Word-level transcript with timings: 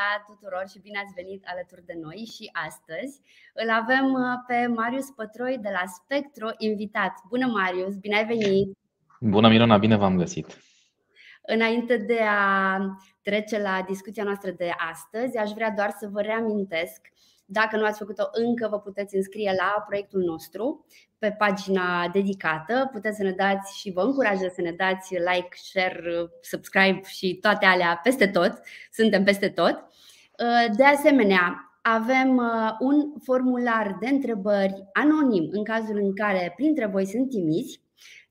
dimineața 0.00 0.24
tuturor 0.26 0.64
și 0.68 0.80
bine 0.80 0.98
ați 0.98 1.14
venit 1.14 1.44
alături 1.46 1.84
de 1.86 1.96
noi 2.02 2.28
și 2.34 2.50
astăzi 2.66 3.20
îl 3.54 3.70
avem 3.70 4.12
uh, 4.12 4.36
pe 4.46 4.66
Marius 4.66 5.10
Pătroi 5.10 5.58
de 5.58 5.68
la 5.72 5.84
Spectro 5.86 6.48
invitat. 6.58 7.14
Bună 7.28 7.46
Marius, 7.46 7.94
bine 7.96 8.16
ai 8.16 8.26
venit! 8.26 8.78
Bună 9.20 9.48
Mirona, 9.48 9.78
bine 9.78 9.96
v-am 9.96 10.16
găsit! 10.16 10.46
Înainte 11.42 11.96
de 11.96 12.20
a 12.22 12.78
trece 13.22 13.58
la 13.58 13.84
discuția 13.88 14.24
noastră 14.24 14.50
de 14.50 14.70
astăzi, 14.90 15.36
aș 15.36 15.50
vrea 15.50 15.70
doar 15.70 15.90
să 15.90 16.08
vă 16.08 16.20
reamintesc 16.20 17.00
dacă 17.52 17.76
nu 17.76 17.84
ați 17.84 17.98
făcut-o 17.98 18.28
încă, 18.32 18.68
vă 18.70 18.80
puteți 18.80 19.16
înscrie 19.16 19.54
la 19.58 19.84
proiectul 19.86 20.22
nostru 20.22 20.86
pe 21.18 21.34
pagina 21.38 22.08
dedicată. 22.12 22.88
Puteți 22.92 23.16
să 23.16 23.22
ne 23.22 23.30
dați 23.30 23.78
și 23.78 23.92
vă 23.92 24.00
încurajez 24.00 24.52
să 24.52 24.60
ne 24.60 24.72
dați 24.72 25.14
like, 25.14 25.48
share, 25.52 26.30
subscribe 26.40 27.00
și 27.04 27.38
toate 27.40 27.66
alea 27.66 28.00
peste 28.02 28.26
tot. 28.26 28.60
Suntem 28.92 29.24
peste 29.24 29.48
tot. 29.48 29.84
De 30.76 30.84
asemenea, 30.84 31.64
avem 31.82 32.42
un 32.78 33.12
formular 33.22 33.96
de 34.00 34.08
întrebări 34.08 34.88
anonim 34.92 35.48
în 35.50 35.64
cazul 35.64 35.96
în 35.96 36.14
care 36.14 36.52
printre 36.56 36.86
voi 36.86 37.06
sunt 37.06 37.28
timizi 37.30 37.80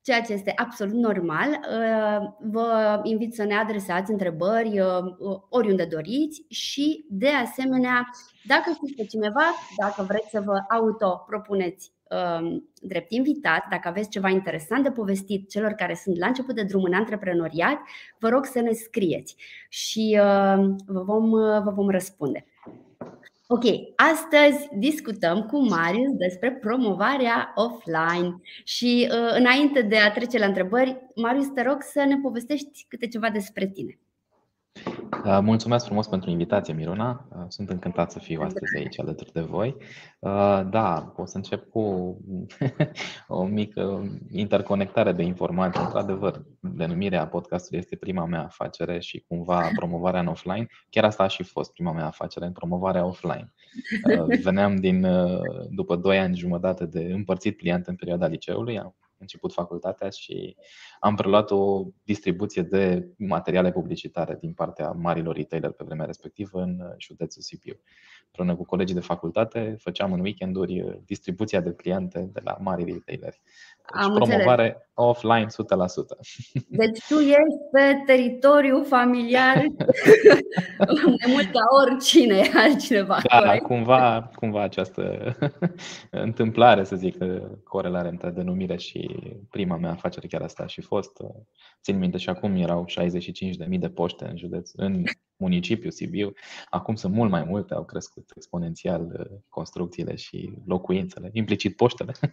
ceea 0.09 0.21
ce 0.21 0.33
este 0.33 0.53
absolut 0.55 0.93
normal. 0.93 1.49
Uh, 1.49 2.29
vă 2.51 2.99
invit 3.03 3.33
să 3.33 3.43
ne 3.43 3.55
adresați 3.55 4.11
întrebări 4.11 4.79
uh, 4.79 5.39
oriunde 5.49 5.85
doriți 5.85 6.45
și, 6.47 7.05
de 7.09 7.29
asemenea, 7.29 8.09
dacă 8.45 8.71
știți 8.73 8.93
pe 8.93 9.05
cineva, 9.05 9.43
dacă 9.77 10.05
vreți 10.07 10.29
să 10.29 10.41
vă 10.45 10.57
autopropuneți 10.69 11.91
um, 12.39 12.69
drept 12.81 13.11
invitat, 13.11 13.65
dacă 13.69 13.87
aveți 13.87 14.09
ceva 14.09 14.29
interesant 14.29 14.83
de 14.83 14.91
povestit 14.91 15.49
celor 15.49 15.71
care 15.71 15.93
sunt 15.93 16.17
la 16.17 16.27
început 16.27 16.55
de 16.55 16.63
drum 16.63 16.83
în 16.83 16.93
antreprenoriat, 16.93 17.77
vă 18.19 18.29
rog 18.29 18.45
să 18.45 18.59
ne 18.59 18.71
scrieți 18.71 19.35
și 19.69 20.19
uh, 20.21 20.75
vă 20.85 21.03
vom, 21.03 21.29
vă 21.63 21.71
vom 21.75 21.89
răspunde. 21.89 22.45
Ok, 23.51 23.63
astăzi 23.95 24.67
discutăm 24.77 25.41
cu 25.45 25.67
Marius 25.67 26.11
despre 26.13 26.51
promovarea 26.51 27.53
offline 27.55 28.41
și 28.63 29.09
uh, 29.11 29.35
înainte 29.37 29.81
de 29.81 29.97
a 29.97 30.11
trece 30.11 30.37
la 30.37 30.45
întrebări, 30.45 30.97
Marius, 31.15 31.47
te 31.47 31.61
rog 31.61 31.81
să 31.81 32.03
ne 32.03 32.17
povestești 32.17 32.85
câte 32.87 33.07
ceva 33.07 33.29
despre 33.29 33.67
tine. 33.67 33.99
Uh, 35.25 35.39
mulțumesc 35.41 35.85
frumos 35.85 36.07
pentru 36.07 36.29
invitație, 36.29 36.73
Miruna. 36.73 37.27
Uh, 37.31 37.45
sunt 37.47 37.69
încântat 37.69 38.11
să 38.11 38.19
fiu 38.19 38.41
astăzi 38.41 38.77
aici 38.77 38.99
alături 38.99 39.31
de 39.31 39.41
voi. 39.41 39.75
Uh, 40.19 40.61
da, 40.69 41.13
o 41.15 41.25
să 41.25 41.37
încep 41.37 41.69
cu 41.69 41.79
o 43.27 43.43
mică 43.43 44.11
interconectare 44.31 45.11
de 45.11 45.23
informații. 45.23 45.83
Într-adevăr, 45.83 46.45
denumirea 46.59 47.27
podcastului 47.27 47.79
este 47.79 47.95
prima 47.95 48.25
mea 48.25 48.43
afacere 48.43 48.99
și 48.99 49.23
cumva 49.27 49.69
promovarea 49.75 50.19
în 50.19 50.27
offline. 50.27 50.67
Chiar 50.89 51.03
asta 51.03 51.23
a 51.23 51.27
și 51.27 51.43
fost 51.43 51.71
prima 51.71 51.91
mea 51.91 52.05
afacere 52.05 52.45
în 52.45 52.51
promovarea 52.51 53.05
offline. 53.05 53.53
Veneam 54.43 54.75
din, 54.75 55.07
după 55.69 55.95
2 55.95 56.19
ani 56.19 56.37
jumătate 56.37 56.85
de 56.85 57.11
împărțit 57.13 57.57
client 57.57 57.87
în 57.87 57.95
perioada 57.95 58.27
liceului, 58.27 58.79
am 58.79 58.95
început 59.19 59.53
facultatea 59.53 60.09
și 60.09 60.55
am 60.99 61.15
preluat 61.15 61.51
o 61.51 61.85
distribuție 62.03 62.61
de 62.61 63.07
materiale 63.17 63.71
publicitare 63.71 64.37
din 64.39 64.53
partea 64.53 64.91
marilor 64.91 65.35
retailer 65.35 65.71
pe 65.71 65.83
vremea 65.83 66.05
respectivă 66.05 66.61
în 66.61 66.95
județul 66.97 67.41
Sibiu. 67.41 67.79
Împreună 68.31 68.55
cu 68.55 68.65
colegii 68.65 68.95
de 68.95 69.01
facultate 69.01 69.75
făceam 69.79 70.13
în 70.13 70.19
weekenduri 70.19 71.01
distribuția 71.05 71.59
de 71.61 71.73
cliente 71.73 72.29
de 72.33 72.41
la 72.43 72.57
mari 72.59 72.83
retaileri. 72.83 73.41
Deci 73.93 74.03
Am 74.03 74.13
promovare 74.13 74.63
înțeles. 74.63 74.87
offline 74.93 75.45
100%. 75.45 75.47
Deci 76.67 77.05
tu 77.07 77.19
ești 77.19 77.59
pe 77.71 78.03
teritoriu 78.05 78.83
familiar 78.83 79.55
mai 80.77 81.27
mult 81.27 81.51
ca 81.51 81.59
oricine 81.85 82.41
altcineva. 82.55 83.17
Da, 83.29 83.57
cumva, 83.57 84.31
cumva 84.35 84.61
această 84.61 85.35
întâmplare, 86.11 86.83
să 86.83 86.95
zic, 86.95 87.17
corelare 87.63 88.09
între 88.09 88.29
denumire 88.29 88.77
și 88.77 89.15
prima 89.49 89.77
mea 89.77 89.91
afacere 89.91 90.27
chiar 90.27 90.41
asta 90.41 90.63
a 90.63 90.67
și 90.67 90.81
fost. 90.81 91.17
Țin 91.81 91.97
minte 91.97 92.17
și 92.17 92.29
acum 92.29 92.55
erau 92.55 92.85
65.000 93.69 93.79
de 93.79 93.89
poște 93.89 94.25
în 94.25 94.37
județ, 94.37 94.71
în 94.75 95.03
municipiu 95.39 95.89
Sibiu. 95.89 96.33
Acum 96.69 96.95
sunt 96.95 97.13
mult 97.13 97.29
mai 97.29 97.43
multe, 97.43 97.73
au 97.73 97.85
crescut 97.85 98.31
exponențial 98.35 99.15
uh, 99.19 99.37
construcțiile 99.49 100.15
și 100.15 100.53
locuințele, 100.65 101.29
implicit 101.33 101.75
poștele. 101.75 102.13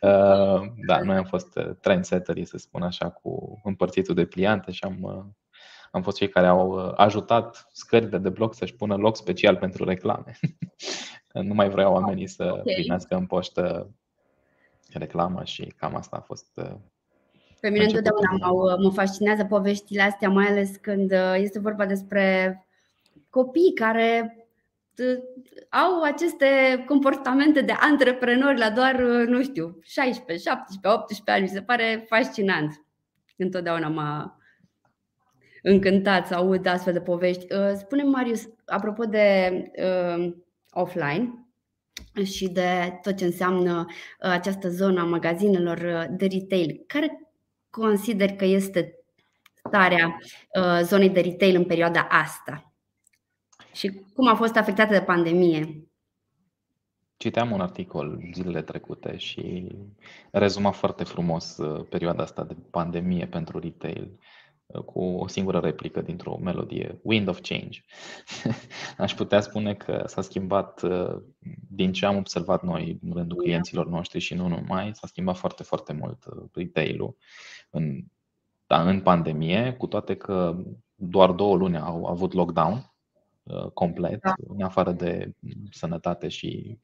Uh, 0.00 0.62
da, 0.86 1.00
noi 1.02 1.16
am 1.16 1.24
fost 1.24 1.56
uh, 1.56 1.70
trendsetterii, 1.80 2.44
să 2.44 2.58
spun 2.58 2.82
așa, 2.82 3.10
cu 3.10 3.60
împărțitul 3.64 4.14
de 4.14 4.24
pliante 4.24 4.72
și 4.72 4.84
am, 4.84 5.34
am 5.90 6.02
fost 6.02 6.16
cei 6.16 6.28
care 6.28 6.46
au 6.46 6.92
ajutat 6.96 7.68
scările 7.72 8.18
de 8.18 8.28
bloc 8.28 8.54
să-și 8.54 8.74
pună 8.74 8.96
loc 8.96 9.16
special 9.16 9.56
pentru 9.56 9.84
reclame. 9.84 10.38
nu 11.48 11.54
mai 11.54 11.68
vreau 11.68 11.92
oamenii 11.92 12.26
să 12.26 12.44
okay. 12.44 12.74
primească 12.74 13.14
în 13.14 13.26
poștă 13.26 13.90
reclamă 14.92 15.44
și 15.44 15.72
cam 15.76 15.96
asta 15.96 16.16
a 16.16 16.20
fost 16.20 16.60
pe 17.62 17.68
mine 17.68 17.84
întotdeauna 17.84 18.76
mă 18.76 18.90
fascinează 18.90 19.44
poveștile 19.44 20.02
astea, 20.02 20.28
mai 20.28 20.46
ales 20.46 20.76
când 20.80 21.12
este 21.34 21.58
vorba 21.58 21.86
despre 21.86 22.56
copii 23.30 23.72
care 23.74 24.36
au 25.68 26.02
aceste 26.02 26.46
comportamente 26.86 27.60
de 27.60 27.72
antreprenori 27.72 28.58
la 28.58 28.70
doar, 28.70 29.00
nu 29.26 29.42
știu, 29.42 29.78
16, 29.82 30.48
17, 30.48 30.88
18 30.88 31.30
ani. 31.30 31.42
Mi 31.42 31.48
se 31.48 31.62
pare 31.62 32.04
fascinant. 32.08 32.84
Întotdeauna 33.36 33.88
m-a 33.88 34.38
încântat 35.62 36.26
să 36.26 36.34
aud 36.34 36.66
astfel 36.66 36.92
de 36.92 37.00
povești. 37.00 37.54
Uh, 37.54 37.72
spune 37.74 38.02
Marius, 38.02 38.48
apropo 38.64 39.04
de 39.04 39.52
uh, 39.76 40.34
offline 40.70 41.46
și 42.24 42.48
de 42.48 42.98
tot 43.02 43.16
ce 43.16 43.24
înseamnă 43.24 43.86
uh, 43.88 44.30
această 44.30 44.68
zonă 44.68 45.00
a 45.00 45.04
magazinelor 45.04 45.78
uh, 45.78 46.04
de 46.16 46.26
retail, 46.26 46.84
care 46.86 47.22
consider 47.72 48.32
că 48.32 48.44
este 48.44 48.94
starea 49.54 50.18
zonei 50.82 51.10
de 51.10 51.20
retail 51.20 51.56
în 51.56 51.64
perioada 51.64 52.06
asta? 52.10 52.72
și 53.72 54.02
cum 54.14 54.28
a 54.28 54.34
fost 54.34 54.56
afectată 54.56 54.92
de 54.92 55.00
pandemie. 55.00 55.86
Citeam 57.16 57.50
un 57.50 57.60
articol 57.60 58.20
zilele 58.32 58.62
trecute 58.62 59.16
și 59.16 59.68
rezuma 60.30 60.70
foarte 60.70 61.04
frumos 61.04 61.56
uh, 61.56 61.86
perioada 61.88 62.22
asta 62.22 62.44
de 62.44 62.56
pandemie 62.70 63.26
pentru 63.26 63.58
retail 63.58 64.10
uh, 64.10 64.18
cu 64.80 65.00
o 65.00 65.26
singură 65.26 65.58
replică 65.58 66.00
dintr-o 66.00 66.38
melodie, 66.42 67.00
Wind 67.02 67.28
of 67.28 67.40
Change. 67.40 67.80
Aș 68.98 69.14
putea 69.14 69.40
spune 69.40 69.74
că 69.74 70.04
s-a 70.06 70.22
schimbat, 70.22 70.82
uh, 70.82 71.16
din 71.68 71.92
ce 71.92 72.06
am 72.06 72.16
observat 72.16 72.62
noi 72.62 72.98
în 73.02 73.12
rândul 73.12 73.36
clienților 73.36 73.88
noștri 73.88 74.18
și 74.18 74.34
nu 74.34 74.48
numai, 74.48 74.90
s-a 74.94 75.06
schimbat 75.06 75.36
foarte, 75.36 75.62
foarte 75.62 75.92
mult 75.92 76.24
retail-ul 76.52 77.16
în, 77.70 78.04
da, 78.66 78.88
în 78.88 79.00
pandemie, 79.00 79.74
cu 79.78 79.86
toate 79.86 80.14
că 80.14 80.56
doar 80.94 81.30
două 81.30 81.56
luni 81.56 81.78
au 81.78 82.04
avut 82.04 82.32
lockdown 82.32 82.92
Uh, 83.42 83.70
complet, 83.74 84.20
da. 84.20 84.34
în 84.48 84.62
afară 84.62 84.92
de 84.92 85.34
sănătate 85.70 86.28
și 86.28 86.78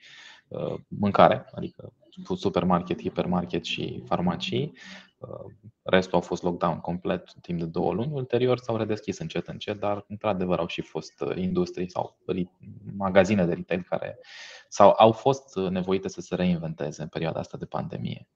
uh, 0.48 0.75
mâncare, 0.88 1.47
adică 1.54 1.93
supermarket, 2.36 3.01
hipermarket 3.01 3.65
și 3.65 4.03
farmacii. 4.07 4.72
Uh, 5.18 5.53
restul 5.82 6.15
au 6.15 6.20
fost 6.20 6.42
lockdown 6.42 6.80
complet 6.80 7.32
timp 7.41 7.59
de 7.59 7.65
două 7.65 7.92
luni. 7.92 8.12
Ulterior 8.12 8.59
s-au 8.59 8.76
redeschis 8.76 9.18
încet, 9.18 9.47
încet, 9.47 9.80
dar 9.80 10.04
într-adevăr 10.09 10.59
au 10.59 10.66
și 10.66 10.82
fost 10.82 11.24
industrii 11.34 11.91
sau 11.91 12.18
magazine 12.97 13.47
de 13.47 13.54
retail 13.54 13.82
care 13.88 14.18
sau 14.68 14.94
au 14.97 15.12
fost 15.12 15.56
nevoite 15.56 16.09
să 16.09 16.20
se 16.20 16.34
reinventeze 16.34 17.03
în 17.03 17.09
perioada 17.09 17.38
asta 17.38 17.59
de 17.59 17.65
pandemie. 17.65 18.28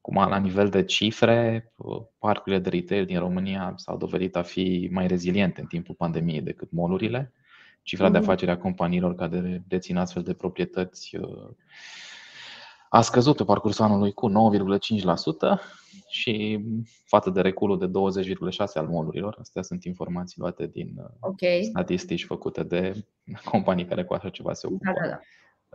Cum 0.00 0.14
la 0.14 0.38
nivel 0.38 0.68
de 0.68 0.84
cifre, 0.84 1.72
parcurile 2.18 2.60
de 2.60 2.68
retail 2.68 3.04
din 3.04 3.18
România 3.18 3.72
s-au 3.76 3.96
dovedit 3.96 4.36
a 4.36 4.42
fi 4.42 4.88
mai 4.92 5.06
reziliente 5.06 5.60
în 5.60 5.66
timpul 5.66 5.94
pandemiei 5.94 6.40
decât 6.40 6.70
molurile. 6.70 7.32
Cifra 7.82 8.10
de 8.10 8.18
mm. 8.18 8.24
afaceri 8.24 8.50
a 8.50 8.58
companiilor 8.58 9.14
care 9.14 9.62
dețin 9.66 9.96
astfel 9.96 10.22
de 10.22 10.34
proprietăți 10.34 11.16
uh, 11.16 11.48
a 12.94 13.00
scăzut 13.00 13.36
pe 13.36 13.44
parcursul 13.44 13.84
anului 13.84 14.12
cu 14.12 14.30
9,5% 14.30 14.34
și 16.08 16.64
față 17.04 17.30
de 17.30 17.40
reculul 17.40 17.78
de 17.78 17.86
20,6% 17.86 17.92
al 18.74 18.86
molurilor. 18.86 19.36
Astea 19.40 19.62
sunt 19.62 19.84
informații 19.84 20.40
luate 20.40 20.66
din 20.66 20.94
uh, 20.98 21.04
okay. 21.20 21.62
statistici 21.62 22.24
făcute 22.24 22.62
de 22.62 23.04
companii 23.50 23.86
care 23.86 24.04
cu 24.04 24.14
așa 24.14 24.28
ceva 24.28 24.52
se 24.52 24.66
ocupă. 24.66 24.92
Da, 25.00 25.06
da, 25.08 25.08
da. 25.08 25.20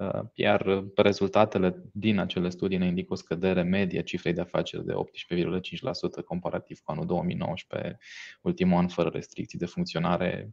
Uh, 0.06 0.26
iar 0.34 0.84
rezultatele 0.96 1.84
din 1.94 2.20
acele 2.20 2.50
studii 2.50 2.78
ne 2.78 2.86
indică 2.86 3.14
o 3.14 3.16
scădere 3.16 3.62
medie 3.62 4.02
cifrei 4.02 4.34
de 4.34 4.42
afaceri 4.42 4.86
de 4.86 4.94
18,5% 4.94 6.24
comparativ 6.26 6.80
cu 6.80 6.92
anul 6.92 7.06
2019, 7.06 7.98
ultimul 8.42 8.78
an 8.78 8.88
fără 8.88 9.10
restricții 9.10 9.60
de 9.60 9.66
funcționare 9.66 10.50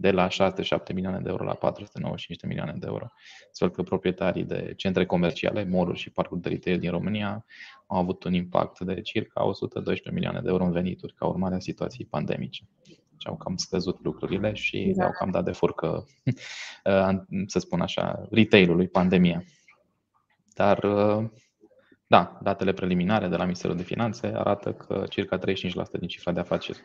de 0.00 0.10
la 0.10 0.28
6-7 0.28 0.30
milioane 0.94 1.20
de 1.20 1.28
euro 1.28 1.44
la 1.44 1.54
495 1.54 2.40
de 2.40 2.46
milioane 2.46 2.74
de 2.78 2.86
euro. 2.86 3.06
Astfel 3.50 3.70
că 3.70 3.82
proprietarii 3.82 4.44
de 4.44 4.72
centre 4.76 5.06
comerciale, 5.06 5.64
mall 5.64 5.94
și 5.94 6.10
parcuri 6.10 6.40
de 6.40 6.48
retail 6.48 6.78
din 6.78 6.90
România 6.90 7.44
au 7.86 7.98
avut 7.98 8.24
un 8.24 8.32
impact 8.32 8.80
de 8.80 9.00
circa 9.00 9.44
112 9.44 10.10
milioane 10.10 10.40
de 10.40 10.48
euro 10.48 10.64
în 10.64 10.72
venituri 10.72 11.14
ca 11.14 11.26
urmare 11.26 11.54
a 11.54 11.58
situației 11.58 12.06
pandemice. 12.06 12.68
și 13.16 13.26
au 13.26 13.36
cam 13.36 13.56
scăzut 13.56 14.02
lucrurile 14.02 14.54
și 14.54 14.76
exact. 14.76 15.06
au 15.06 15.14
cam 15.18 15.30
dat 15.30 15.44
de 15.44 15.52
furcă, 15.52 16.06
să 17.52 17.58
spun 17.58 17.80
așa, 17.80 18.28
retail-ului 18.30 18.88
pandemia. 18.88 19.44
Dar 20.54 20.78
da, 22.10 22.38
datele 22.42 22.72
preliminare 22.72 23.28
de 23.28 23.36
la 23.36 23.42
Ministerul 23.42 23.76
de 23.76 23.82
Finanțe 23.82 24.26
arată 24.26 24.72
că 24.72 25.04
circa 25.08 25.38
35% 25.38 25.42
din 25.98 26.08
cifra 26.08 26.32
de 26.32 26.40
afaceri 26.40 26.82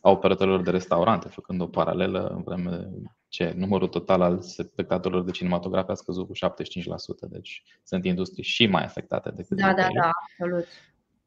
a 0.00 0.10
operatorilor 0.10 0.62
de 0.62 0.70
restaurante, 0.70 1.28
făcând 1.28 1.60
o 1.60 1.66
paralelă, 1.66 2.26
în 2.26 2.42
vreme 2.42 2.88
ce 3.28 3.54
numărul 3.56 3.88
total 3.88 4.22
al 4.22 4.40
spectatorilor 4.40 5.24
de 5.24 5.30
cinematografie 5.30 5.92
a 5.92 5.94
scăzut 5.94 6.26
cu 6.26 6.32
75%, 6.34 7.28
deci 7.28 7.62
sunt 7.82 8.04
industrii 8.04 8.44
și 8.44 8.66
mai 8.66 8.84
afectate 8.84 9.30
decât 9.30 9.56
Da, 9.56 9.74
da, 9.74 9.88
da, 10.00 10.10
absolut. 10.30 10.66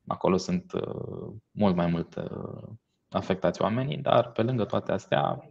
Acolo 0.07 0.38
sunt 0.38 0.71
uh, 0.74 1.33
mult 1.51 1.75
mai 1.75 1.88
mult 1.88 2.15
uh, 2.15 2.69
afectați 3.09 3.62
oamenii, 3.62 3.97
dar 3.97 4.31
pe 4.31 4.42
lângă 4.42 4.65
toate 4.65 4.92
astea 4.92 5.50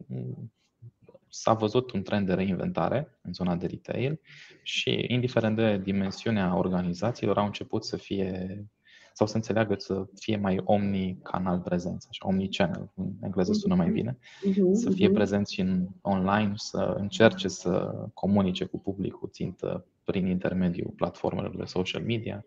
s-a 1.35 1.53
văzut 1.53 1.91
un 1.91 2.03
trend 2.03 2.27
de 2.27 2.35
reinventare 2.35 3.19
în 3.23 3.33
zona 3.33 3.57
de 3.57 3.67
retail 3.67 4.21
și, 4.63 5.05
indiferent 5.09 5.57
de 5.57 5.79
dimensiunea 5.79 6.57
organizațiilor, 6.57 7.39
au 7.39 7.45
început 7.45 7.85
să 7.85 7.97
fie 7.97 8.65
sau 9.13 9.27
să 9.27 9.37
înțeleagă 9.37 9.75
să 9.79 10.07
fie 10.15 10.37
mai 10.37 10.61
omni-canal 10.65 11.61
prezență, 11.61 12.07
așa, 12.11 12.27
omni-channel, 12.27 12.91
în 12.95 13.13
engleză 13.21 13.53
sună 13.53 13.75
mai 13.75 13.91
bine, 13.91 14.19
mhm, 14.45 14.73
să 14.73 14.91
fie 14.91 15.07
mhm. 15.07 15.15
prezenți 15.15 15.61
în 15.61 15.89
online, 16.01 16.53
să 16.55 16.95
încerce 16.99 17.49
să 17.49 17.95
comunice 18.15 18.65
cu 18.65 18.79
publicul 18.79 19.29
țintă 19.29 19.87
prin 20.05 20.27
intermediul 20.27 20.93
platformelor 20.97 21.57
de 21.57 21.65
social 21.65 22.03
media, 22.03 22.45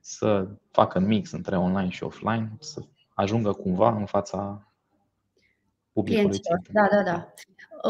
să 0.00 0.48
facă 0.70 0.98
mix 0.98 1.30
între 1.30 1.56
online 1.56 1.88
și 1.88 2.02
offline, 2.02 2.56
să 2.60 2.82
ajungă 3.14 3.52
cumva 3.52 3.96
în 3.96 4.06
fața 4.06 4.70
publicului 5.96 6.30
țintă. 6.30 6.62
Da, 6.72 6.88
da, 6.90 7.02
da. 7.02 7.32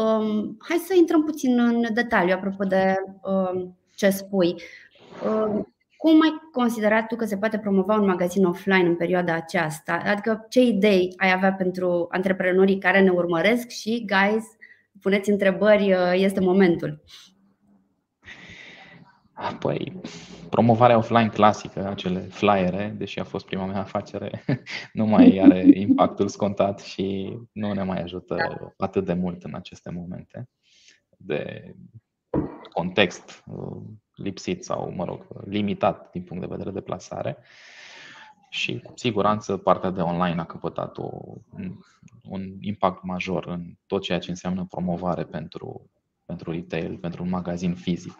Um, 0.01 0.57
hai 0.59 0.77
să 0.77 0.93
intrăm 0.97 1.23
puțin 1.23 1.59
în 1.59 1.85
detaliu 1.93 2.33
apropo 2.33 2.63
de 2.63 2.95
um, 3.23 3.77
ce 3.95 4.09
spui. 4.09 4.55
Um, 5.25 5.73
cum 5.97 6.21
ai 6.21 6.49
considerat 6.51 7.07
tu 7.07 7.15
că 7.15 7.25
se 7.25 7.37
poate 7.37 7.57
promova 7.57 7.95
un 7.95 8.05
magazin 8.05 8.45
offline 8.45 8.87
în 8.87 8.95
perioada 8.95 9.33
aceasta? 9.33 10.01
Adică 10.05 10.45
ce 10.49 10.61
idei 10.61 11.13
ai 11.17 11.31
avea 11.31 11.53
pentru 11.53 12.07
antreprenorii 12.09 12.77
care 12.77 13.01
ne 13.01 13.09
urmăresc 13.09 13.67
și, 13.67 14.05
guys, 14.05 14.45
puneți 15.01 15.29
întrebări, 15.29 15.93
uh, 15.93 16.11
este 16.13 16.39
momentul. 16.39 17.03
Păi, 19.59 20.01
promovarea 20.49 20.97
offline 20.97 21.29
clasică, 21.29 21.87
acele 21.87 22.19
flyere, 22.19 22.95
deși 22.97 23.19
a 23.19 23.23
fost 23.23 23.45
prima 23.45 23.65
mea 23.65 23.79
afacere, 23.79 24.43
nu 24.93 25.05
mai 25.05 25.37
are 25.37 25.65
impactul 25.87 26.27
scontat 26.27 26.79
și 26.79 27.37
nu 27.51 27.73
ne 27.73 27.83
mai 27.83 28.01
ajută 28.01 28.35
da. 28.35 28.73
atât 28.77 29.05
de 29.05 29.13
mult 29.13 29.43
în 29.43 29.53
aceste 29.55 29.91
momente 29.91 30.49
de 31.17 31.73
context 32.73 33.43
uh, 33.45 33.81
lipsit 34.15 34.63
sau, 34.63 34.93
mă 34.95 35.05
rog, 35.05 35.25
limitat 35.45 36.11
din 36.11 36.23
punct 36.23 36.41
de 36.41 36.49
vedere 36.49 36.71
de 36.71 36.81
plasare. 36.81 37.37
Și 38.49 38.79
cu 38.79 38.91
siguranță 38.95 39.57
partea 39.57 39.89
de 39.89 40.01
online 40.01 40.39
a 40.39 40.45
căpătat 40.45 40.97
o, 40.97 41.09
un 42.23 42.55
impact 42.59 43.03
major 43.03 43.45
în 43.45 43.73
tot 43.85 44.01
ceea 44.01 44.19
ce 44.19 44.29
înseamnă 44.29 44.65
promovare 44.69 45.23
pentru, 45.23 45.89
pentru 46.25 46.51
retail, 46.51 46.97
pentru 46.97 47.23
un 47.23 47.29
magazin 47.29 47.75
fizic. 47.75 48.15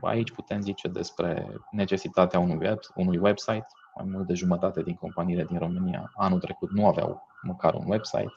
Aici 0.00 0.30
putem 0.30 0.60
zice 0.60 0.88
despre 0.88 1.46
necesitatea 1.70 2.38
unui, 2.38 2.56
web, 2.66 2.78
unui 2.94 3.18
website. 3.18 3.66
Mai 3.96 4.06
mult 4.10 4.26
de 4.26 4.34
jumătate 4.34 4.82
din 4.82 4.94
companiile 4.94 5.44
din 5.44 5.58
România 5.58 6.12
anul 6.14 6.40
trecut 6.40 6.70
nu 6.70 6.86
aveau 6.86 7.22
măcar 7.42 7.74
un 7.74 7.84
website. 7.90 8.34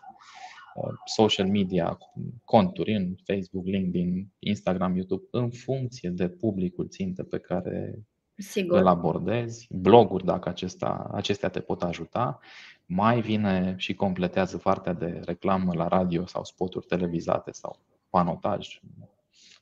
Uh, 0.75 0.93
social 1.05 1.47
media, 1.47 1.97
conturi 2.43 2.93
în 2.93 3.15
Facebook, 3.25 3.65
LinkedIn, 3.65 4.31
Instagram, 4.39 4.95
YouTube, 4.95 5.23
în 5.31 5.49
funcție 5.49 6.09
de 6.09 6.29
publicul 6.29 6.87
țintă 6.87 7.23
pe 7.23 7.37
care 7.37 8.05
Sigur. 8.37 8.77
îl 8.77 8.87
abordezi, 8.87 9.67
bloguri 9.71 10.25
dacă 10.25 10.49
acesta, 10.49 11.09
acestea 11.13 11.49
te 11.49 11.59
pot 11.59 11.83
ajuta, 11.83 12.39
mai 12.85 13.21
vine 13.21 13.73
și 13.77 13.93
completează 13.93 14.57
partea 14.57 14.93
de 14.93 15.21
reclamă 15.25 15.73
la 15.73 15.87
radio 15.87 16.25
sau 16.25 16.43
spoturi 16.43 16.85
televizate 16.85 17.51
sau 17.51 17.79
panotaj 18.09 18.79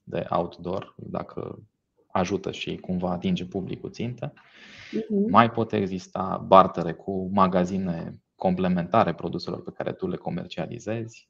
de 0.03 0.25
outdoor, 0.29 0.95
dacă 0.95 1.59
ajută 2.15 2.51
și 2.51 2.77
cumva 2.77 3.11
atinge 3.11 3.45
publicul 3.45 3.91
țintă. 3.91 4.33
Uh-huh. 4.33 5.29
Mai 5.29 5.51
pot 5.51 5.73
exista 5.73 6.43
bartere 6.47 6.93
cu 6.93 7.29
magazine 7.33 8.21
complementare 8.35 9.13
produselor 9.13 9.63
pe 9.63 9.71
care 9.71 9.93
tu 9.93 10.07
le 10.07 10.15
comercializezi. 10.15 11.29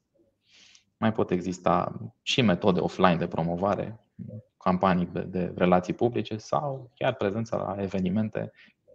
Mai 0.96 1.12
pot 1.12 1.30
exista 1.30 2.00
și 2.22 2.42
metode 2.42 2.80
offline 2.80 3.16
de 3.16 3.26
promovare, 3.26 4.00
campanii 4.58 5.10
de 5.26 5.52
relații 5.56 5.94
publice 5.94 6.36
sau 6.36 6.90
chiar 6.94 7.14
prezența 7.14 7.56
la 7.56 7.82
evenimente, 7.82 8.52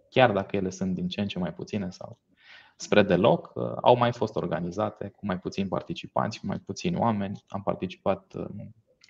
chiar 0.08 0.32
dacă 0.32 0.56
ele 0.56 0.70
sunt 0.70 0.94
din 0.94 1.08
ce 1.08 1.20
în 1.20 1.26
ce 1.26 1.38
mai 1.38 1.52
puține 1.52 1.90
sau 1.90 2.18
spre 2.76 3.02
deloc, 3.02 3.52
au 3.80 3.96
mai 3.96 4.12
fost 4.12 4.36
organizate 4.36 5.08
cu 5.08 5.26
mai 5.26 5.38
puțini 5.38 5.68
participanți, 5.68 6.40
cu 6.40 6.46
mai 6.46 6.58
puțini 6.58 6.96
oameni. 6.96 7.44
Am 7.48 7.62
participat 7.62 8.34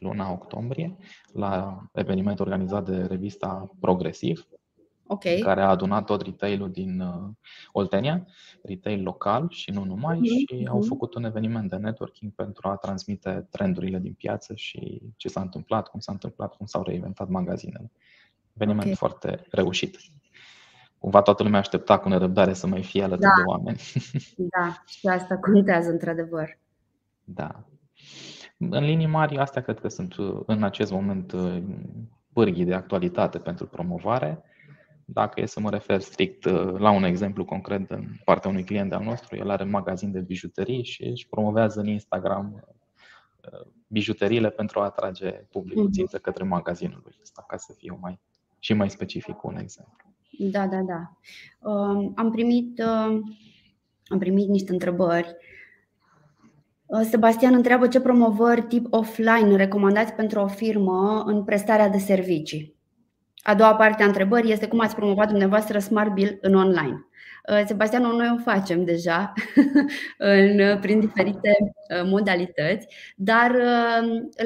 luna 0.02 0.32
octombrie 0.32 0.96
la 1.32 1.82
eveniment 1.92 2.40
organizat 2.40 2.84
de 2.84 3.06
revista 3.06 3.70
Progresiv, 3.80 4.48
okay. 5.06 5.38
care 5.38 5.60
a 5.60 5.68
adunat 5.68 6.04
tot 6.04 6.22
retailul 6.22 6.70
din 6.70 7.00
uh, 7.00 7.30
Oltenia, 7.72 8.26
retail 8.62 9.02
local 9.02 9.46
și 9.50 9.70
nu 9.70 9.84
numai, 9.84 10.16
mm-hmm. 10.16 10.58
și 10.58 10.66
au 10.70 10.78
mhm. 10.78 10.88
făcut 10.88 11.14
un 11.14 11.24
eveniment 11.24 11.70
de 11.70 11.76
networking 11.76 12.32
pentru 12.32 12.68
a 12.68 12.76
transmite 12.76 13.46
trendurile 13.50 13.98
din 13.98 14.12
piață 14.12 14.54
și 14.54 15.02
ce 15.16 15.28
s-a 15.28 15.40
întâmplat, 15.40 15.88
cum 15.88 16.00
s-a 16.00 16.12
întâmplat, 16.12 16.56
cum 16.56 16.66
s-au 16.66 16.82
reinventat 16.82 17.28
magazinele. 17.28 17.90
Eveniment 18.54 18.82
okay. 18.82 18.94
foarte 18.94 19.46
reușit. 19.50 19.96
Cumva 20.98 21.22
toată 21.22 21.42
lumea 21.42 21.58
aștepta 21.58 21.98
cu 21.98 22.08
nerăbdare 22.08 22.52
să 22.52 22.66
mai 22.66 22.82
fie 22.82 23.02
alături 23.02 23.28
da. 23.28 23.34
de 23.36 23.42
oameni. 23.46 23.80
Da, 24.58 24.82
și 24.86 25.06
asta 25.06 25.36
contează 25.36 25.90
într-adevăr. 25.90 26.58
Da. 27.24 27.64
În 28.70 28.84
linii 28.84 29.06
mari, 29.06 29.38
astea 29.38 29.62
cred 29.62 29.80
că 29.80 29.88
sunt 29.88 30.16
uh, 30.16 30.40
în 30.46 30.62
acest 30.62 30.92
moment 30.92 31.32
uh, 31.32 31.62
pârghii 32.32 32.64
de 32.64 32.74
actualitate 32.74 33.38
pentru 33.38 33.66
promovare. 33.66 34.42
Dacă 35.04 35.40
e 35.40 35.46
să 35.46 35.60
mă 35.60 35.70
refer 35.70 36.00
strict 36.00 36.44
uh, 36.44 36.74
la 36.78 36.90
un 36.90 37.04
exemplu 37.04 37.44
concret 37.44 37.90
în 37.90 38.04
partea 38.24 38.50
unui 38.50 38.64
client 38.64 38.92
al 38.92 39.04
nostru, 39.04 39.36
el 39.36 39.50
are 39.50 39.64
magazin 39.64 40.12
de 40.12 40.20
bijuterii 40.20 40.84
și 40.84 41.02
își 41.02 41.28
promovează 41.28 41.80
în 41.80 41.86
Instagram 41.86 42.64
bijuteriile 43.86 44.50
pentru 44.50 44.80
a 44.80 44.84
atrage 44.84 45.30
publicul 45.30 45.82
mhm. 45.82 45.92
țintă 45.92 46.18
către 46.18 46.44
magazinul 46.44 47.00
lui 47.04 47.16
ăsta, 47.22 47.44
ca 47.48 47.56
să 47.56 47.72
fiu 47.76 47.98
mai 48.00 48.20
și 48.58 48.72
mai 48.72 48.90
specific 48.90 49.34
cu 49.34 49.48
un 49.48 49.56
exemplu. 49.56 50.10
Da, 50.38 50.66
da, 50.66 50.80
da. 50.80 51.16
am 52.14 52.30
primit 52.30 52.80
am 54.06 54.18
primit 54.18 54.48
niște 54.48 54.72
întrebări 54.72 55.26
Uh, 55.26 55.51
Sebastian 57.00 57.54
întreabă 57.54 57.86
ce 57.88 58.00
promovări 58.00 58.62
tip 58.62 58.86
offline 58.90 59.56
recomandați 59.56 60.12
pentru 60.12 60.40
o 60.40 60.46
firmă 60.46 61.22
în 61.26 61.44
prestarea 61.44 61.88
de 61.88 61.98
servicii. 61.98 62.76
A 63.42 63.54
doua 63.54 63.74
parte 63.74 64.02
a 64.02 64.06
întrebării 64.06 64.52
este 64.52 64.68
cum 64.68 64.80
ați 64.80 64.94
promovat 64.94 65.28
dumneavoastră 65.28 65.78
Smart 65.78 66.12
Bill 66.12 66.38
în 66.40 66.54
online. 66.54 67.06
Uh, 67.48 67.62
Sebastian, 67.66 68.02
noi 68.02 68.34
o 68.38 68.42
facem 68.42 68.84
deja 68.84 69.32
în, 70.18 70.78
prin 70.80 71.00
diferite 71.00 71.50
uh, 71.58 72.02
modalități, 72.04 72.86
dar 73.16 73.56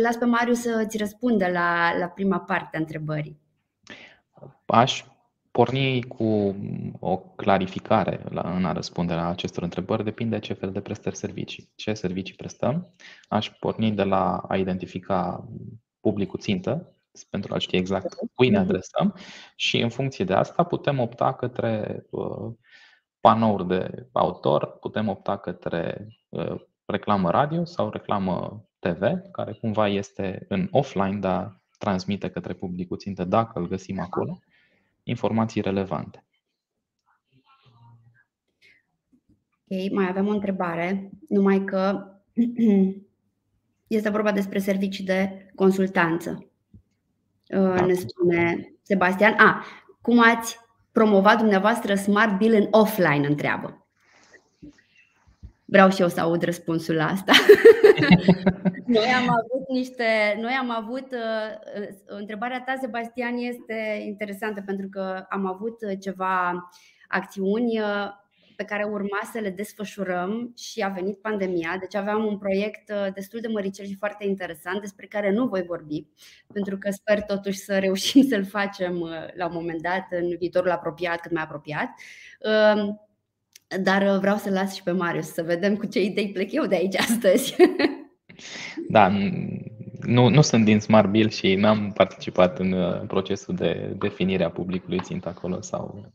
las 0.03 0.17
pe 0.17 0.25
Marius 0.25 0.61
să-ți 0.61 0.99
răspundă 0.99 1.49
la, 1.49 1.99
la 1.99 2.07
prima 2.07 2.39
parte 2.39 2.77
a 2.77 2.81
întrebării. 2.81 3.41
Aș 4.67 5.05
porni 5.57 6.03
cu 6.03 6.57
o 7.01 7.17
clarificare 7.17 8.25
la, 8.29 8.55
în 8.57 8.65
a 8.65 8.73
răspunde 8.73 9.15
la 9.15 9.29
acestor 9.29 9.63
întrebări 9.63 10.05
depinde 10.05 10.37
de 10.37 10.43
ce 10.43 10.53
fel 10.53 10.73
de 10.73 10.81
prestări 10.81 11.17
servicii. 11.17 11.73
Ce 11.75 11.95
servicii 11.95 12.35
prestăm? 12.35 12.89
Aș 13.29 13.51
porni 13.51 13.93
de 13.93 14.03
la 14.03 14.37
a 14.37 14.57
identifica 14.57 15.49
publicul 16.01 16.39
țintă, 16.39 16.97
pentru 17.31 17.55
a 17.55 17.59
ști 17.59 17.77
exact 17.77 18.15
cui 18.35 18.49
ne 18.49 18.59
adresăm 18.59 19.15
și 19.55 19.81
în 19.81 19.89
funcție 19.89 20.25
de 20.25 20.33
asta 20.33 20.63
putem 20.63 21.01
opta 21.01 21.35
către 21.35 22.05
uh, 22.11 22.53
panouri 23.21 23.67
de 23.67 24.09
autor, 24.13 24.67
putem 24.67 25.09
opta 25.09 25.37
către 25.39 26.09
uh, 26.29 26.61
reclamă 26.85 27.31
radio 27.31 27.65
sau 27.65 27.91
reclamă 27.91 28.65
TV, 28.79 29.01
care 29.33 29.53
cumva 29.53 29.89
este 29.89 30.45
în 30.49 30.69
offline, 30.71 31.19
dar 31.19 31.61
transmite 31.79 32.29
către 32.29 32.53
publicul 32.53 32.99
țintă 32.99 33.25
dacă 33.25 33.59
îl 33.59 33.69
găsim 33.69 34.01
acolo 34.01 34.39
informații 35.07 35.61
relevante. 35.61 36.25
Ok, 39.69 39.93
mai 39.93 40.09
avem 40.09 40.27
o 40.27 40.31
întrebare, 40.31 41.11
numai 41.29 41.65
că 41.65 42.13
este 43.97 44.09
vorba 44.09 44.33
despre 44.33 44.59
servicii 44.59 45.05
de 45.05 45.51
consultanță. 45.55 46.51
Da. 47.47 47.85
Ne 47.87 47.93
spune 47.93 48.73
Sebastian. 48.83 49.35
A, 49.39 49.65
cum 50.01 50.21
ați 50.21 50.59
promovat 50.93 51.39
dumneavoastră 51.39 51.95
Smart 51.95 52.37
Bill 52.37 52.55
în 52.55 52.67
offline, 52.71 53.27
întreabă. 53.27 53.86
Vreau 55.69 55.91
și 55.91 56.01
eu 56.01 56.09
să 56.09 56.21
aud 56.21 56.43
răspunsul 56.43 56.95
la 56.95 57.07
asta. 57.07 57.33
noi 58.87 59.07
am 59.07 59.29
avut 59.29 59.69
niște. 59.69 60.39
Noi 60.41 60.53
am 60.53 60.71
avut. 60.71 61.13
Uh, 61.13 61.81
uh, 61.81 61.89
întrebarea 62.07 62.63
ta, 62.67 62.75
Sebastian, 62.81 63.37
este 63.37 64.03
interesantă 64.07 64.63
pentru 64.67 64.89
că 64.89 65.25
am 65.29 65.47
avut 65.47 66.01
ceva 66.01 66.69
acțiuni 67.09 67.81
uh, 67.81 68.09
pe 68.57 68.65
care 68.65 68.85
urma 68.85 69.19
să 69.33 69.39
le 69.39 69.51
desfășurăm 69.51 70.53
și 70.57 70.81
a 70.81 70.89
venit 70.89 71.21
pandemia. 71.21 71.77
Deci 71.81 71.95
aveam 71.95 72.25
un 72.25 72.39
proiect 72.39 72.93
destul 73.15 73.41
de 73.41 73.49
măricel 73.49 73.87
și 73.87 73.97
foarte 73.97 74.27
interesant 74.27 74.81
despre 74.81 75.07
care 75.07 75.33
nu 75.33 75.47
voi 75.47 75.63
vorbi, 75.63 76.07
pentru 76.53 76.79
că 76.79 76.91
sper 76.91 77.23
totuși 77.23 77.59
să 77.59 77.79
reușim 77.79 78.23
să-l 78.29 78.45
facem 78.45 78.99
la 79.35 79.47
un 79.47 79.53
moment 79.53 79.83
dat, 79.83 80.07
în 80.11 80.37
viitorul 80.39 80.71
apropiat, 80.71 81.21
cât 81.21 81.33
mai 81.33 81.43
apropiat. 81.43 81.89
Dar 83.83 84.03
uh, 84.03 84.19
vreau 84.21 84.37
să 84.37 84.51
las 84.51 84.75
și 84.75 84.83
pe 84.83 84.91
Marius 84.91 85.33
să 85.33 85.43
vedem 85.43 85.77
cu 85.77 85.87
ce 85.87 86.03
idei 86.03 86.33
plec 86.33 86.53
eu 86.53 86.67
de 86.67 86.75
aici 86.75 86.97
astăzi. 86.97 87.55
Da, 88.89 89.09
nu, 90.01 90.29
nu 90.29 90.41
sunt 90.41 90.65
din 90.65 90.81
Smart 90.81 91.11
Bill 91.11 91.29
și 91.29 91.55
n-am 91.55 91.93
participat 91.93 92.59
în 92.59 92.73
uh, 92.73 93.07
procesul 93.07 93.55
de 93.55 93.95
definire 93.99 94.45
a 94.45 94.51
publicului 94.51 95.01
țint 95.01 95.27
acolo 95.27 95.61
sau 95.61 96.13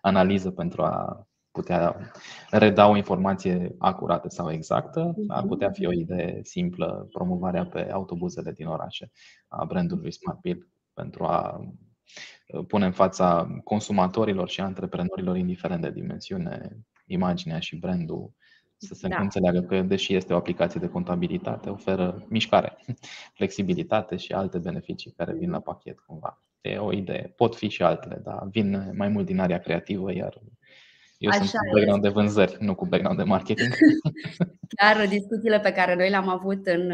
analiză 0.00 0.50
pentru 0.50 0.82
a 0.82 1.26
putea 1.50 2.10
reda 2.50 2.88
o 2.88 2.96
informație 2.96 3.74
acurată 3.78 4.28
sau 4.28 4.50
exactă. 4.50 5.14
Ar 5.28 5.42
putea 5.42 5.70
fi 5.70 5.86
o 5.86 5.92
idee 5.92 6.40
simplă 6.42 7.08
promovarea 7.12 7.66
pe 7.66 7.90
autobuzele 7.90 8.52
din 8.52 8.66
orașe 8.66 9.10
a 9.48 9.64
brandului 9.64 10.12
Smart 10.12 10.40
Bill 10.40 10.68
pentru 10.92 11.24
a 11.24 11.60
uh, 12.46 12.64
pune 12.66 12.84
în 12.84 12.92
fața 12.92 13.60
consumatorilor 13.64 14.48
și 14.48 14.60
antreprenorilor, 14.60 15.36
indiferent 15.36 15.82
de 15.82 15.90
dimensiune, 15.90 16.76
imaginea 17.12 17.58
și 17.58 17.76
brandul 17.76 18.32
să 18.76 18.94
se 18.94 19.08
da. 19.08 19.20
înțeleagă 19.20 19.60
că, 19.60 19.80
deși 19.80 20.14
este 20.14 20.32
o 20.32 20.36
aplicație 20.36 20.80
de 20.80 20.88
contabilitate, 20.88 21.68
oferă 21.68 22.24
mișcare, 22.28 22.76
flexibilitate 23.38 24.16
și 24.16 24.32
alte 24.32 24.58
beneficii 24.58 25.14
care 25.16 25.32
vin 25.32 25.50
la 25.50 25.60
pachet 25.60 25.98
cumva. 25.98 26.42
E 26.60 26.76
o 26.76 26.92
idee. 26.92 27.32
Pot 27.36 27.56
fi 27.56 27.68
și 27.68 27.82
altele, 27.82 28.20
dar 28.24 28.48
vin 28.50 28.92
mai 28.96 29.08
mult 29.08 29.26
din 29.26 29.38
area 29.38 29.58
creativă, 29.58 30.14
iar 30.14 30.40
eu 31.18 31.30
Așa 31.30 31.38
sunt 31.38 31.50
cu 31.50 31.74
background 31.74 32.02
de 32.02 32.08
vânzări, 32.08 32.56
nu 32.60 32.74
cu 32.74 32.86
background 32.86 33.18
de 33.18 33.24
marketing. 33.24 33.68
Chiar 34.76 35.08
discuțiile 35.08 35.60
pe 35.60 35.72
care 35.72 35.94
noi 35.94 36.10
le-am 36.10 36.28
avut 36.28 36.66
în, 36.66 36.92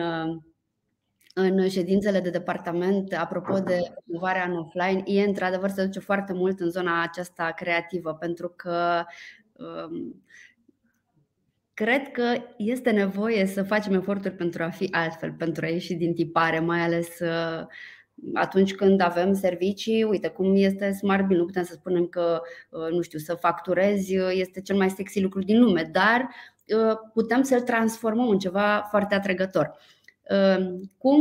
în 1.35 1.69
ședințele 1.69 2.21
de 2.21 2.31
departament, 2.31 3.13
apropo 3.13 3.59
de 3.59 3.79
promovarea 4.05 4.45
în 4.45 4.57
offline, 4.57 5.03
e 5.05 5.23
într-adevăr 5.23 5.71
se 5.71 5.85
duce 5.85 5.99
foarte 5.99 6.33
mult 6.33 6.61
în 6.61 6.71
zona 6.71 7.03
aceasta 7.03 7.51
creativă, 7.51 8.15
pentru 8.15 8.49
că 8.57 9.05
Um, 9.48 9.48
cred 11.79 12.11
că 12.11 12.35
este 12.57 12.91
nevoie 12.91 13.47
să 13.47 13.63
facem 13.63 13.95
eforturi 13.95 14.35
pentru 14.35 14.63
a 14.63 14.69
fi 14.69 14.89
altfel, 14.91 15.33
pentru 15.33 15.65
a 15.65 15.69
ieși 15.69 15.95
din 15.95 16.15
tipare, 16.15 16.59
mai 16.59 16.81
ales 16.81 17.19
uh, 17.19 17.67
atunci 18.35 18.75
când 18.75 19.01
avem 19.01 19.33
servicii, 19.35 20.03
uite 20.03 20.29
cum 20.29 20.57
este 20.57 20.93
Smart 20.93 21.27
Bill, 21.27 21.41
nu 21.41 21.47
putem 21.47 21.63
să 21.63 21.73
spunem 21.73 22.07
că, 22.07 22.41
uh, 22.71 22.91
nu 22.91 23.01
știu, 23.01 23.19
să 23.19 23.35
facturezi 23.35 24.17
uh, 24.17 24.31
este 24.33 24.61
cel 24.61 24.77
mai 24.77 24.91
sexy 24.91 25.21
lucru 25.21 25.43
din 25.43 25.61
lume, 25.61 25.91
dar 25.93 26.29
putem 27.13 27.43
să-l 27.43 27.61
transformăm 27.61 28.29
în 28.29 28.39
ceva 28.39 28.87
foarte 28.91 29.15
atrăgător. 29.15 29.79
Cum 30.99 31.21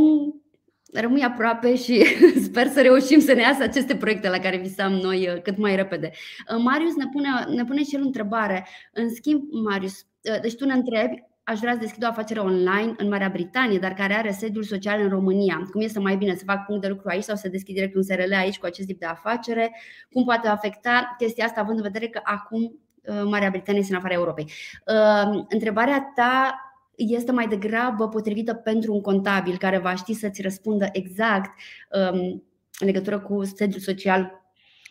rămâi 0.92 1.22
aproape 1.22 1.76
și 1.76 2.04
sper 2.48 2.66
să 2.66 2.80
reușim 2.80 3.20
să 3.20 3.32
ne 3.32 3.40
iasă 3.40 3.62
aceste 3.62 3.96
proiecte 3.96 4.28
la 4.28 4.38
care 4.38 4.56
visam 4.56 4.92
noi 4.92 5.28
uh, 5.28 5.42
cât 5.42 5.56
mai 5.56 5.76
repede. 5.76 6.10
Uh, 6.10 6.62
Marius 6.62 6.94
ne 6.96 7.06
pune, 7.12 7.28
ne 7.54 7.64
pune 7.64 7.82
și 7.82 7.94
el 7.94 8.02
o 8.02 8.04
întrebare. 8.04 8.66
În 8.92 9.14
schimb, 9.14 9.42
Marius, 9.64 10.06
uh, 10.32 10.40
deci 10.40 10.54
tu 10.54 10.64
ne 10.64 10.72
întrebi, 10.72 11.22
aș 11.42 11.58
vrea 11.58 11.72
să 11.72 11.78
deschid 11.78 12.04
o 12.04 12.06
afacere 12.06 12.40
online 12.40 12.94
în 12.96 13.08
Marea 13.08 13.28
Britanie, 13.28 13.78
dar 13.78 13.94
care 13.94 14.14
are 14.14 14.30
sediul 14.30 14.62
social 14.62 15.00
în 15.00 15.08
România. 15.08 15.68
Cum 15.72 15.80
este 15.80 15.98
mai 15.98 16.16
bine 16.16 16.34
să 16.34 16.42
fac 16.46 16.66
punct 16.66 16.82
de 16.82 16.88
lucru 16.88 17.08
aici 17.08 17.22
sau 17.22 17.36
să 17.36 17.48
deschid 17.48 17.74
direct 17.74 17.94
un 17.94 18.02
SRL 18.02 18.32
aici 18.32 18.58
cu 18.58 18.66
acest 18.66 18.86
tip 18.86 18.98
de 18.98 19.06
afacere? 19.06 19.76
Cum 20.10 20.24
poate 20.24 20.48
afecta 20.48 21.14
chestia 21.18 21.44
asta, 21.44 21.60
având 21.60 21.76
în 21.76 21.82
vedere 21.82 22.06
că 22.06 22.20
acum 22.22 22.80
Marea 23.24 23.50
Britanie 23.50 23.80
este 23.80 23.92
în 23.92 23.98
afara 23.98 24.14
Europei? 24.14 24.50
Întrebarea 25.48 26.12
ta 26.14 26.54
este 26.98 27.32
mai 27.32 27.48
degrabă 27.48 28.08
potrivită 28.08 28.54
pentru 28.54 28.94
un 28.94 29.00
contabil 29.00 29.56
care 29.56 29.78
va 29.78 29.94
ști 29.94 30.12
să-ți 30.12 30.42
răspundă 30.42 30.88
exact 30.92 31.50
um, 32.12 32.42
în 32.80 32.86
legătură 32.86 33.20
cu 33.20 33.44
sediul 33.44 33.80
social, 33.80 34.32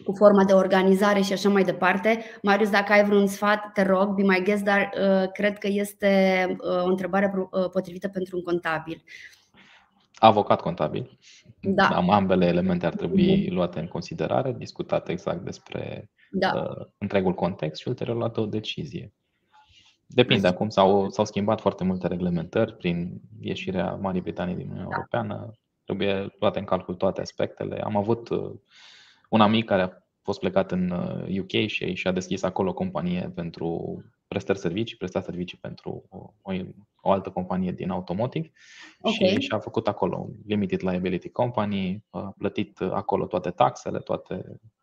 cu 0.03 0.13
forma 0.13 0.43
de 0.43 0.53
organizare 0.53 1.21
și 1.21 1.33
așa 1.33 1.49
mai 1.49 1.63
departe. 1.63 2.23
Marius, 2.41 2.69
dacă 2.69 2.91
ai 2.91 3.03
vreun 3.03 3.27
sfat, 3.27 3.71
te 3.73 3.81
rog, 3.81 4.15
be 4.15 4.21
my 4.21 4.41
guest, 4.43 4.63
dar 4.63 4.89
uh, 5.01 5.31
cred 5.31 5.57
că 5.57 5.67
este 5.67 6.45
uh, 6.59 6.83
o 6.83 6.87
întrebare 6.87 7.31
uh, 7.35 7.69
potrivită 7.69 8.07
pentru 8.07 8.37
un 8.37 8.43
contabil. 8.43 9.03
Avocat 10.13 10.61
contabil. 10.61 11.17
Da. 11.61 11.87
Am 11.87 12.09
ambele 12.09 12.45
elemente 12.45 12.85
ar 12.85 12.95
trebui 12.95 13.45
mhm. 13.45 13.53
luate 13.53 13.79
în 13.79 13.87
considerare, 13.87 14.55
discutate 14.57 15.11
exact 15.11 15.43
despre 15.43 16.09
da. 16.31 16.51
uh, 16.55 16.85
întregul 16.97 17.33
context 17.33 17.81
și 17.81 17.87
ulterior 17.87 18.15
luată 18.15 18.39
o 18.39 18.45
decizie. 18.45 19.13
Depinde, 20.07 20.47
acum 20.47 20.69
s-au, 20.69 21.09
s-au 21.09 21.25
schimbat 21.25 21.61
foarte 21.61 21.83
multe 21.83 22.07
reglementări 22.07 22.75
prin 22.75 23.21
ieșirea 23.39 23.95
Marii 23.95 24.21
Britanii 24.21 24.55
din 24.55 24.65
Uniunea 24.65 24.87
da. 24.89 24.95
Europeană. 24.95 25.51
Trebuie 25.83 26.35
luate 26.39 26.59
în 26.59 26.65
calcul 26.65 26.95
toate 26.95 27.21
aspectele. 27.21 27.81
Am 27.81 27.95
avut 27.95 28.29
uh, 28.29 28.51
un 29.29 29.41
amic 29.41 29.65
care 29.65 29.81
a 29.81 29.89
fost 30.21 30.39
plecat 30.39 30.71
în 30.71 30.89
UK 31.39 31.53
uh, 31.53 31.67
și 31.67 31.93
și-a 31.93 32.11
deschis 32.11 32.43
acolo 32.43 32.69
o 32.69 32.73
companie 32.73 33.31
pentru 33.35 33.97
prestări 34.27 34.59
servicii, 34.59 34.97
presta 34.97 35.21
servicii 35.21 35.57
pentru 35.57 36.03
o, 36.09 36.51
o 37.01 37.11
altă 37.11 37.29
companie 37.29 37.71
din 37.71 37.89
automotive 37.89 38.51
okay. 39.01 39.29
și 39.29 39.39
și-a 39.39 39.59
făcut 39.59 39.87
acolo 39.87 40.29
limited 40.45 40.81
liability 40.81 41.29
company, 41.29 42.03
a 42.09 42.33
plătit 42.37 42.79
acolo 42.79 43.25
toate 43.25 43.49
taxele, 43.49 43.99
toate 43.99 44.45
Uh, 44.45 44.76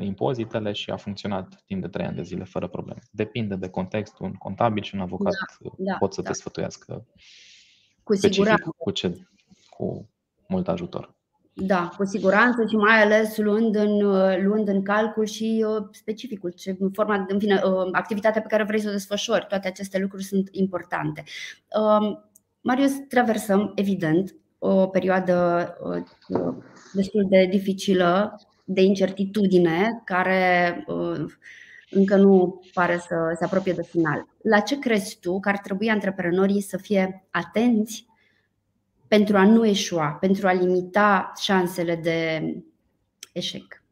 impozitele 0.00 0.72
și 0.72 0.90
a 0.90 0.96
funcționat 0.96 1.62
timp 1.66 1.80
de 1.82 1.88
3 1.88 2.06
ani 2.06 2.16
de 2.16 2.22
zile 2.22 2.44
fără 2.44 2.68
probleme. 2.68 3.00
Depinde 3.10 3.54
de 3.54 3.68
context, 3.68 4.18
un 4.18 4.32
contabil 4.32 4.82
și 4.82 4.94
un 4.94 5.00
avocat 5.00 5.32
da, 5.58 5.70
da, 5.76 5.96
pot 5.98 6.12
să 6.12 6.22
da. 6.22 6.28
te 6.28 6.34
sfătuiască 6.34 7.06
cu 8.02 8.14
siguranță. 8.14 8.74
Cu, 8.76 8.90
ce, 8.90 9.26
cu 9.70 10.08
mult 10.48 10.68
ajutor. 10.68 11.14
Da, 11.52 11.92
cu 11.96 12.04
siguranță 12.04 12.66
și 12.68 12.76
mai 12.76 13.02
ales 13.02 13.36
luând 13.36 13.74
în, 13.74 14.02
uh, 14.02 14.38
luând 14.42 14.68
în 14.68 14.82
calcul 14.82 15.24
și 15.24 15.64
uh, 15.68 15.86
specificul, 15.90 16.50
ce 16.50 16.76
forma, 16.92 17.24
în 17.28 17.38
fine, 17.38 17.60
activitatea 17.92 18.40
pe 18.40 18.48
care 18.48 18.64
vrei 18.64 18.80
să 18.80 18.88
o 18.88 18.92
desfășori. 18.92 19.46
Toate 19.48 19.68
aceste 19.68 19.98
lucruri 19.98 20.24
sunt 20.24 20.48
importante. 20.50 21.24
Um, 21.80 22.24
Marius, 22.60 22.92
traversăm, 23.08 23.72
evident, 23.74 24.34
o 24.58 24.86
perioadă 24.86 25.68
destul 26.92 27.26
de 27.28 27.46
dificilă 27.50 28.40
de 28.68 28.82
incertitudine 28.82 30.02
care 30.04 30.84
uh, 30.86 31.24
încă 31.90 32.16
nu 32.16 32.62
pare 32.72 32.98
să 32.98 33.34
se 33.38 33.44
apropie 33.44 33.72
de 33.72 33.82
final. 33.82 34.26
La 34.42 34.60
ce 34.60 34.78
crezi 34.78 35.18
tu 35.20 35.40
că 35.40 35.48
ar 35.48 35.58
trebui 35.58 35.90
antreprenorii 35.90 36.60
să 36.60 36.76
fie 36.76 37.26
atenți 37.30 38.06
pentru 39.08 39.36
a 39.36 39.44
nu 39.44 39.66
eșua, 39.66 40.08
pentru 40.08 40.46
a 40.46 40.52
limita 40.52 41.32
șansele 41.40 41.96
de 41.96 42.42
eșec? 43.32 43.82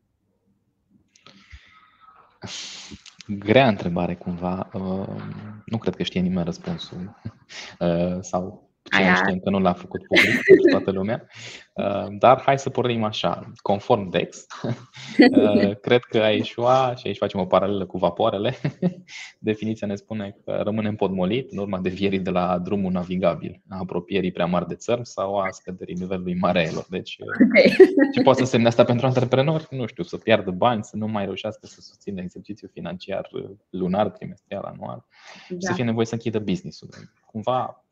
Grea 3.26 3.68
întrebare 3.68 4.14
cumva. 4.14 4.70
Uh, 4.72 5.22
nu 5.66 5.78
cred 5.78 5.96
că 5.96 6.02
știe 6.02 6.20
nimeni 6.20 6.44
răspunsul. 6.44 6.98
Uh, 7.78 8.18
sau 8.20 8.70
Aia... 8.90 9.14
știm 9.14 9.38
că 9.38 9.50
nu 9.50 9.58
l-a 9.58 9.72
făcut 9.72 10.00
public 10.06 10.42
pentru 10.42 10.70
toată 10.76 10.90
lumea. 10.90 11.26
Uh, 11.72 12.06
dar 12.18 12.40
hai 12.40 12.58
să 12.58 12.70
pornim 12.70 13.04
așa. 13.04 13.52
Conform 13.62 14.10
Dex, 14.10 14.46
uh, 15.36 15.76
cred 15.80 16.00
că 16.00 16.18
a 16.18 16.30
ieșua, 16.30 16.94
și 16.94 17.06
aici 17.06 17.16
facem 17.16 17.40
o 17.40 17.46
paralelă 17.46 17.86
cu 17.86 17.98
vapoarele, 17.98 18.54
definiția 19.38 19.86
ne 19.86 19.94
spune 19.94 20.36
că 20.44 20.60
rămânem 20.64 20.96
podmolit 20.96 21.52
în 21.52 21.58
urma 21.58 21.78
devierii 21.78 22.18
de 22.18 22.30
la 22.30 22.58
drumul 22.58 22.92
navigabil, 22.92 23.62
a 23.68 23.78
apropierii 23.78 24.32
prea 24.32 24.46
mari 24.46 24.68
de 24.68 24.74
țărm 24.74 25.02
sau 25.02 25.38
a 25.38 25.50
scăderii 25.50 25.94
nivelului 25.94 26.38
mareelor. 26.38 26.86
Deci, 26.88 27.16
uh, 27.18 27.46
okay. 27.46 27.76
ce 28.12 28.22
poate 28.22 28.44
să 28.44 28.50
semne 28.50 28.66
asta 28.66 28.84
pentru 28.84 29.06
antreprenori? 29.06 29.66
Nu 29.70 29.86
știu, 29.86 30.02
să 30.02 30.16
piardă 30.16 30.50
bani, 30.50 30.84
să 30.84 30.96
nu 30.96 31.06
mai 31.06 31.24
reușească 31.24 31.66
să 31.66 31.80
susțină 31.80 32.20
exercițiul 32.20 32.70
financiar 32.72 33.28
lunar, 33.70 34.10
trimestrial, 34.10 34.62
anual, 34.62 35.06
da. 35.48 35.56
să 35.58 35.72
fie 35.72 35.84
nevoie 35.84 36.06
să 36.06 36.14
închidă 36.14 36.38
business-ul. 36.38 36.88
Cumva 37.26 37.83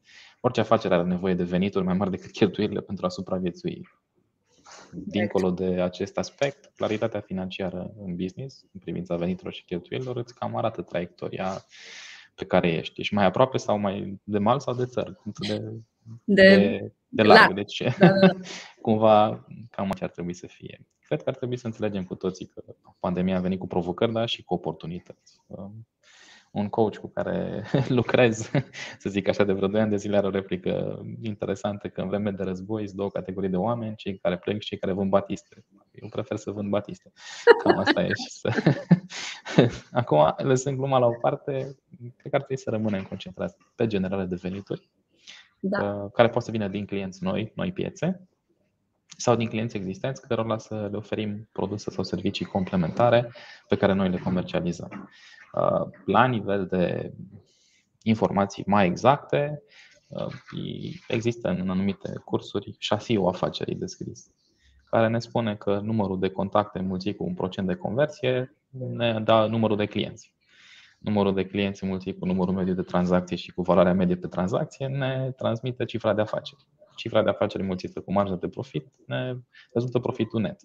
Orice 0.45 0.61
afacere 0.61 0.95
are 0.95 1.03
nevoie 1.03 1.35
de 1.35 1.45
venituri 1.45 1.85
mai 1.85 1.95
mari 1.95 2.11
decât 2.11 2.31
cheltuielile 2.31 2.81
pentru 2.81 3.07
a 3.07 3.09
supraviețui. 3.09 3.89
Dincolo 4.93 5.51
de 5.51 5.65
acest 5.65 6.19
aspect, 6.19 6.73
claritatea 6.77 7.21
financiară 7.21 7.93
în 8.05 8.17
business, 8.17 8.65
în 8.73 8.81
privința 8.81 9.17
veniturilor 9.17 9.53
și 9.53 9.65
cheltuielilor, 9.65 10.17
îți 10.17 10.35
cam 10.35 10.57
arată 10.57 10.83
traiectoria 10.83 11.65
pe 12.35 12.45
care 12.45 12.73
ești. 12.73 13.01
Ești 13.01 13.15
mai 13.15 13.25
aproape 13.25 13.57
sau 13.57 13.79
mai 13.79 14.21
de 14.25 14.39
mal 14.39 14.61
sau 14.61 14.75
de 14.75 14.85
țăr, 14.85 15.21
de, 15.25 15.59
de, 16.25 16.57
de, 16.57 16.93
de 17.09 17.23
larg. 17.23 17.55
Deci, 17.55 17.83
da, 17.99 18.09
da. 18.09 18.27
da. 18.27 18.33
cumva, 18.83 19.47
cam 19.71 19.91
așa 19.93 20.05
ar 20.05 20.11
trebui 20.11 20.35
să 20.35 20.47
fie. 20.47 20.87
Cred 21.01 21.23
că 21.23 21.29
ar 21.29 21.37
trebui 21.37 21.57
să 21.57 21.67
înțelegem 21.67 22.05
cu 22.05 22.15
toții 22.15 22.47
că 22.47 22.63
pandemia 22.99 23.37
a 23.37 23.41
venit 23.41 23.59
cu 23.59 23.67
provocări, 23.67 24.13
dar 24.13 24.29
și 24.29 24.43
cu 24.43 24.55
oportunități 24.55 25.41
un 26.53 26.69
coach 26.69 26.97
cu 26.97 27.09
care 27.09 27.65
lucrez, 27.89 28.51
să 28.99 29.09
zic 29.09 29.29
așa, 29.29 29.45
de 29.45 29.53
vreo 29.53 29.69
2 29.69 29.81
ani 29.81 29.91
de 29.91 29.97
zile 29.97 30.17
are 30.17 30.27
o 30.27 30.31
replică 30.31 31.03
interesantă 31.23 31.89
că 31.89 32.01
în 32.01 32.09
vreme 32.09 32.31
de 32.31 32.43
război 32.43 32.85
sunt 32.85 32.97
două 32.97 33.11
categorii 33.11 33.49
de 33.49 33.57
oameni, 33.57 33.97
cei 33.97 34.19
care 34.19 34.39
plec 34.39 34.61
și 34.61 34.69
cei 34.69 34.79
care 34.79 34.93
vând 34.93 35.11
batiste. 35.11 35.65
Eu 35.91 36.09
prefer 36.09 36.37
să 36.37 36.51
vând 36.51 36.69
batiste. 36.69 37.13
Cam 37.63 37.79
asta 37.79 38.03
e 38.03 38.09
și 38.09 38.31
să... 38.31 38.51
Acum, 40.01 40.35
lăsând 40.37 40.77
gluma 40.77 40.99
la 40.99 41.07
o 41.07 41.13
parte, 41.21 41.77
cred 42.17 42.31
că 42.31 42.37
ar 42.37 42.43
trebui 42.43 42.57
să 42.57 42.71
rămânem 42.71 43.03
concentrați 43.03 43.57
pe 43.75 43.87
generare 43.87 44.25
de 44.25 44.39
venituri, 44.43 44.91
da. 45.61 46.09
care 46.13 46.29
poate 46.29 46.45
să 46.45 46.51
vină 46.51 46.69
din 46.69 46.87
clienți 46.87 47.25
noi, 47.25 47.53
noi 47.55 47.73
piețe, 47.73 48.29
sau 49.17 49.37
din 49.37 49.49
clienți 49.49 49.77
existenți 49.77 50.27
cărora 50.27 50.59
să 50.59 50.89
le 50.91 50.97
oferim 50.97 51.49
produse 51.53 51.91
sau 51.91 52.05
servicii 52.05 52.47
complementare 52.47 53.33
pe 53.69 53.77
care 53.77 53.93
noi 53.93 54.09
le 54.09 54.19
comercializăm. 54.19 55.11
Uh, 55.53 55.89
la 56.05 56.27
nivel 56.27 56.67
de 56.67 57.13
informații 58.03 58.65
mai 58.67 58.87
exacte, 58.87 59.63
uh, 60.09 60.27
există 61.09 61.49
în 61.49 61.71
anumite 61.71 62.13
cursuri 62.25 62.77
șasiul 62.79 63.29
afacerii 63.29 63.75
descris, 63.75 64.31
care 64.85 65.09
ne 65.09 65.19
spune 65.19 65.57
că 65.57 65.81
numărul 65.81 66.19
de 66.19 66.31
contacte 66.31 66.79
înmulțit 66.79 67.17
cu 67.17 67.25
un 67.25 67.35
procent 67.35 67.67
de 67.67 67.75
conversie 67.75 68.57
ne 68.71 69.21
dă 69.21 69.47
numărul 69.51 69.77
de 69.77 69.87
clienți. 69.87 70.35
Numărul 70.99 71.35
de 71.35 71.47
clienți 71.47 71.83
înmulțit 71.83 72.19
cu 72.19 72.27
numărul 72.27 72.55
mediu 72.55 72.75
de 72.75 72.83
tranzacții 72.83 73.37
și 73.37 73.53
cu 73.53 73.63
valoarea 73.63 73.95
medie 73.95 74.17
pe 74.17 74.27
tranzacție 74.27 74.87
ne 74.87 75.33
transmite 75.37 75.85
cifra 75.85 76.15
de 76.15 76.21
afaceri 76.21 76.67
cifra 76.95 77.23
de 77.23 77.29
afaceri 77.29 77.63
mulțită 77.63 78.01
cu 78.01 78.13
marja 78.13 78.35
de 78.35 78.49
profit, 78.49 78.87
ne 79.07 79.37
rezultă 79.73 79.99
profitul 79.99 80.41
net. 80.41 80.61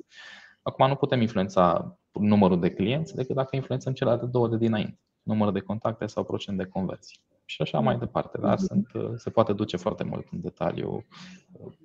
Acum 0.62 0.88
nu 0.88 0.96
putem 0.96 1.22
influența 1.22 1.98
numărul 2.19 2.59
de 2.59 2.69
clienți 2.69 3.15
decât 3.15 3.36
dacă 3.36 3.55
influențăm 3.55 3.93
celelalte 3.93 4.25
două 4.25 4.47
de 4.47 4.57
dinainte, 4.57 5.00
numărul 5.24 5.53
de 5.53 5.59
contacte 5.59 6.05
sau 6.05 6.24
procent 6.24 6.57
de 6.57 6.65
conversii. 6.65 7.19
Și 7.45 7.62
așa 7.62 7.79
mai 7.79 7.97
departe. 7.97 8.38
Dar 8.41 8.57
sunt, 8.57 8.88
se 9.15 9.29
poate 9.29 9.53
duce 9.53 9.77
foarte 9.77 10.03
mult 10.03 10.27
în 10.31 10.41
detaliu 10.41 11.05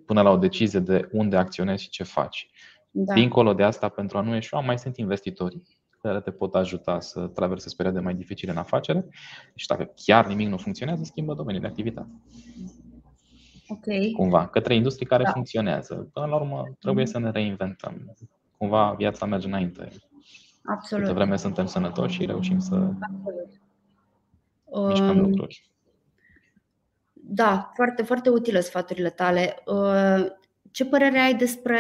până 0.07 0.23
la 0.23 0.31
o 0.31 0.37
decizie 0.37 0.81
de 0.81 1.09
unde 1.13 1.37
acționezi 1.37 1.83
și 1.83 1.89
ce 1.89 2.03
faci. 2.03 2.51
Da. 2.91 3.15
Dincolo 3.15 3.55
de 3.55 3.63
asta, 3.63 3.89
pentru 3.89 4.19
a 4.19 4.21
nu 4.21 4.35
ieșua, 4.35 4.61
mai 4.61 4.79
sunt 4.79 4.97
investitorii 4.97 5.63
care 6.01 6.21
te 6.21 6.31
pot 6.31 6.55
ajuta 6.55 7.01
să 7.01 7.27
traversezi 7.27 7.77
perioade 7.77 8.01
mai 8.01 8.15
dificile 8.15 8.51
în 8.51 8.57
afacere 8.57 9.07
și 9.55 9.67
dacă 9.67 9.93
chiar 10.05 10.27
nimic 10.27 10.49
nu 10.49 10.57
funcționează, 10.57 11.05
schimbă 11.05 11.35
domeniul 11.35 11.63
de 11.63 11.69
activitate 11.69 12.11
okay. 13.73 14.13
cumva, 14.17 14.47
către 14.47 14.75
industrii 14.75 15.07
care 15.07 15.23
da. 15.23 15.31
funcționează. 15.31 16.11
Până 16.13 16.27
la 16.27 16.37
urmă, 16.37 16.77
trebuie 16.81 17.07
să 17.07 17.19
ne 17.19 17.31
reinventăm. 17.31 18.15
Cumva 18.57 18.95
viața 18.99 19.27
merge 19.27 19.47
înainte. 19.47 19.89
Absolut. 20.65 21.05
Câte 21.05 21.17
vreme 21.17 21.37
suntem 21.37 21.67
sănătoși 21.67 22.15
și 22.15 22.27
reușim 22.27 22.59
să 22.59 22.75
Absolut. 22.75 23.61
mișcăm 24.89 25.19
um, 25.19 25.21
lucruri. 25.21 25.71
Da, 27.13 27.71
foarte, 27.75 28.03
foarte 28.03 28.29
utile 28.29 28.61
sfaturile 28.61 29.11
tale. 29.11 29.55
Uh, 29.67 30.27
ce 30.71 30.85
părere 30.85 31.19
ai 31.19 31.35
despre 31.35 31.79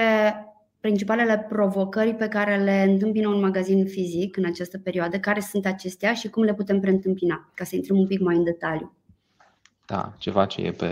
principalele 0.80 1.46
provocări 1.48 2.14
pe 2.14 2.28
care 2.28 2.56
le 2.56 2.82
întâmpină 2.82 3.28
un 3.28 3.40
magazin 3.40 3.86
fizic 3.86 4.36
în 4.36 4.44
această 4.44 4.78
perioadă? 4.78 5.18
Care 5.18 5.40
sunt 5.40 5.66
acestea 5.66 6.14
și 6.14 6.28
cum 6.28 6.42
le 6.42 6.54
putem 6.54 6.80
preîntâmpina? 6.80 7.50
Ca 7.54 7.64
să 7.64 7.76
intrăm 7.76 7.99
un 7.99 8.06
pic 8.06 8.21
mai 8.21 8.36
în 8.36 8.45
detaliu. 8.45 8.95
Da, 9.86 10.14
ceva 10.18 10.47
ce 10.47 10.60
e 10.60 10.73
pe, 10.73 10.88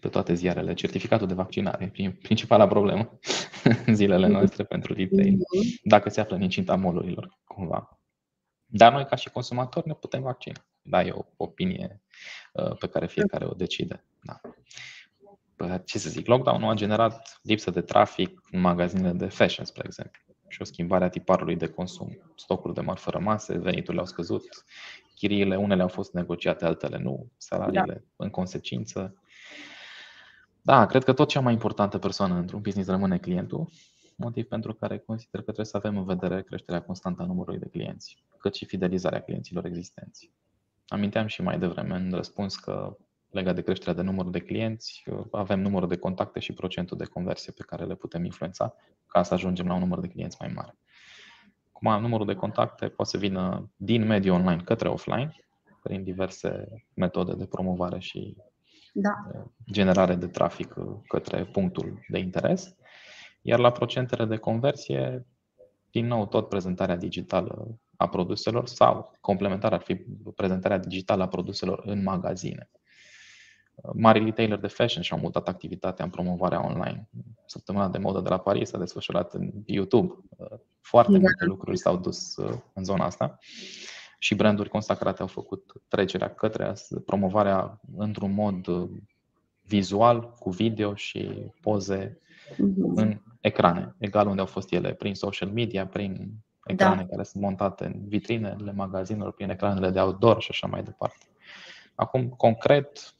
pe 0.00 0.08
toate 0.08 0.34
ziarele. 0.34 0.74
Certificatul 0.74 1.26
de 1.26 1.34
vaccinare, 1.34 1.92
principala 2.22 2.66
problemă 2.66 3.18
în 3.86 3.94
zilele 3.94 4.26
noastre 4.26 4.64
pentru 4.74 4.94
retail, 4.94 5.32
mhm. 5.32 5.80
dacă 5.82 6.08
se 6.08 6.20
află 6.20 6.36
în 6.36 6.42
incinta 6.42 6.76
molurilor, 6.76 7.38
cumva. 7.44 8.00
Dar 8.66 8.92
noi, 8.92 9.06
ca 9.06 9.16
și 9.16 9.30
consumatori, 9.30 9.86
ne 9.86 9.94
putem 9.94 10.22
vaccina. 10.22 10.64
Da, 10.82 11.02
e 11.02 11.10
o 11.10 11.24
opinie 11.36 12.02
uh, 12.52 12.76
pe 12.78 12.88
care 12.88 13.06
fiecare 13.06 13.44
o 13.44 13.54
decide. 13.54 14.04
Da. 14.22 14.40
Ce 15.84 15.98
să 15.98 16.08
zic, 16.08 16.26
lockdown-ul 16.26 16.70
a 16.70 16.74
generat 16.74 17.40
lipsă 17.42 17.70
de 17.70 17.80
trafic 17.80 18.40
în 18.50 18.60
magazinele 18.60 19.12
de 19.12 19.26
fashion, 19.26 19.64
spre 19.64 19.82
exemplu 19.86 20.25
și 20.56 20.62
o 20.62 20.64
schimbare 20.64 21.04
a 21.04 21.08
tiparului 21.08 21.56
de 21.56 21.66
consum. 21.66 22.18
Stocuri 22.36 22.74
de 22.74 22.80
marfă 22.80 23.10
rămase, 23.10 23.58
veniturile 23.58 24.00
au 24.00 24.06
scăzut, 24.06 24.64
chiriile 25.14 25.56
unele 25.56 25.82
au 25.82 25.88
fost 25.88 26.12
negociate, 26.12 26.64
altele 26.64 26.98
nu, 26.98 27.26
salariile 27.36 27.94
da. 28.16 28.24
în 28.24 28.30
consecință. 28.30 29.22
Da, 30.62 30.86
cred 30.86 31.04
că 31.04 31.12
tot 31.12 31.28
cea 31.28 31.40
mai 31.40 31.52
importantă 31.52 31.98
persoană 31.98 32.34
într-un 32.34 32.60
business 32.60 32.88
rămâne 32.88 33.18
clientul, 33.18 33.68
motiv 34.16 34.44
pentru 34.44 34.74
care 34.74 34.98
consider 34.98 35.40
că 35.40 35.44
trebuie 35.44 35.66
să 35.66 35.76
avem 35.76 35.96
în 35.96 36.04
vedere 36.04 36.42
creșterea 36.42 36.82
constantă 36.82 37.22
a 37.22 37.26
numărului 37.26 37.58
de 37.58 37.68
clienți, 37.68 38.24
cât 38.38 38.54
și 38.54 38.64
fidelizarea 38.64 39.20
clienților 39.20 39.64
existenți. 39.64 40.30
Aminteam 40.88 41.26
și 41.26 41.42
mai 41.42 41.58
devreme 41.58 41.96
în 41.96 42.12
răspuns 42.12 42.56
că 42.56 42.96
legat 43.30 43.54
de 43.54 43.62
creșterea 43.62 43.94
de 43.94 44.02
număr 44.02 44.28
de 44.28 44.38
clienți, 44.38 45.04
avem 45.30 45.60
numărul 45.60 45.88
de 45.88 45.96
contacte 45.96 46.40
și 46.40 46.52
procentul 46.52 46.96
de 46.96 47.04
conversie 47.04 47.52
pe 47.56 47.62
care 47.66 47.84
le 47.84 47.94
putem 47.94 48.24
influența 48.24 48.74
ca 49.06 49.22
să 49.22 49.34
ajungem 49.34 49.66
la 49.66 49.74
un 49.74 49.80
număr 49.80 50.00
de 50.00 50.08
clienți 50.08 50.36
mai 50.40 50.52
mare. 50.54 50.78
Acum, 51.72 52.00
numărul 52.00 52.26
de 52.26 52.34
contacte 52.34 52.88
poate 52.88 53.10
să 53.10 53.18
vină 53.18 53.70
din 53.76 54.06
mediul 54.06 54.34
online 54.34 54.62
către 54.64 54.88
offline, 54.88 55.36
prin 55.82 56.02
diverse 56.02 56.68
metode 56.94 57.34
de 57.34 57.46
promovare 57.46 57.98
și 57.98 58.36
da. 58.92 59.10
generare 59.72 60.14
de 60.14 60.26
trafic 60.26 60.74
către 61.08 61.44
punctul 61.44 61.98
de 62.08 62.18
interes. 62.18 62.74
Iar 63.42 63.58
la 63.58 63.72
procentele 63.72 64.24
de 64.24 64.36
conversie, 64.36 65.26
din 65.90 66.06
nou, 66.06 66.26
tot 66.26 66.48
prezentarea 66.48 66.96
digitală 66.96 67.78
a 67.96 68.08
produselor 68.08 68.66
sau 68.66 69.10
complementar 69.20 69.72
ar 69.72 69.80
fi 69.80 69.94
prezentarea 70.34 70.78
digitală 70.78 71.22
a 71.22 71.28
produselor 71.28 71.82
în 71.84 72.02
magazine 72.02 72.70
mari 73.92 74.24
retailer 74.24 74.58
de 74.58 74.66
fashion 74.66 75.02
și-au 75.02 75.18
mutat 75.18 75.48
activitatea 75.48 76.04
în 76.04 76.10
promovarea 76.10 76.64
online. 76.64 77.08
Săptămâna 77.46 77.88
de 77.88 77.98
modă 77.98 78.20
de 78.20 78.28
la 78.28 78.38
Paris 78.38 78.68
s-a 78.68 78.78
desfășurat 78.78 79.34
în 79.34 79.50
YouTube. 79.64 80.14
Foarte 80.80 81.12
da. 81.12 81.18
multe 81.18 81.44
lucruri 81.44 81.78
s-au 81.78 81.96
dus 81.96 82.36
uh, 82.36 82.58
în 82.72 82.84
zona 82.84 83.04
asta 83.04 83.38
și 84.18 84.34
branduri 84.34 84.68
consacrate 84.68 85.22
au 85.22 85.28
făcut 85.28 85.72
trecerea 85.88 86.34
către 86.34 86.72
promovarea 87.04 87.80
într-un 87.96 88.32
mod 88.32 88.66
uh, 88.66 88.88
vizual, 89.62 90.34
cu 90.38 90.50
video 90.50 90.94
și 90.94 91.52
poze 91.60 92.20
mm-hmm. 92.52 92.94
în 92.94 93.20
ecrane, 93.40 93.94
egal 93.98 94.26
unde 94.26 94.40
au 94.40 94.46
fost 94.46 94.72
ele, 94.72 94.92
prin 94.92 95.14
social 95.14 95.48
media, 95.48 95.86
prin 95.86 96.30
ecrane 96.64 97.02
da. 97.02 97.06
care 97.06 97.22
sunt 97.22 97.42
montate 97.42 97.84
în 97.84 98.08
vitrinele 98.08 98.72
magazinelor, 98.72 99.32
prin 99.32 99.50
ecranele 99.50 99.90
de 99.90 100.00
outdoor 100.00 100.42
și 100.42 100.50
așa 100.50 100.66
mai 100.66 100.82
departe. 100.82 101.26
Acum, 101.94 102.28
concret, 102.28 103.15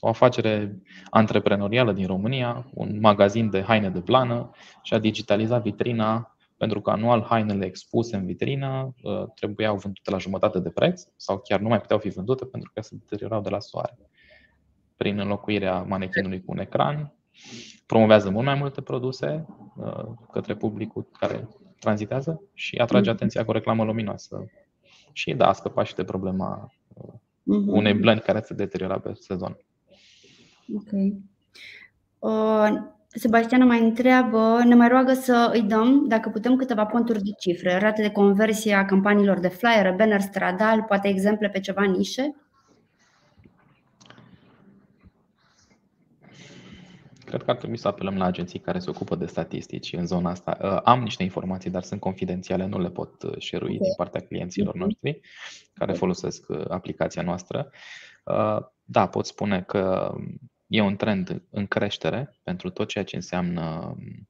o 0.00 0.08
afacere 0.08 0.80
antreprenorială 1.10 1.92
din 1.92 2.06
România, 2.06 2.70
un 2.74 2.98
magazin 3.00 3.50
de 3.50 3.62
haine 3.62 3.90
de 3.90 4.00
plană 4.00 4.50
și 4.82 4.94
a 4.94 4.98
digitalizat 4.98 5.62
vitrina 5.62 6.34
pentru 6.60 6.80
că 6.80 6.90
anual 6.90 7.22
hainele 7.22 7.66
expuse 7.66 8.16
în 8.16 8.26
vitrină 8.26 8.94
uh, 9.02 9.24
trebuiau 9.34 9.76
vândute 9.76 10.10
la 10.10 10.18
jumătate 10.18 10.58
de 10.58 10.70
preț 10.70 11.02
sau 11.16 11.38
chiar 11.38 11.60
nu 11.60 11.68
mai 11.68 11.80
puteau 11.80 11.98
fi 11.98 12.08
vândute 12.08 12.44
pentru 12.44 12.70
că 12.74 12.80
se 12.80 12.96
deteriorau 12.98 13.40
de 13.40 13.48
la 13.48 13.60
soare. 13.60 13.98
Prin 14.96 15.18
înlocuirea 15.18 15.82
manechinului 15.82 16.40
cu 16.44 16.52
un 16.52 16.58
ecran, 16.58 17.14
promovează 17.86 18.30
mult 18.30 18.44
mai 18.44 18.54
multe 18.54 18.80
produse 18.80 19.46
uh, 19.76 20.04
către 20.32 20.54
publicul 20.56 21.08
care 21.18 21.48
tranzitează 21.78 22.42
și 22.54 22.76
atrage 22.76 23.08
mm. 23.08 23.14
atenția 23.14 23.44
cu 23.44 23.50
o 23.50 23.52
reclamă 23.52 23.84
luminoasă. 23.84 24.46
Și 25.12 25.34
da, 25.34 25.48
a 25.48 25.52
scăpat 25.52 25.86
și 25.86 25.94
de 25.94 26.04
problema 26.04 26.72
uh, 26.94 27.12
mm-hmm. 27.14 27.66
unei 27.66 27.94
blăni 27.94 28.20
care 28.20 28.40
se 28.40 28.54
deteriora 28.54 28.98
pe 28.98 29.12
sezon. 29.14 29.56
Ok. 30.74 30.90
Uh, 32.18 32.98
Sebastiana 33.12 33.64
mai 33.64 33.80
întreabă, 33.84 34.62
ne 34.64 34.74
mai 34.74 34.88
roagă 34.88 35.12
să 35.12 35.50
îi 35.52 35.62
dăm, 35.62 36.08
dacă 36.08 36.28
putem, 36.28 36.56
câteva 36.56 36.86
ponturi 36.86 37.22
de 37.22 37.30
cifre, 37.38 37.78
rate 37.78 38.02
de 38.02 38.10
conversie 38.10 38.74
a 38.74 38.84
campaniilor 38.84 39.38
de 39.38 39.48
flyer, 39.48 39.94
banner 39.94 40.20
stradal, 40.20 40.82
poate 40.82 41.08
exemple 41.08 41.48
pe 41.48 41.60
ceva 41.60 41.82
nișe? 41.82 42.34
Cred 47.24 47.42
că 47.42 47.50
ar 47.50 47.56
trebui 47.56 47.76
să 47.76 47.88
apelăm 47.88 48.16
la 48.16 48.24
agenții 48.24 48.58
care 48.58 48.78
se 48.78 48.90
ocupă 48.90 49.16
de 49.16 49.26
statistici 49.26 49.92
în 49.92 50.06
zona 50.06 50.30
asta. 50.30 50.58
Uh, 50.62 50.80
am 50.84 51.02
niște 51.02 51.22
informații, 51.22 51.70
dar 51.70 51.82
sunt 51.82 52.00
confidențiale, 52.00 52.66
nu 52.66 52.80
le 52.80 52.90
pot 52.90 53.22
uh, 53.22 53.38
share 53.38 53.64
okay. 53.64 53.76
din 53.76 53.94
partea 53.96 54.20
clienților 54.20 54.74
mhm. 54.74 54.82
noștri 54.82 55.20
care 55.74 55.92
folosesc 55.92 56.48
uh, 56.48 56.64
aplicația 56.68 57.22
noastră. 57.22 57.70
Da, 58.84 59.08
pot 59.08 59.26
spune 59.26 59.62
că 59.62 60.14
e 60.70 60.80
un 60.80 60.96
trend 60.96 61.42
în 61.50 61.66
creștere 61.66 62.38
pentru 62.42 62.70
tot 62.70 62.88
ceea 62.88 63.04
ce 63.04 63.16
înseamnă 63.16 63.94
um, 63.96 64.28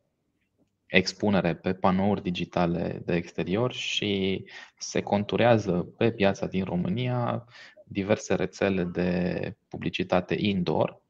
expunere 0.87 1.55
pe 1.55 1.73
panouri 1.73 2.23
digitale 2.23 3.03
de 3.05 3.15
exterior 3.15 3.73
și 3.73 4.45
se 4.79 5.01
conturează 5.03 5.95
pe 5.97 6.13
piața 6.13 6.47
din 6.47 6.65
România 6.65 7.45
diverse 7.85 8.35
rețele 8.35 8.85
de 8.85 9.55
publicitate 9.69 10.35
indoor. 10.39 11.03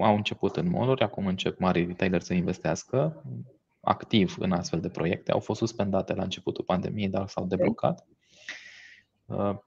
Au 0.00 0.16
început 0.16 0.56
în 0.56 0.70
mall 0.70 1.02
acum 1.02 1.26
încep 1.26 1.58
mari 1.58 1.86
retailer 1.86 2.20
să 2.20 2.34
investească 2.34 3.22
activ 3.80 4.36
în 4.38 4.52
astfel 4.52 4.80
de 4.80 4.88
proiecte. 4.88 5.32
Au 5.32 5.40
fost 5.40 5.58
suspendate 5.58 6.14
la 6.14 6.22
începutul 6.22 6.64
pandemiei, 6.64 7.08
dar 7.08 7.28
s-au 7.28 7.46
deblocat. 7.46 8.06
Uh, 8.08 8.19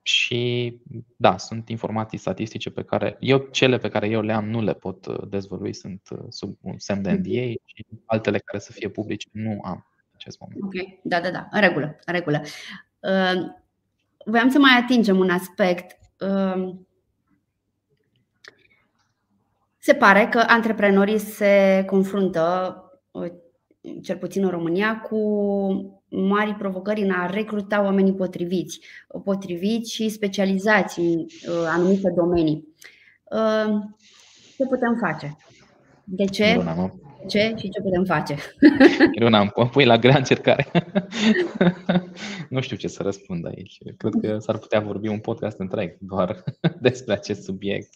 și 0.02 0.72
da, 1.16 1.36
sunt 1.36 1.68
informații 1.68 2.18
statistice 2.18 2.70
pe 2.70 2.82
care 2.82 3.16
eu, 3.20 3.38
cele 3.38 3.78
pe 3.78 3.88
care 3.88 4.08
eu 4.08 4.20
le 4.20 4.32
am, 4.32 4.48
nu 4.48 4.62
le 4.62 4.72
pot 4.74 5.06
uh, 5.06 5.28
dezvălui, 5.28 5.72
sunt 5.72 6.08
uh, 6.10 6.24
sub 6.28 6.56
un 6.60 6.78
semn 6.78 7.02
de 7.02 7.10
NDA 7.10 7.50
și 7.64 7.86
altele 8.04 8.38
care 8.38 8.58
să 8.58 8.72
fie 8.72 8.88
publice 8.88 9.28
nu 9.32 9.50
am 9.50 9.86
în 9.86 10.12
acest 10.14 10.40
moment. 10.40 10.62
Ok, 10.62 11.00
da, 11.02 11.20
da, 11.20 11.30
da, 11.30 11.48
în 11.50 11.60
regulă, 11.60 11.96
în 12.04 12.12
regulă. 12.14 12.42
Voiam 14.26 14.48
să 14.48 14.58
mai 14.58 14.78
atingem 14.82 15.18
un 15.18 15.30
aspect. 15.30 15.98
Se 19.78 19.94
pare 19.94 20.28
că 20.30 20.44
antreprenorii 20.46 21.18
se 21.18 21.84
confruntă, 21.86 22.78
cel 24.02 24.16
puțin 24.16 24.44
în 24.44 24.50
România, 24.50 25.00
cu 25.00 25.18
mari 26.14 26.54
provocări 26.54 27.00
în 27.00 27.10
a 27.10 27.26
recruta 27.26 27.82
oamenii 27.82 28.14
potriviți, 28.14 28.80
potriviți 29.24 29.92
și 29.92 30.08
specializați 30.08 31.00
în 31.00 31.18
uh, 31.18 31.64
anumite 31.68 32.12
domenii. 32.16 32.68
Uh, 33.24 33.80
ce 34.56 34.66
putem 34.66 34.96
face? 35.00 35.36
De 36.04 36.24
ce? 36.24 36.64
ce 37.26 37.54
și 37.56 37.68
ce 37.68 37.80
putem 37.80 38.04
face? 38.04 38.36
Iruna, 39.16 39.38
am 39.38 39.68
pui 39.70 39.84
la 39.84 39.98
grea 39.98 40.16
încercare. 40.16 40.66
nu 42.48 42.60
știu 42.60 42.76
ce 42.76 42.88
să 42.88 43.02
răspund 43.02 43.46
aici. 43.46 43.78
Cred 43.96 44.12
că 44.20 44.38
s-ar 44.38 44.58
putea 44.58 44.80
vorbi 44.80 45.08
un 45.08 45.18
podcast 45.18 45.58
întreg 45.58 45.96
doar 46.00 46.44
despre 46.80 47.12
acest 47.12 47.42
subiect. 47.42 47.88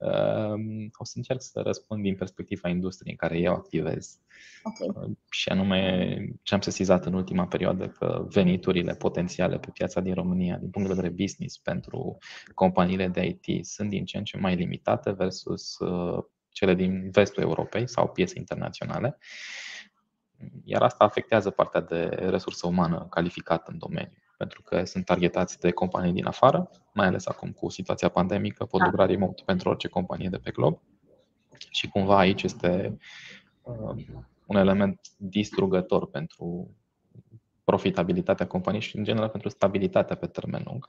Ehm, 0.00 0.90
o 0.96 1.04
să 1.04 1.12
încerc 1.16 1.42
să 1.42 1.60
răspund 1.60 2.02
din 2.02 2.16
perspectiva 2.16 2.68
industriei 2.68 3.16
în 3.20 3.28
care 3.28 3.38
eu 3.38 3.52
activez. 3.52 4.18
Okay. 4.62 5.02
Ehm, 5.02 5.18
și 5.30 5.48
anume 5.48 6.16
ce 6.42 6.54
am 6.54 6.60
sesizat 6.60 7.06
în 7.06 7.14
ultima 7.14 7.46
perioadă 7.46 7.88
că 7.88 8.26
veniturile 8.28 8.94
potențiale 8.94 9.58
pe 9.58 9.70
piața 9.72 10.00
din 10.00 10.14
România, 10.14 10.56
din 10.56 10.70
punct 10.70 10.88
de 10.88 10.94
vedere 10.94 11.14
business 11.14 11.58
pentru 11.58 12.18
companiile 12.54 13.08
de 13.08 13.24
IT, 13.24 13.66
sunt 13.66 13.88
din 13.88 14.04
ce 14.04 14.18
în 14.18 14.24
ce 14.24 14.38
mai 14.38 14.54
limitate 14.54 15.10
versus 15.10 15.78
uh, 15.78 16.24
cele 16.48 16.74
din 16.74 17.10
vestul 17.10 17.42
Europei 17.42 17.88
sau 17.88 18.08
piețe 18.08 18.38
internaționale. 18.38 19.18
Iar 20.64 20.82
asta 20.82 21.04
afectează 21.04 21.50
partea 21.50 21.80
de 21.80 22.04
resursă 22.04 22.66
umană 22.66 23.06
calificată 23.10 23.70
în 23.70 23.78
domeniu 23.78 24.25
pentru 24.36 24.62
că 24.62 24.84
sunt 24.84 25.04
targetați 25.04 25.58
de 25.58 25.70
companii 25.70 26.12
din 26.12 26.26
afară, 26.26 26.70
mai 26.92 27.06
ales 27.06 27.26
acum 27.26 27.52
cu 27.52 27.68
situația 27.68 28.08
pandemică, 28.08 28.64
pot 28.64 28.80
da. 28.80 28.86
lucra 28.86 29.06
remote 29.06 29.42
pentru 29.46 29.68
orice 29.68 29.88
companie 29.88 30.28
de 30.28 30.38
pe 30.38 30.50
glob. 30.50 30.80
Și 31.70 31.88
cumva 31.88 32.18
aici 32.18 32.42
este 32.42 32.98
uh, 33.62 34.04
un 34.46 34.56
element 34.56 35.00
distrugător 35.16 36.10
pentru 36.10 36.76
profitabilitatea 37.64 38.46
companiei 38.46 38.82
și, 38.82 38.96
în 38.96 39.04
general, 39.04 39.28
pentru 39.28 39.48
stabilitatea 39.48 40.16
pe 40.16 40.26
termen 40.26 40.62
lung. 40.64 40.88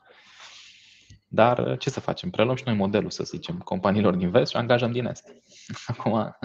Dar 1.28 1.58
uh, 1.58 1.80
ce 1.80 1.90
să 1.90 2.00
facem? 2.00 2.30
Preluăm 2.30 2.56
și 2.56 2.64
noi 2.66 2.76
modelul, 2.76 3.10
să 3.10 3.24
zicem, 3.24 3.58
companiilor 3.58 4.16
din 4.16 4.30
vest 4.30 4.52
și 4.52 4.58
angajăm 4.58 4.92
din 4.92 5.06
est. 5.06 5.34
Acum, 5.88 6.12
da. 6.12 6.38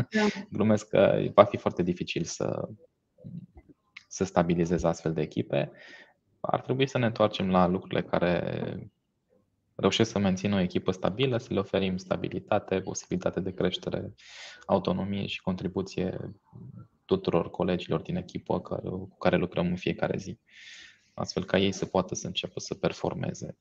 glumesc 0.51 0.89
că 0.89 1.23
va 1.35 1.45
fi 1.45 1.57
foarte 1.57 1.83
dificil 1.83 2.25
să, 2.25 2.69
să 4.09 4.25
stabilizezi 4.25 4.87
astfel 4.87 5.13
de 5.13 5.21
echipe 5.21 5.73
ar 6.45 6.61
trebui 6.61 6.87
să 6.87 6.99
ne 6.99 7.07
întoarcem 7.07 7.51
la 7.51 7.67
lucrurile 7.67 8.03
care 8.03 8.93
reușesc 9.75 10.11
să 10.11 10.19
mențină 10.19 10.57
o 10.57 10.61
echipă 10.61 10.91
stabilă, 10.91 11.39
să 11.39 11.53
le 11.53 11.59
oferim 11.59 11.97
stabilitate, 11.97 12.81
posibilitate 12.81 13.41
de 13.41 13.55
creștere, 13.55 14.15
autonomie 14.67 15.27
și 15.27 15.43
contribuție 15.43 16.33
tuturor 17.05 17.51
colegilor 17.51 18.01
din 18.01 18.17
echipă 18.17 18.61
cu 18.61 19.17
care 19.19 19.37
lucrăm 19.37 19.67
în 19.67 19.77
fiecare 19.77 20.17
zi, 20.17 20.39
astfel 21.15 21.45
ca 21.45 21.59
ei 21.59 21.73
să 21.73 21.87
poată 21.87 22.15
să 22.15 22.27
înceapă 22.27 22.61
să 22.61 22.75
performeze. 22.75 23.57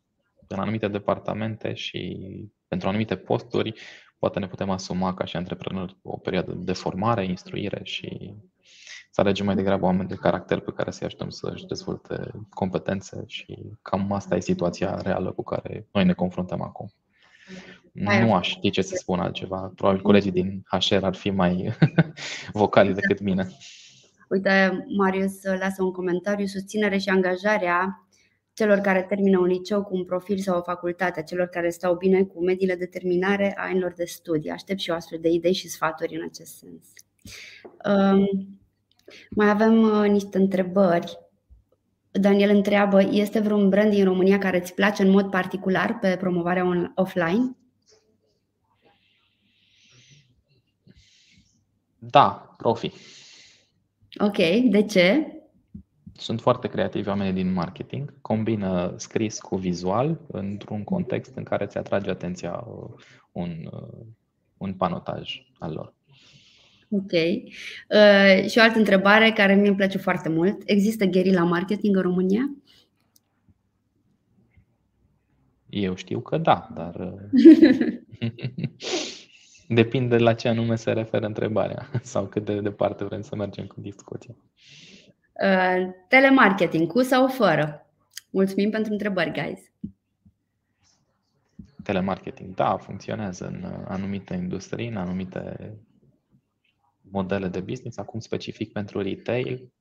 În 0.48 0.60
anumite 0.60 0.88
departamente 0.88 1.74
și 1.74 2.20
pentru 2.68 2.88
anumite 2.88 3.16
posturi, 3.16 3.74
poate 4.20 4.40
ne 4.40 4.48
putem 4.48 4.70
asuma 4.70 5.14
ca 5.14 5.26
și 5.26 5.38
antreprenori 5.38 5.98
o 6.02 6.18
perioadă 6.18 6.54
de 6.54 6.74
formare, 6.74 7.26
instruire 7.26 7.80
și 7.84 8.36
să 9.12 9.22
alegem 9.22 9.46
mai 9.46 9.56
degrabă 9.56 9.86
oameni 9.86 10.08
de 10.08 10.16
caracter 10.16 10.60
pe 10.60 10.72
care 10.72 10.92
să-i 10.92 11.06
ajutăm 11.06 11.30
să-și 11.30 11.66
dezvolte 11.66 12.32
competențe 12.50 13.24
și 13.28 13.58
cam 13.82 14.12
asta 14.12 14.36
e 14.36 14.40
situația 14.40 15.02
reală 15.02 15.32
cu 15.32 15.44
care 15.44 15.88
noi 15.92 16.06
ne 16.06 16.14
confruntăm 16.14 16.62
acum. 16.62 16.92
Nu 17.92 18.34
aș 18.34 18.50
ști 18.50 18.70
ce 18.70 18.82
să 18.82 18.96
spun 18.96 19.20
altceva. 19.20 19.72
Probabil 19.76 20.02
colegii 20.02 20.32
din 20.32 20.64
HR 20.70 21.04
ar 21.04 21.16
fi 21.16 21.30
mai 21.30 21.78
vocali 22.54 22.94
decât 22.94 23.20
mine. 23.20 23.48
Uite, 24.30 24.86
Marius 24.98 25.44
lasă 25.44 25.84
un 25.84 25.92
comentariu. 25.92 26.46
Susținere 26.46 26.98
și 26.98 27.10
angajarea 27.10 28.06
celor 28.54 28.78
care 28.78 29.02
termină 29.02 29.40
un 29.40 29.46
liceu 29.46 29.84
cu 29.84 29.96
un 29.96 30.06
profil 30.06 30.38
sau 30.38 30.58
o 30.58 30.62
facultate, 30.62 31.24
celor 31.24 31.48
care 31.48 31.70
stau 31.70 31.96
bine 31.96 32.24
cu 32.24 32.44
mediile 32.44 32.76
de 32.76 32.86
terminare 32.86 33.54
a 33.58 33.64
anilor 33.64 33.94
de 33.94 34.06
studii. 34.06 34.50
Aștept 34.50 34.80
și 34.80 34.90
o 34.90 34.94
astfel 34.94 35.20
de 35.22 35.30
idei 35.30 35.54
și 35.54 35.68
sfaturi 35.68 36.16
în 36.16 36.24
acest 36.24 36.58
sens. 36.58 36.88
Um, 37.86 38.61
mai 39.30 39.50
avem 39.50 39.82
uh, 39.82 40.10
niște 40.10 40.38
întrebări. 40.38 41.18
Daniel 42.12 42.56
întreabă, 42.56 43.02
este 43.02 43.40
vreun 43.40 43.70
brand 43.70 43.92
din 43.92 44.04
România 44.04 44.38
care 44.38 44.60
îți 44.60 44.74
place 44.74 45.04
în 45.04 45.10
mod 45.10 45.30
particular 45.30 45.98
pe 46.00 46.18
promovarea 46.20 46.92
offline? 46.96 47.56
Da, 52.00 52.56
profi. 52.58 52.92
Ok, 54.20 54.38
de 54.70 54.84
ce? 54.84 55.36
Sunt 56.14 56.42
foarte 56.42 56.68
creativi 56.68 57.08
oamenii 57.08 57.34
din 57.34 57.54
marketing, 57.54 58.22
combină 58.22 58.94
scris 58.98 59.40
cu 59.40 59.56
vizual 59.56 60.22
într-un 60.28 60.84
context 60.84 61.36
în 61.36 61.44
care 61.44 61.66
ți 61.66 61.78
atrage 61.78 62.10
atenția 62.10 62.66
uh, 62.68 62.90
un, 63.32 63.70
uh, 63.72 64.06
un 64.58 64.74
panotaj 64.74 65.42
al 65.60 65.74
lor. 65.74 65.94
Ok. 66.94 67.12
Uh, 67.12 68.50
și 68.50 68.58
o 68.58 68.62
altă 68.62 68.78
întrebare 68.78 69.32
care 69.32 69.56
mi-e 69.56 69.74
place 69.74 69.98
foarte 69.98 70.30
mult. 70.30 70.62
Există 70.66 71.10
la 71.32 71.44
marketing 71.44 71.96
în 71.96 72.02
România? 72.02 72.56
Eu 75.70 75.96
știu 75.96 76.20
că 76.20 76.38
da, 76.38 76.68
dar 76.74 76.96
uh, 76.96 78.32
depinde 79.68 80.18
la 80.18 80.34
ce 80.34 80.48
anume 80.48 80.76
se 80.76 80.92
referă 80.92 81.26
întrebarea 81.26 81.90
sau 82.02 82.26
cât 82.26 82.46
de 82.46 82.62
departe 82.62 83.04
vrem 83.04 83.22
să 83.22 83.36
mergem 83.36 83.66
cu 83.66 83.82
discuția. 83.82 84.36
Uh, 85.44 85.90
telemarketing, 86.08 86.92
cu 86.92 87.02
sau 87.02 87.28
fără? 87.28 87.86
Mulțumim 88.30 88.70
pentru 88.70 88.92
întrebări, 88.92 89.32
guys. 89.32 89.60
Telemarketing, 91.84 92.56
da, 92.56 92.78
funcționează 92.78 93.46
în 93.48 93.86
anumite 93.88 94.34
industrii, 94.34 94.88
în 94.88 94.98
anumite 94.98 95.74
modele 97.12 97.48
de 97.48 97.60
business, 97.60 97.98
acum 97.98 98.20
specific 98.20 98.72
pentru 98.72 99.02
retail, 99.02 99.72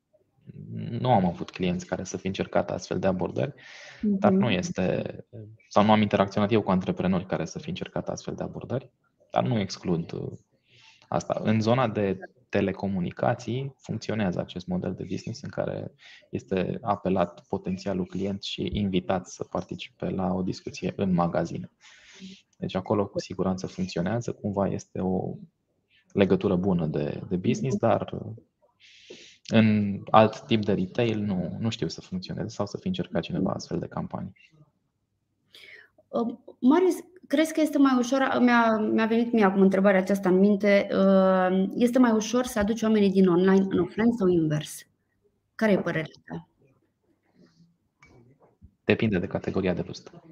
nu 0.91 1.13
am 1.13 1.25
avut 1.25 1.51
clienți 1.51 1.87
care 1.87 2.05
să 2.05 2.17
fi 2.17 2.27
încercat 2.27 2.71
astfel 2.71 2.99
de 2.99 3.07
abordări, 3.07 3.51
mm-hmm. 3.53 4.19
dar 4.19 4.33
nu 4.33 4.51
este, 4.51 5.17
sau 5.69 5.85
nu 5.85 5.93
am 5.93 6.01
interacționat 6.01 6.53
eu 6.53 6.63
cu 6.63 6.71
antreprenori 6.71 7.27
care 7.27 7.45
să 7.45 7.59
fi 7.59 7.69
încercat 7.69 8.09
astfel 8.09 8.35
de 8.35 8.43
abordări, 8.43 8.91
dar 9.31 9.45
nu 9.45 9.59
exclud 9.59 10.13
uh, 10.13 10.33
asta. 11.09 11.41
În 11.43 11.61
zona 11.61 11.89
de 11.89 12.19
telecomunicații 12.49 13.75
funcționează 13.79 14.41
acest 14.41 14.67
model 14.67 14.95
de 14.95 15.05
business 15.09 15.43
în 15.43 15.49
care 15.49 15.93
este 16.31 16.79
apelat 16.81 17.47
potențialul 17.49 18.07
client 18.07 18.43
și 18.43 18.69
invitat 18.73 19.27
să 19.27 19.45
participe 19.45 20.09
la 20.09 20.33
o 20.33 20.43
discuție 20.43 20.93
în 20.97 21.13
magazine. 21.13 21.71
Deci 22.57 22.75
acolo 22.75 23.07
cu 23.07 23.19
siguranță 23.19 23.67
funcționează, 23.67 24.33
cumva 24.33 24.67
este 24.67 25.01
o 25.01 25.35
legătură 26.13 26.57
bună 26.57 26.87
de, 26.87 27.21
de 27.29 27.37
business, 27.37 27.77
dar 27.77 28.13
uh, 28.13 28.33
în 29.47 29.99
alt 30.11 30.41
tip 30.41 30.65
de 30.65 30.73
retail 30.73 31.19
nu, 31.19 31.57
nu 31.59 31.71
știu 31.71 31.89
să 31.89 32.01
funcționeze 32.01 32.49
sau 32.49 32.67
să 32.67 32.77
fi 32.77 32.87
încercat 32.87 33.23
cineva 33.23 33.53
astfel 33.53 33.79
de 33.79 33.87
campanii. 33.87 34.33
Uh, 36.09 36.35
Marius, 36.61 36.95
crezi 37.27 37.53
că 37.53 37.61
este 37.61 37.79
mai 37.79 37.99
ușor, 37.99 38.39
mi-a, 38.41 38.77
mi-a 38.77 39.07
venit 39.07 39.33
mie 39.33 39.45
acum 39.45 39.61
întrebarea 39.61 40.01
aceasta 40.01 40.29
în 40.29 40.39
minte, 40.39 40.89
uh, 40.93 41.69
este 41.75 41.99
mai 41.99 42.13
ușor 42.13 42.45
să 42.45 42.59
aduci 42.59 42.83
oamenii 42.83 43.11
din 43.11 43.29
online 43.29 43.67
în 43.69 43.79
offline 43.79 44.15
sau 44.19 44.29
invers? 44.29 44.87
Care 45.55 45.73
e 45.73 45.79
părerea 45.79 46.21
ta? 46.25 46.49
Depinde 48.85 49.19
de 49.19 49.27
categoria 49.27 49.75
de 49.75 49.83
vârstă. 49.83 50.23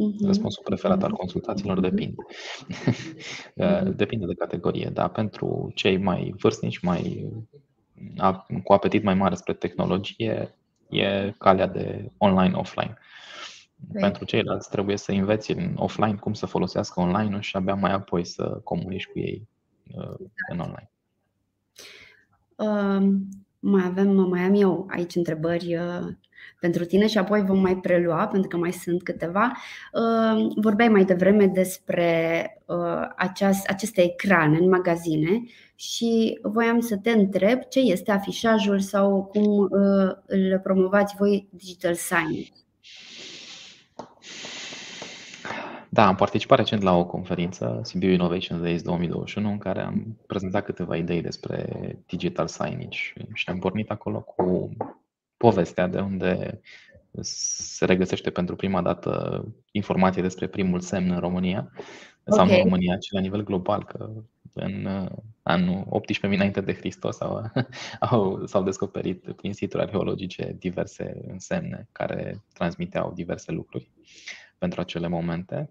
Mhm. 0.00 0.26
Răspunsul 0.26 0.62
preferat 0.64 1.02
al 1.02 1.12
consultațiilor 1.12 1.78
mhm. 1.78 1.88
depinde. 1.88 2.22
Mhm. 3.54 3.96
depinde 3.96 4.26
de 4.26 4.34
categorie, 4.34 4.90
dar 4.92 5.08
pentru 5.08 5.70
cei 5.74 5.96
mai 5.96 6.34
vârstnici, 6.38 6.78
mai 6.78 7.32
cu 8.64 8.72
apetit 8.72 9.02
mai 9.02 9.14
mare 9.14 9.34
spre 9.34 9.52
tehnologie, 9.52 10.54
e 10.88 11.34
calea 11.38 11.66
de 11.66 12.10
online-offline. 12.18 12.98
Okay. 13.88 14.02
Pentru 14.02 14.24
ceilalți 14.24 14.70
trebuie 14.70 14.96
să 14.96 15.12
înveți 15.12 15.50
în 15.50 15.74
offline 15.76 16.14
cum 16.14 16.32
să 16.32 16.46
folosească 16.46 17.00
online 17.00 17.40
și 17.40 17.56
abia 17.56 17.74
mai 17.74 17.92
apoi 17.92 18.24
să 18.24 18.60
comunici 18.64 19.06
cu 19.06 19.18
ei 19.18 19.48
uh, 19.96 20.26
în 20.50 20.58
online. 20.58 20.90
Um, 22.56 23.28
Mai 23.60 23.84
avem, 23.84 24.08
mai 24.08 24.40
am 24.40 24.54
eu 24.54 24.86
aici 24.90 25.14
întrebări 25.14 25.76
uh, 25.76 26.06
pentru 26.60 26.84
tine 26.84 27.06
și 27.06 27.18
apoi 27.18 27.42
vom 27.42 27.60
mai 27.60 27.76
prelua, 27.76 28.26
pentru 28.26 28.48
că 28.48 28.56
mai 28.56 28.72
sunt 28.72 29.02
câteva. 29.02 29.52
Uh, 29.92 30.52
vorbeai 30.56 30.88
mai 30.88 31.04
devreme 31.04 31.46
despre 31.46 32.44
uh, 32.66 33.08
aceste 33.66 34.02
ecrane 34.02 34.58
în 34.58 34.68
magazine 34.68 35.42
și 35.74 36.38
voiam 36.42 36.80
să 36.80 36.96
te 36.96 37.10
întreb 37.10 37.60
ce 37.68 37.80
este 37.80 38.10
afișajul 38.10 38.80
sau 38.80 39.24
cum 39.24 39.68
îl 40.26 40.60
promovați 40.62 41.14
voi 41.18 41.48
digital 41.50 41.94
signage. 41.94 42.48
Da, 45.92 46.06
am 46.06 46.14
participat 46.14 46.58
recent 46.58 46.82
la 46.82 46.96
o 46.96 47.06
conferință, 47.06 47.80
Sibiu 47.84 48.10
Innovation 48.10 48.62
Days 48.62 48.82
2021, 48.82 49.50
în 49.50 49.58
care 49.58 49.80
am 49.80 50.18
prezentat 50.26 50.64
câteva 50.64 50.96
idei 50.96 51.20
despre 51.20 51.66
digital 52.06 52.46
signage 52.46 52.98
și 53.32 53.48
am 53.48 53.58
pornit 53.58 53.90
acolo 53.90 54.20
cu 54.20 54.70
povestea 55.36 55.86
de 55.86 56.00
unde 56.00 56.60
se 57.20 57.84
regăsește 57.84 58.30
pentru 58.30 58.56
prima 58.56 58.82
dată 58.82 59.44
informație 59.70 60.22
despre 60.22 60.46
primul 60.46 60.80
semn 60.80 61.10
în 61.10 61.18
România, 61.18 61.72
sau 62.24 62.44
okay. 62.44 62.56
în 62.56 62.62
România, 62.62 62.96
ci 62.96 63.10
la 63.10 63.20
nivel 63.20 63.44
global, 63.44 63.84
că 63.84 64.10
în 64.52 64.84
uh, 64.84 65.10
anul 65.42 66.02
18.000 66.20 66.20
înainte 66.20 66.60
de 66.60 66.74
Hristos 66.74 67.20
au, 67.20 67.50
au, 68.10 68.46
s-au 68.46 68.62
descoperit 68.62 69.32
prin 69.32 69.52
situri 69.52 69.82
arheologice 69.82 70.56
diverse 70.58 71.20
însemne 71.28 71.88
care 71.92 72.42
transmiteau 72.52 73.12
diverse 73.12 73.52
lucruri 73.52 73.90
pentru 74.58 74.80
acele 74.80 75.08
momente. 75.08 75.70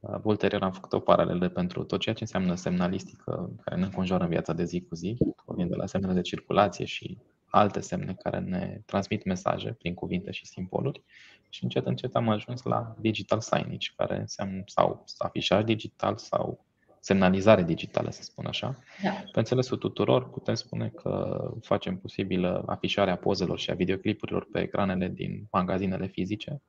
Uh, 0.00 0.18
ulterior 0.22 0.62
am 0.62 0.72
făcut 0.72 0.92
o 0.92 1.00
paralelă 1.00 1.48
pentru 1.48 1.84
tot 1.84 2.00
ceea 2.00 2.14
ce 2.14 2.22
înseamnă 2.22 2.54
semnalistică 2.54 3.50
care 3.64 3.76
ne 3.76 3.84
înconjoară 3.84 4.22
în 4.22 4.28
viața 4.30 4.52
de 4.52 4.64
zi 4.64 4.80
cu 4.80 4.94
zi, 4.94 5.16
pornind 5.44 5.70
de 5.70 5.76
la 5.76 5.86
semnele 5.86 6.14
de 6.14 6.20
circulație 6.20 6.84
și 6.84 7.18
alte 7.50 7.80
semne 7.80 8.14
care 8.22 8.38
ne 8.38 8.80
transmit 8.86 9.24
mesaje 9.24 9.72
prin 9.78 9.94
cuvinte 9.94 10.30
și 10.30 10.46
simboluri 10.46 11.02
și 11.48 11.62
încet 11.62 11.86
încet 11.86 12.14
am 12.14 12.28
ajuns 12.28 12.62
la 12.62 12.94
digital 13.00 13.40
signage, 13.40 13.88
care 13.96 14.16
înseamnă 14.18 14.62
sau 14.66 15.04
afișaj 15.18 15.64
digital 15.64 16.16
sau 16.16 16.66
semnalizare 17.00 17.62
digitală, 17.62 18.10
să 18.10 18.22
spun 18.22 18.46
așa. 18.46 18.78
Da. 19.02 19.10
Pe 19.32 19.38
înțelesul 19.38 19.76
tuturor, 19.76 20.30
putem 20.30 20.54
spune 20.54 20.88
că 20.88 21.40
facem 21.60 21.98
posibilă 21.98 22.62
afișarea 22.66 23.16
pozelor 23.16 23.58
și 23.58 23.70
a 23.70 23.74
videoclipurilor 23.74 24.48
pe 24.52 24.60
ecranele 24.60 25.08
din 25.08 25.46
magazinele 25.50 26.06
fizice, 26.06 26.62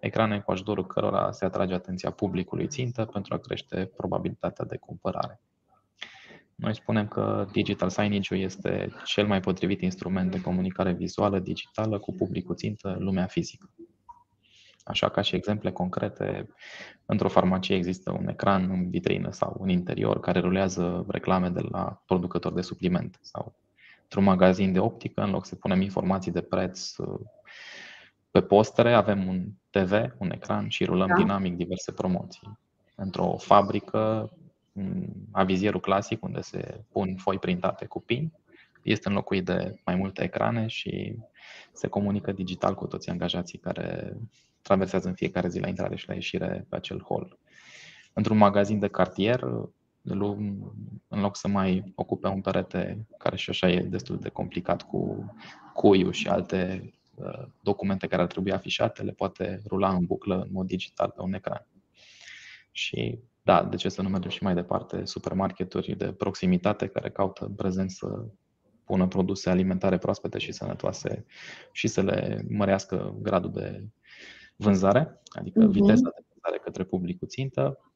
ecrane 0.00 0.40
cu 0.40 0.50
ajutorul 0.50 0.86
cărora 0.86 1.32
se 1.32 1.44
atrage 1.44 1.74
atenția 1.74 2.10
publicului 2.10 2.66
țintă 2.66 3.04
pentru 3.04 3.34
a 3.34 3.38
crește 3.38 3.90
probabilitatea 3.96 4.64
de 4.64 4.76
cumpărare. 4.76 5.40
Noi 6.54 6.74
spunem 6.74 7.08
că 7.08 7.46
digital 7.52 7.90
signage 7.90 8.34
este 8.34 8.92
cel 9.04 9.26
mai 9.26 9.40
potrivit 9.40 9.80
instrument 9.80 10.30
de 10.30 10.40
comunicare 10.40 10.92
vizuală 10.92 11.38
digitală 11.38 11.98
cu 11.98 12.12
publicul 12.12 12.54
țintă 12.54 12.96
lumea 12.98 13.26
fizică. 13.26 13.70
Așa 14.84 15.08
ca 15.08 15.20
și 15.20 15.34
exemple 15.34 15.70
concrete, 15.70 16.48
într-o 17.06 17.28
farmacie 17.28 17.76
există 17.76 18.12
un 18.12 18.28
ecran 18.28 18.70
în 18.70 18.90
vitrină 18.90 19.30
sau 19.30 19.56
în 19.60 19.68
interior 19.68 20.20
care 20.20 20.40
rulează 20.40 21.04
reclame 21.08 21.48
de 21.48 21.60
la 21.70 22.02
producători 22.06 22.54
de 22.54 22.60
suplimente 22.60 23.18
sau 23.20 23.54
într-un 24.02 24.24
magazin 24.24 24.72
de 24.72 24.78
optică, 24.78 25.22
în 25.22 25.30
loc 25.30 25.46
să 25.46 25.54
punem 25.54 25.80
informații 25.80 26.32
de 26.32 26.40
preț 26.40 26.94
pe 28.32 28.40
postere, 28.40 28.94
avem 28.94 29.26
un 29.26 29.44
TV, 29.70 29.92
un 30.18 30.30
ecran 30.30 30.68
și 30.68 30.84
rulăm 30.84 31.08
da. 31.08 31.14
dinamic 31.14 31.56
diverse 31.56 31.92
promoții. 31.92 32.58
Într-o 32.94 33.36
fabrică 33.38 34.32
avizierul 35.30 35.80
clasic 35.80 36.24
unde 36.24 36.40
se 36.40 36.84
pun 36.92 37.16
foi 37.16 37.38
printate 37.38 37.86
cu 37.86 38.00
pin 38.00 38.32
este 38.82 39.08
înlocuit 39.08 39.44
de 39.44 39.80
mai 39.84 39.94
multe 39.94 40.22
ecrane 40.22 40.66
și 40.66 41.16
se 41.72 41.86
comunică 41.86 42.32
digital 42.32 42.74
cu 42.74 42.86
toți 42.86 43.10
angajații 43.10 43.58
care 43.58 44.16
traversează 44.62 45.08
în 45.08 45.14
fiecare 45.14 45.48
zi 45.48 45.60
la 45.60 45.68
intrare 45.68 45.96
și 45.96 46.08
la 46.08 46.14
ieșire 46.14 46.66
pe 46.68 46.76
acel 46.76 47.00
hol. 47.00 47.38
Într-un 48.12 48.36
magazin 48.36 48.78
de 48.78 48.88
cartier, 48.88 49.40
în 51.08 51.20
loc 51.20 51.36
să 51.36 51.48
mai 51.48 51.92
ocupe 51.94 52.28
un 52.28 52.40
perete 52.40 53.06
care 53.18 53.36
și 53.36 53.50
așa 53.50 53.70
e 53.70 53.80
destul 53.80 54.18
de 54.18 54.28
complicat 54.28 54.82
cu 54.82 55.32
cuiul 55.74 56.12
și 56.12 56.28
alte 56.28 56.80
uh, 56.82 57.01
documente 57.62 58.06
care 58.06 58.22
ar 58.22 58.28
trebui 58.28 58.52
afișate, 58.52 59.02
le 59.02 59.12
poate 59.12 59.62
rula 59.66 59.94
în 59.94 60.04
buclă 60.04 60.40
în 60.40 60.48
mod 60.52 60.66
digital 60.66 61.10
pe 61.10 61.22
un 61.22 61.32
ecran. 61.32 61.66
Și 62.70 63.18
da, 63.42 63.64
de 63.64 63.76
ce 63.76 63.88
să 63.88 64.02
nu 64.02 64.08
mergem 64.08 64.30
și 64.30 64.42
mai 64.42 64.54
departe, 64.54 65.04
supermarketuri 65.04 65.96
de 65.96 66.12
proximitate 66.12 66.86
care 66.86 67.10
caută 67.10 67.44
în 67.44 67.54
prezent 67.54 67.90
să 67.90 68.24
pună 68.84 69.08
produse 69.08 69.50
alimentare 69.50 69.98
proaspete 69.98 70.38
și 70.38 70.52
sănătoase 70.52 71.26
și 71.72 71.88
să 71.88 72.02
le 72.02 72.44
mărească 72.48 73.14
gradul 73.22 73.50
de 73.52 73.84
vânzare, 74.56 75.20
adică 75.30 75.60
uh-huh. 75.60 75.70
viteza 75.70 76.10
de 76.10 76.24
vânzare 76.32 76.62
către 76.64 76.84
publicul 76.84 77.28
țintă. 77.28 77.91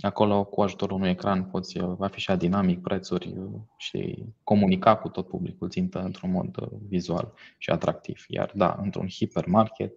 Acolo, 0.00 0.44
cu 0.44 0.62
ajutorul 0.62 0.96
unui 0.96 1.10
ecran, 1.10 1.44
poți 1.44 1.78
afișa 1.98 2.36
dinamic 2.36 2.80
prețuri 2.80 3.34
și 3.76 4.24
comunica 4.44 4.96
cu 4.96 5.08
tot 5.08 5.26
publicul 5.26 5.68
țintă 5.68 6.02
într-un 6.02 6.30
mod 6.30 6.56
vizual 6.88 7.32
și 7.58 7.70
atractiv. 7.70 8.24
Iar 8.28 8.52
da, 8.54 8.78
într-un 8.82 9.08
hipermarket, 9.08 9.94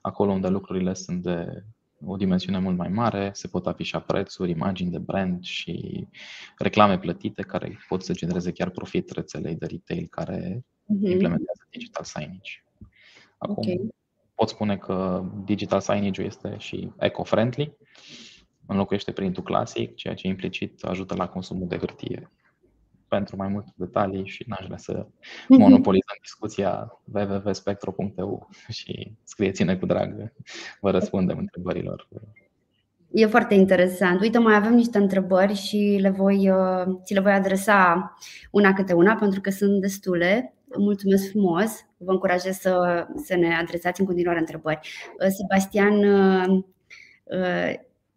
acolo 0.00 0.32
unde 0.32 0.48
lucrurile 0.48 0.94
sunt 0.94 1.22
de 1.22 1.64
o 2.04 2.16
dimensiune 2.16 2.58
mult 2.58 2.76
mai 2.76 2.88
mare, 2.88 3.30
se 3.32 3.48
pot 3.48 3.66
afișa 3.66 4.00
prețuri, 4.00 4.50
imagini 4.50 4.90
de 4.90 4.98
brand 4.98 5.44
și 5.44 6.06
reclame 6.58 6.98
plătite 6.98 7.42
care 7.42 7.78
pot 7.88 8.02
să 8.02 8.12
genereze 8.12 8.52
chiar 8.52 8.70
profit 8.70 9.10
rețelei 9.10 9.54
de 9.54 9.66
retail 9.66 10.06
care 10.10 10.64
uh-huh. 10.64 11.10
implementează 11.10 11.66
digital 11.70 12.04
signage. 12.04 12.64
Acum, 13.38 13.56
okay. 13.56 13.94
pot 14.34 14.48
spune 14.48 14.76
că 14.76 15.24
digital 15.44 15.80
signage 15.80 16.22
este 16.22 16.54
și 16.58 16.92
eco-friendly, 16.98 17.76
înlocuiește 18.72 19.12
printul 19.12 19.42
clasic, 19.42 19.94
ceea 19.94 20.14
ce 20.14 20.26
implicit 20.26 20.82
ajută 20.82 21.14
la 21.14 21.28
consumul 21.28 21.68
de 21.68 21.76
hârtie 21.76 22.30
pentru 23.08 23.36
mai 23.36 23.48
multe 23.48 23.72
detalii 23.74 24.26
și 24.26 24.44
n-aș 24.46 24.64
vrea 24.64 24.76
să 24.76 25.06
mhm. 25.48 25.60
monopolizăm 25.60 26.16
discuția 26.22 27.00
www.spectro.eu 27.12 28.48
și 28.78 29.12
scrieți-ne 29.24 29.76
cu 29.76 29.86
drag, 29.86 30.32
vă 30.80 30.90
răspundem 30.90 31.38
întrebărilor. 31.38 32.08
E 33.10 33.26
foarte 33.26 33.54
interesant. 33.54 34.20
Uite, 34.20 34.38
mai 34.38 34.54
avem 34.54 34.74
niște 34.74 34.98
întrebări 34.98 35.54
și 35.54 35.98
le 36.00 36.10
voi, 36.10 36.50
uh, 36.50 36.84
ți 37.04 37.14
le 37.14 37.20
voi 37.20 37.32
adresa 37.32 38.14
una 38.50 38.72
câte 38.72 38.92
una 38.92 39.14
pentru 39.14 39.40
că 39.40 39.50
sunt 39.50 39.80
destule. 39.80 40.54
Mulțumesc 40.78 41.30
frumos. 41.30 41.70
Vă 41.96 42.10
încurajez 42.10 42.56
să, 42.56 43.06
să 43.24 43.36
ne 43.36 43.54
adresați 43.54 44.00
în 44.00 44.06
continuare 44.06 44.38
întrebări. 44.38 44.78
Uh, 45.20 45.26
Sebastian 45.28 46.04
uh, 46.04 46.64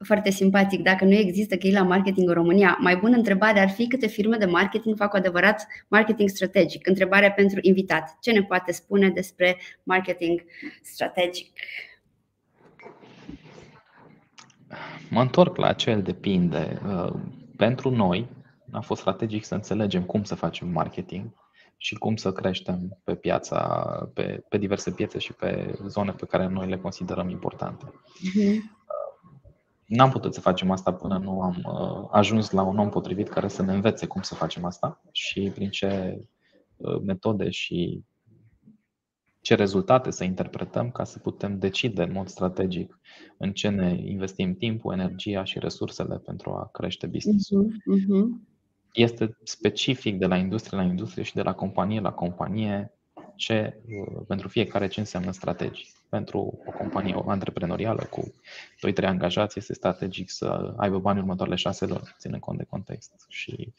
foarte 0.06 0.30
simpatic. 0.30 0.82
Dacă 0.82 1.06
nu 1.06 1.14
există 1.14 1.56
la 1.72 1.84
marketing 1.84 2.28
în 2.28 2.34
România, 2.34 2.78
mai 2.82 2.96
bună 2.96 3.16
întrebare 3.16 3.60
ar 3.60 3.70
fi 3.70 3.88
câte 3.88 4.08
firme 4.08 4.38
de 4.38 4.46
marketing 4.46 4.96
fac 4.96 5.10
cu 5.10 5.16
adevărat 5.16 5.68
marketing 5.88 6.30
strategic. 6.30 6.88
Întrebarea 6.88 7.32
pentru 7.32 7.60
invitat. 7.62 8.18
Ce 8.22 8.32
ne 8.32 8.44
poate 8.44 8.72
spune 8.72 9.10
despre 9.10 9.58
marketing 9.84 10.44
strategic? 10.82 11.52
Mă 15.10 15.22
întorc 15.22 15.56
la 15.56 15.68
acel 15.68 16.02
depinde. 16.02 16.82
Uh, 16.88 17.14
pentru 17.58 17.90
noi 17.90 18.28
a 18.72 18.80
fost 18.80 19.02
strategic 19.02 19.46
să 19.46 19.54
înțelegem 19.54 20.04
cum 20.04 20.24
să 20.24 20.36
facem 20.36 20.68
marketing 20.68 21.34
și 21.78 21.96
cum 21.96 22.16
să 22.16 22.32
creștem 22.32 23.00
pe 23.04 23.16
piața, 23.16 23.60
pe, 24.14 24.44
pe 24.50 24.58
diverse 24.58 24.92
piețe 24.92 25.20
și 25.20 25.34
pe 25.34 25.76
zone 25.88 26.12
pe 26.12 26.26
care 26.26 26.48
noi 26.48 26.68
le 26.68 26.78
considerăm 26.78 27.30
importante. 27.30 27.86
Uh-huh. 27.86 28.58
N-am 29.86 30.10
putut 30.10 30.34
să 30.34 30.42
facem 30.42 30.72
asta 30.72 30.94
până 30.94 31.18
nu 31.18 31.42
am 31.42 31.56
uh, 31.64 32.08
ajuns 32.12 32.52
la 32.52 32.62
un 32.62 32.78
om 32.78 32.90
potrivit 32.90 33.30
care 33.30 33.48
să 33.48 33.62
ne 33.62 33.74
învețe 33.74 34.06
cum 34.06 34.22
să 34.22 34.36
facem 34.36 34.66
asta 34.66 35.02
și 35.12 35.52
prin 35.54 35.70
ce 35.70 36.20
uh, 36.78 37.02
metode 37.02 37.50
și 37.50 38.04
ce 39.42 39.56
rezultate 39.56 40.12
să 40.12 40.24
interpretăm 40.24 40.92
ca 40.92 41.04
să 41.04 41.20
putem 41.20 41.60
decide 41.60 42.04
în 42.04 42.12
mod 42.12 42.28
strategic 42.28 43.00
în 43.38 43.54
ce 43.54 43.70
ne 43.70 44.02
investim 44.06 44.56
timpul, 44.56 44.94
energia 44.94 45.44
și 45.44 45.60
resursele 45.60 46.18
pentru 46.18 46.52
a 46.52 46.70
crește 46.72 47.08
business-ul. 47.08 47.72
Uh-huh, 47.72 48.00
uh-huh. 48.00 48.54
Este 48.94 49.38
specific 49.44 50.18
de 50.18 50.26
la 50.26 50.38
industrie 50.38 50.78
la 50.78 50.84
industrie 50.84 51.24
și 51.24 51.34
de 51.34 51.42
la 51.42 51.54
companie 51.54 52.00
la 52.00 52.12
companie 52.12 52.94
ce, 53.36 53.78
uh, 53.88 54.22
pentru 54.28 54.48
fiecare 54.48 54.88
ce 54.88 55.00
înseamnă 55.00 55.32
strategii. 55.32 55.88
Pentru 56.10 56.60
o 56.66 56.72
companie 56.72 57.24
antreprenorială 57.26 58.04
cu 58.10 58.34
2-3 58.88 59.06
angajați 59.06 59.60
este 59.60 59.74
strategic 59.74 60.30
să 60.30 60.74
aibă 60.78 61.00
bani 61.00 61.20
următoarele 61.20 61.56
6 61.56 61.86
luni, 61.86 62.16
ținând 62.18 62.42
cont 62.42 62.58
de 62.58 62.64
context. 62.64 63.26
Și 63.30 63.74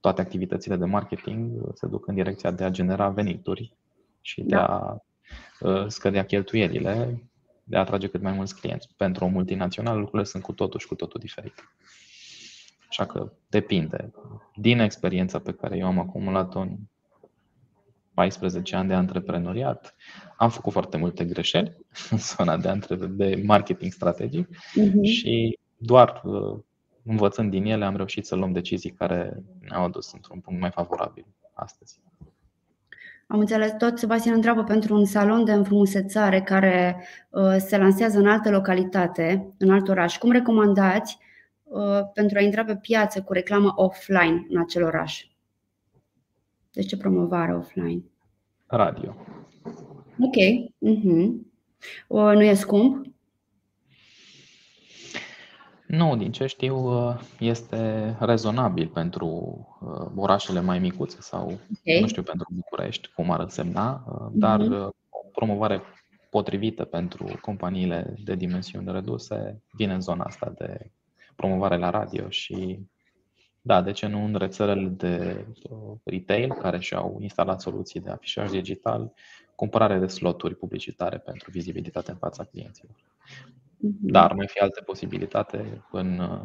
toate 0.00 0.20
activitățile 0.20 0.76
de 0.76 0.84
marketing 0.84 1.62
uh, 1.62 1.68
se 1.74 1.86
duc 1.86 2.06
în 2.06 2.14
direcția 2.14 2.50
de 2.50 2.64
a 2.64 2.70
genera 2.70 3.08
venituri 3.08 3.76
și 4.20 4.42
de 4.42 4.54
da. 4.54 4.66
a 4.66 5.02
uh, 5.60 5.86
scădea 5.86 6.24
cheltuielile, 6.24 7.22
de 7.64 7.76
a 7.76 7.80
atrage 7.80 8.06
cât 8.06 8.22
mai 8.22 8.32
mulți 8.32 8.60
clienți. 8.60 8.88
Pentru 8.96 9.24
o 9.24 9.28
multinațională 9.28 9.98
lucrurile 9.98 10.28
sunt 10.28 10.42
cu 10.42 10.52
totul 10.52 10.80
și 10.80 10.86
cu 10.86 10.94
totul 10.94 11.20
diferite. 11.20 11.62
Așa 12.88 13.06
că 13.06 13.32
depinde. 13.48 14.12
Din 14.54 14.78
experiența 14.78 15.38
pe 15.38 15.52
care 15.52 15.76
eu 15.76 15.86
am 15.86 15.98
acumulat-o 15.98 16.60
în 16.60 16.76
14 18.18 18.76
ani 18.76 18.88
de 18.88 18.94
antreprenoriat, 18.94 19.94
am 20.36 20.50
făcut 20.50 20.72
foarte 20.72 20.96
multe 20.96 21.24
greșeli 21.24 21.76
în 22.10 22.18
zona 22.18 22.56
de, 22.56 22.68
entre- 22.68 22.96
de 22.96 23.42
marketing 23.44 23.92
strategic 23.92 24.48
uh-huh. 24.48 25.02
și 25.02 25.58
doar 25.76 26.20
uh, 26.24 26.58
învățând 27.04 27.50
din 27.50 27.64
ele 27.64 27.84
am 27.84 27.96
reușit 27.96 28.26
să 28.26 28.34
luăm 28.34 28.52
decizii 28.52 28.90
care 28.90 29.42
ne-au 29.68 29.84
adus 29.84 30.12
într-un 30.12 30.40
punct 30.40 30.60
mai 30.60 30.70
favorabil 30.70 31.26
astăzi. 31.52 32.00
Am 33.26 33.38
înțeles 33.38 33.72
tot. 33.78 33.98
Sebastian 33.98 34.34
întreabă 34.34 34.64
pentru 34.64 34.94
un 34.94 35.04
salon 35.04 35.44
de 35.44 35.52
înfrumusețare 35.52 36.40
care 36.40 37.04
uh, 37.30 37.56
se 37.58 37.76
lansează 37.76 38.18
în 38.18 38.28
altă 38.28 38.50
localitate, 38.50 39.54
în 39.58 39.70
alt 39.70 39.88
oraș. 39.88 40.18
Cum 40.18 40.30
recomandați 40.30 41.18
uh, 41.62 42.00
pentru 42.14 42.38
a 42.38 42.40
intra 42.40 42.64
pe 42.64 42.76
piață 42.76 43.22
cu 43.22 43.32
reclamă 43.32 43.72
offline 43.76 44.46
în 44.48 44.60
acel 44.60 44.84
oraș? 44.84 45.24
De 46.72 46.82
ce 46.82 46.96
promovare 46.96 47.54
offline? 47.54 48.02
Radio. 48.66 49.16
Ok. 50.20 50.36
Uh-huh. 50.78 51.34
Nu 52.08 52.42
e 52.42 52.54
scump? 52.54 53.06
Nu, 55.88 56.16
din 56.16 56.32
ce 56.32 56.46
știu, 56.46 56.76
uh, 56.76 57.20
este 57.38 58.16
rezonabil 58.20 58.88
pentru 58.88 59.26
uh, 59.80 60.10
orașele 60.16 60.60
mai 60.60 60.78
micuțe 60.78 61.16
sau, 61.20 61.44
okay. 61.44 62.00
nu 62.00 62.06
știu, 62.06 62.22
pentru 62.22 62.48
București, 62.54 63.08
cum 63.14 63.30
ar 63.30 63.40
însemna, 63.40 64.04
uh, 64.06 64.26
dar 64.32 64.60
uh-huh. 64.60 64.88
o 65.08 65.28
promovare 65.32 65.82
potrivită 66.30 66.84
pentru 66.84 67.38
companiile 67.40 68.14
de 68.24 68.34
dimensiuni 68.34 68.92
reduse 68.92 69.62
vine 69.72 69.92
în 69.92 70.00
zona 70.00 70.24
asta 70.24 70.52
de 70.58 70.90
promovare 71.36 71.76
la 71.76 71.90
radio 71.90 72.28
și 72.28 72.78
da, 73.68 73.82
de 73.82 73.92
ce 73.92 74.06
nu 74.06 74.24
în 74.24 74.34
rețelele 74.34 74.88
de 74.88 75.46
retail 76.04 76.52
care 76.52 76.78
și-au 76.78 77.18
instalat 77.20 77.60
soluții 77.60 78.00
de 78.00 78.10
afișaj 78.10 78.50
digital, 78.50 79.12
cumpărare 79.54 79.98
de 79.98 80.06
sloturi 80.06 80.54
publicitare 80.54 81.18
pentru 81.18 81.50
vizibilitate 81.50 82.10
în 82.10 82.16
fața 82.16 82.44
clienților. 82.44 82.94
Mhm. 83.76 83.96
Dar 84.00 84.24
ar 84.24 84.32
mai 84.32 84.46
fi 84.48 84.58
alte 84.58 84.80
posibilitate 84.80 85.84
în 85.90 86.18
uh, 86.18 86.40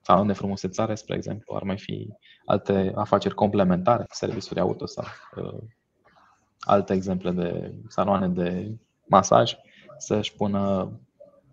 salon 0.00 0.26
de 0.26 0.32
frumusețare, 0.32 0.94
spre 0.94 1.14
exemplu, 1.14 1.54
ar 1.54 1.62
mai 1.62 1.78
fi 1.78 2.08
alte 2.44 2.92
afaceri 2.94 3.34
complementare, 3.34 4.06
serviciuri 4.10 4.60
auto 4.60 4.86
sau 4.86 5.04
uh, 5.36 5.62
alte 6.60 6.92
exemple 6.92 7.30
de 7.30 7.74
saloane 7.88 8.28
de 8.28 8.76
masaj, 9.06 9.56
să-și 9.98 10.34
pună 10.34 10.92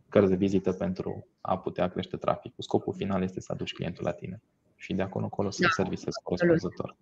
cărți 0.09 0.29
de 0.29 0.35
vizită 0.35 0.71
pentru 0.71 1.27
a 1.41 1.57
putea 1.57 1.89
crește 1.89 2.17
traficul. 2.17 2.63
Scopul 2.63 2.93
final 2.93 3.23
este 3.23 3.39
să 3.39 3.51
aduci 3.51 3.73
clientul 3.73 4.03
la 4.03 4.11
tine 4.11 4.41
și 4.83 4.93
de 4.93 5.01
acolo 5.01 5.23
încolo 5.23 5.49
să 5.49 5.59
da, 5.61 5.67
servisezi 5.69 6.21
corespunzător. 6.23 6.95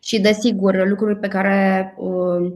Și 0.00 0.20
desigur, 0.20 0.88
lucruri 0.88 1.18
pe 1.18 1.28
care 1.28 1.94
uh, 1.96 2.52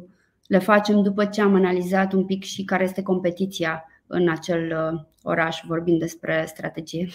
le 0.46 0.58
facem 0.58 1.02
după 1.02 1.24
ce 1.24 1.40
am 1.40 1.54
analizat 1.54 2.12
un 2.12 2.24
pic 2.24 2.44
și 2.44 2.64
care 2.64 2.84
este 2.84 3.02
competiția 3.02 3.84
în 4.06 4.28
acel 4.28 4.92
uh, 4.92 5.00
oraș, 5.22 5.60
vorbind 5.66 5.98
despre 5.98 6.44
strategie. 6.46 7.08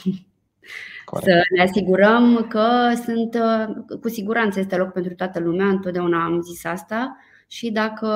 Corect. 1.06 1.32
Să 1.32 1.42
ne 1.56 1.62
asigurăm 1.62 2.46
că 2.50 2.92
sunt, 3.06 3.34
uh, 3.34 3.98
cu 4.02 4.10
siguranță 4.10 4.60
este 4.60 4.76
loc 4.76 4.92
pentru 4.92 5.14
toată 5.14 5.40
lumea, 5.40 5.66
întotdeauna 5.66 6.24
am 6.24 6.42
zis 6.42 6.66
asta 6.66 7.18
și 7.52 7.72
dacă 7.72 8.08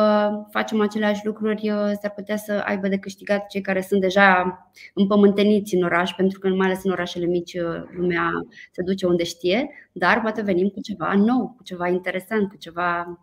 facem 0.52 0.82
aceleași 0.82 1.26
lucruri, 1.26 1.70
uh, 1.70 1.92
s-ar 2.02 2.12
putea 2.16 2.36
să 2.36 2.64
aibă 2.66 2.88
de 2.88 2.98
câștigat 2.98 3.48
cei 3.48 3.62
care 3.62 3.82
sunt 3.82 4.02
deja 4.02 4.58
împământeniți 4.94 5.76
în 5.76 5.84
oraș, 5.84 6.12
pentru 6.12 6.40
că 6.40 6.48
mai 6.48 6.66
ales 6.66 6.84
în 6.84 6.92
orașele 6.92 7.26
mici 7.26 7.58
lumea 7.96 8.32
se 8.72 8.82
duce 8.82 9.06
unde 9.06 9.24
știe, 9.24 9.70
dar 9.92 10.22
poate 10.22 10.42
venim 10.42 10.68
cu 10.68 10.82
ceva 10.82 11.14
nou, 11.14 11.54
cu 11.58 11.64
ceva 11.64 11.88
interesant, 11.88 12.50
cu 12.50 12.58
ceva 12.58 13.20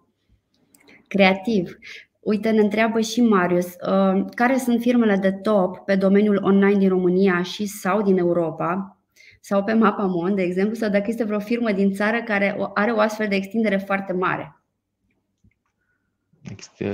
creativ. 1.09 1.79
Uite, 2.21 2.51
ne 2.51 2.61
întreabă 2.61 3.01
și 3.01 3.21
Marius, 3.21 3.67
uh, 3.67 4.25
care 4.35 4.57
sunt 4.57 4.81
firmele 4.81 5.17
de 5.17 5.33
top 5.33 5.77
pe 5.77 5.97
domeniul 5.97 6.41
online 6.45 6.79
din 6.79 6.89
România 6.89 7.43
și 7.43 7.67
sau 7.67 8.03
din 8.03 8.19
Europa 8.19 9.01
sau 9.41 9.65
pe 9.65 9.73
Mapamon, 9.73 10.35
de 10.35 10.43
exemplu, 10.43 10.75
sau 10.75 10.91
dacă 10.91 11.05
este 11.07 11.25
vreo 11.25 11.39
firmă 11.39 11.73
din 11.73 11.93
țară 11.93 12.23
care 12.23 12.71
are 12.75 12.91
o 12.91 12.99
astfel 12.99 13.29
de 13.29 13.35
extindere 13.35 13.77
foarte 13.77 14.13
mare? 14.13 14.62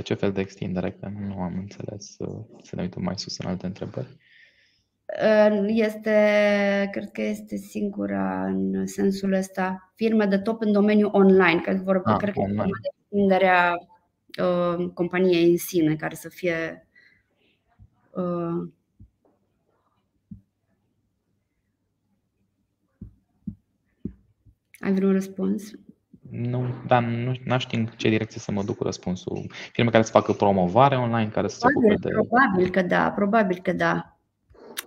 Ce 0.03 0.13
fel 0.13 0.31
de 0.31 0.41
extindere? 0.41 0.91
Că 0.91 1.11
nu 1.27 1.41
am 1.41 1.53
înțeles. 1.57 2.15
Să 2.63 2.75
ne 2.75 2.81
uităm 2.81 3.03
mai 3.03 3.17
sus 3.17 3.37
în 3.37 3.49
alte 3.49 3.65
întrebări. 3.65 4.17
Uh, 5.23 5.63
este, 5.67 6.89
cred 6.91 7.11
că 7.11 7.21
este 7.21 7.55
singura 7.55 8.45
în 8.45 8.87
sensul 8.87 9.33
ăsta, 9.33 9.91
firme 9.95 10.25
de 10.25 10.37
top 10.37 10.61
în 10.61 10.71
domeniul 10.71 11.09
online, 11.13 11.61
că 11.61 11.79
vorba, 11.83 12.11
ah, 12.11 12.17
cred 12.17 12.33
că 12.33 12.39
online. 12.39 12.63
de 12.63 12.89
extinderea 12.99 13.77
uh, 14.41 14.89
companiei 14.93 15.51
în 15.51 15.57
sine, 15.57 15.95
care 15.95 16.15
să 16.15 16.29
fie 16.29 16.87
uh, 18.11 18.69
Ai 24.79 24.93
vreun 24.93 25.11
răspuns? 25.11 25.71
Nu, 26.31 26.65
dar 26.87 27.03
nu, 27.03 27.33
nu 27.45 27.59
știu 27.59 27.79
în 27.79 27.85
ce 27.97 28.09
direcție 28.09 28.39
să 28.39 28.51
mă 28.51 28.63
duc 28.63 28.77
cu 28.77 28.83
răspunsul. 28.83 29.51
Firme 29.71 29.89
care 29.89 30.03
să 30.03 30.11
facă 30.11 30.33
promovare 30.33 30.97
online, 30.97 31.29
care 31.29 31.47
să 31.47 31.57
se 31.57 31.65
ocupe 31.75 31.95
de. 31.99 32.09
Probabil 32.09 32.69
că 32.69 32.81
da, 32.81 33.11
probabil 33.11 33.59
că 33.61 33.73
da. 33.73 34.17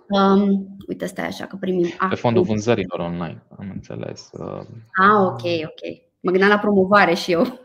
Um, 0.09 0.75
uite, 0.87 1.05
stai 1.05 1.25
așa 1.25 1.45
că 1.45 1.55
primim. 1.55 1.87
Pe 2.09 2.15
fondul 2.15 2.43
vânzărilor 2.43 2.99
online, 2.99 3.43
am 3.57 3.69
înțeles. 3.73 4.29
Uh, 4.31 4.65
ah, 4.91 5.19
ok, 5.19 5.41
ok. 5.43 6.01
Mă 6.19 6.31
gândeam 6.31 6.49
la 6.49 6.59
promovare 6.59 7.13
și 7.13 7.31
eu. 7.31 7.59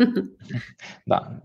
da, 1.05 1.41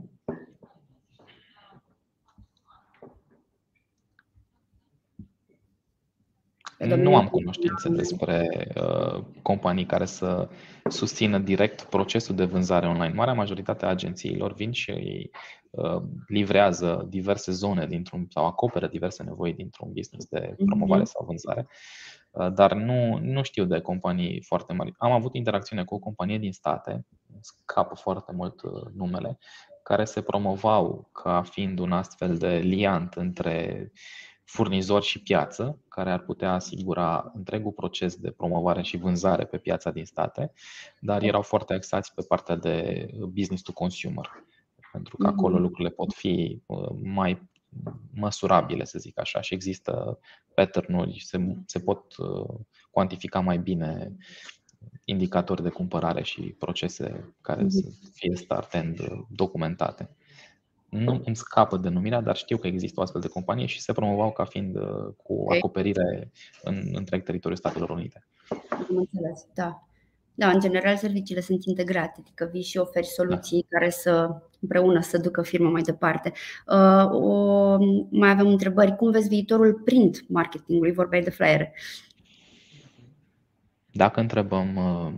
Nu 6.86 7.16
am 7.16 7.28
cunoștințe 7.28 7.90
despre 7.90 8.68
uh, 8.76 9.24
companii 9.42 9.86
care 9.86 10.06
să 10.06 10.50
susțină 10.90 11.40
direct 11.40 11.82
procesul 11.82 12.36
de 12.36 12.46
vânzare 12.46 12.88
online. 12.88 13.14
Marea 13.14 13.34
majoritate 13.34 13.86
a 13.86 13.90
agențiilor 13.90 14.54
vin 14.54 14.72
și 14.72 14.92
îi 14.92 15.32
uh, 15.70 16.02
livrează 16.28 17.06
diverse 17.10 17.52
zone 17.52 17.88
dintr-un 17.88 18.26
sau 18.30 18.46
acoperă 18.46 18.88
diverse 18.88 19.24
nevoi 19.24 19.54
dintr-un 19.54 19.92
business 19.94 20.28
de 20.30 20.56
mhm. 20.58 20.66
promovare 20.66 21.04
sau 21.04 21.26
vânzare, 21.26 21.68
uh, 22.32 22.54
dar 22.54 22.74
nu, 22.74 23.18
nu 23.22 23.44
știu 23.44 23.66
de 23.66 23.80
companii 23.80 24.42
foarte 24.42 24.74
mari. 24.74 24.94
Am 24.98 25.12
avut 25.12 25.36
interacțiune 25.36 25.84
cu 25.84 25.96
o 25.96 26.00
companie 26.00 26.38
din 26.38 26.52
state, 26.52 27.06
scapă 27.40 27.96
foarte 27.96 28.32
mult 28.36 28.62
uh, 28.62 28.84
numele, 28.96 29.38
care 29.84 30.06
se 30.06 30.22
promovau 30.22 31.10
ca 31.12 31.42
fiind 31.42 31.80
un 31.80 31.92
astfel 31.92 32.38
de 32.38 32.56
liant 32.56 33.14
între 33.14 33.92
furnizor 34.54 35.04
și 35.04 35.22
piață, 35.22 35.80
care 35.88 36.12
ar 36.12 36.20
putea 36.20 36.54
asigura 36.54 37.32
întregul 37.36 37.72
proces 37.72 38.16
de 38.16 38.32
promovare 38.32 38.82
și 38.82 38.98
vânzare 38.98 39.46
pe 39.46 39.58
piața 39.58 39.92
din 39.92 40.06
state, 40.06 40.52
dar 41.00 41.24
erau 41.24 41.42
foarte 41.42 41.74
axați 41.74 42.14
pe 42.14 42.22
partea 42.28 42.56
de 42.56 43.08
business 43.30 43.64
to 43.64 43.72
consumer, 43.72 44.30
pentru 44.92 45.18
că 45.18 45.28
acolo 45.28 45.54
mhm. 45.54 45.62
lucrurile 45.62 45.90
pot 45.90 46.14
fi 46.14 46.62
uh, 46.66 46.90
mai 47.02 47.50
măsurabile, 48.14 48.84
să 48.84 49.00
zic 49.00 49.20
așa, 49.20 49.42
și 49.42 49.54
există 49.54 50.20
pattern-uri, 50.54 51.20
se, 51.20 51.38
se 51.66 51.80
pot 51.80 52.18
uh, 52.18 52.60
cuantifica 52.92 53.40
mai 53.40 53.58
bine 53.58 54.16
indicatori 55.06 55.64
de 55.64 55.70
cumpărare 55.70 56.24
și 56.24 56.42
procese 56.42 57.36
care 57.42 57.62
mhm. 57.62 57.70
să 57.70 57.90
fie 58.14 58.36
start-end 58.36 59.00
documentate 59.30 60.10
nu 60.94 61.22
îmi 61.26 61.36
scapă 61.36 61.78
denumirea, 61.78 62.22
dar 62.22 62.36
știu 62.36 62.58
că 62.58 62.68
există 62.68 63.00
o 63.00 63.04
astfel 63.04 63.22
de 63.22 63.28
companie 63.28 63.66
și 63.66 63.82
se 63.82 63.94
promovau 63.94 64.32
ca 64.32 64.46
fiind 64.46 64.76
uh, 64.76 65.14
cu 65.24 65.46
acoperire 65.48 66.32
în 66.64 66.84
întreg 66.92 67.24
teritoriul 67.24 67.60
Statelor 67.60 67.90
Unite. 67.90 68.26
Am 68.70 68.88
înțeles, 68.90 69.48
da. 69.54 69.88
Da, 70.36 70.50
în 70.50 70.60
general 70.60 70.98
serviciile 70.98 71.42
sunt 71.42 71.66
integrate, 71.66 72.20
adică 72.20 72.50
vii 72.52 72.64
și 72.64 72.78
oferi 72.78 73.06
soluții 73.06 73.66
da. 73.70 73.78
care 73.78 73.90
să 73.90 74.42
împreună 74.60 75.02
să 75.02 75.18
ducă 75.18 75.42
firma 75.42 75.70
mai 75.70 75.82
departe. 75.82 76.32
Uh, 76.68 77.12
o, 77.12 77.78
mai 78.10 78.30
avem 78.30 78.48
întrebări. 78.48 78.96
Cum 78.96 79.12
vezi 79.12 79.28
viitorul 79.28 79.74
print 79.74 80.26
marketingului? 80.30 80.92
Vorbeai 80.92 81.22
de 81.22 81.30
flyere. 81.30 81.74
Dacă 83.92 84.20
întrebăm 84.20 84.76
uh, 84.76 85.14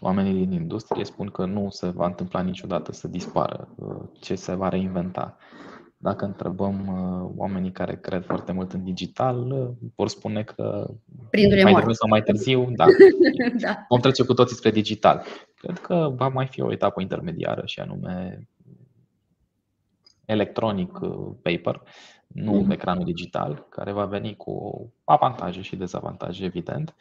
Oamenii 0.00 0.46
din 0.46 0.52
industrie 0.52 1.04
spun 1.04 1.26
că 1.26 1.44
nu 1.44 1.70
se 1.70 1.88
va 1.88 2.06
întâmpla 2.06 2.40
niciodată 2.40 2.92
să 2.92 3.08
dispară, 3.08 3.68
uh, 3.76 4.02
ce 4.20 4.34
se 4.34 4.54
va 4.54 4.68
reinventa. 4.68 5.36
Dacă 5.96 6.24
întrebăm 6.24 6.86
uh, 6.86 7.30
oamenii 7.36 7.72
care 7.72 7.96
cred 7.96 8.24
foarte 8.24 8.52
mult 8.52 8.72
în 8.72 8.84
digital, 8.84 9.50
uh, 9.50 9.90
vor 9.94 10.08
spune 10.08 10.42
că 10.42 10.90
Prindu-le 11.30 11.62
mai 11.62 11.72
devreme 11.72 11.92
sau 11.92 12.08
mai 12.08 12.22
târziu, 12.22 12.70
da, 12.70 12.84
da. 13.64 13.84
vom 13.88 14.00
trece 14.00 14.24
cu 14.24 14.34
toții 14.34 14.56
spre 14.56 14.70
digital. 14.70 15.22
Cred 15.56 15.78
că 15.78 16.12
va 16.16 16.28
mai 16.28 16.46
fi 16.46 16.60
o 16.60 16.72
etapă 16.72 17.00
intermediară 17.00 17.62
și 17.64 17.80
anume 17.80 18.48
electronic 20.24 20.98
paper, 21.42 21.82
nu 22.26 22.52
mm. 22.52 22.70
ecranul 22.70 23.04
digital, 23.04 23.66
care 23.68 23.92
va 23.92 24.04
veni 24.04 24.36
cu 24.36 24.86
avantaje 25.04 25.60
și 25.60 25.76
dezavantaje, 25.76 26.44
evident, 26.44 26.94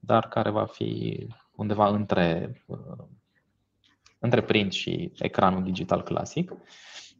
dar 0.00 0.28
care 0.28 0.50
va 0.50 0.64
fi 0.64 1.18
undeva 1.56 1.88
între, 1.88 2.52
între 4.18 4.42
print 4.42 4.72
și 4.72 5.12
ecranul 5.18 5.62
digital 5.62 6.02
clasic. 6.02 6.52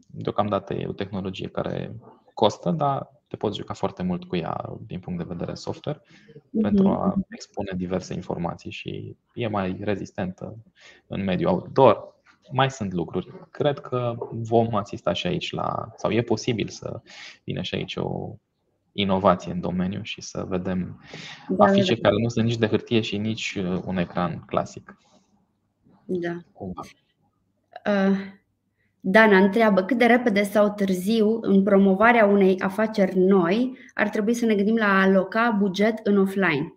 Deocamdată 0.06 0.74
e 0.74 0.86
o 0.86 0.92
tehnologie 0.92 1.48
care 1.48 1.96
costă, 2.34 2.70
dar 2.70 3.12
te 3.26 3.36
poți 3.36 3.58
juca 3.58 3.74
foarte 3.74 4.02
mult 4.02 4.24
cu 4.24 4.36
ea 4.36 4.76
din 4.86 5.00
punct 5.00 5.18
de 5.18 5.34
vedere 5.34 5.54
software 5.54 6.00
mm-hmm. 6.00 6.60
pentru 6.60 6.88
a 6.88 7.14
expune 7.28 7.72
diverse 7.76 8.14
informații 8.14 8.70
și 8.70 9.16
e 9.34 9.46
mai 9.46 9.76
rezistentă 9.80 10.56
în 11.06 11.24
mediul 11.24 11.50
outdoor. 11.50 12.12
Mai 12.52 12.70
sunt 12.70 12.92
lucruri. 12.92 13.28
Cred 13.50 13.78
că 13.78 14.16
vom 14.30 14.74
asista 14.74 15.12
și 15.12 15.26
aici 15.26 15.52
la, 15.52 15.92
sau 15.96 16.10
e 16.10 16.22
posibil 16.22 16.68
să 16.68 17.00
vină 17.44 17.62
și 17.62 17.74
aici 17.74 17.96
o 17.96 18.36
inovație 18.94 19.52
în 19.52 19.60
domeniu 19.60 20.02
și 20.02 20.20
să 20.20 20.44
vedem 20.48 21.00
da, 21.48 21.64
afișe 21.64 21.94
da. 21.94 22.00
care 22.00 22.22
nu 22.22 22.28
sunt 22.28 22.44
nici 22.44 22.58
de 22.58 22.66
hârtie 22.66 23.00
și 23.00 23.16
nici 23.16 23.54
uh, 23.58 23.80
un 23.84 23.96
ecran 23.96 24.44
clasic. 24.46 24.96
Da. 26.04 26.36
Uh, 27.86 28.16
Dana 29.00 29.36
întreabă 29.36 29.82
cât 29.82 29.98
de 29.98 30.04
repede 30.04 30.42
sau 30.42 30.70
târziu 30.70 31.38
în 31.40 31.62
promovarea 31.62 32.24
unei 32.24 32.60
afaceri 32.60 33.18
noi 33.18 33.78
ar 33.94 34.08
trebui 34.08 34.34
să 34.34 34.46
ne 34.46 34.54
gândim 34.54 34.76
la 34.76 34.86
a 34.86 35.02
aloca 35.02 35.56
buget 35.58 36.06
în 36.06 36.18
offline. 36.18 36.74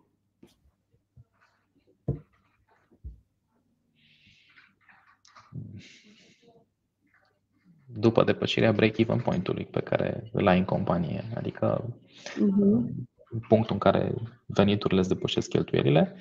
După 8.00 8.24
depășirea 8.24 8.72
break-even 8.72 9.20
point-ului 9.20 9.66
pe 9.66 9.80
care 9.80 10.30
îl 10.32 10.48
ai 10.48 10.58
în 10.58 10.66
companie, 10.66 11.24
adică 11.36 11.86
uh-huh. 12.20 12.92
punctul 13.48 13.74
în 13.74 13.78
care 13.78 14.14
veniturile 14.46 15.00
îți 15.00 15.10
depășesc 15.10 15.50
cheltuielile, 15.50 16.16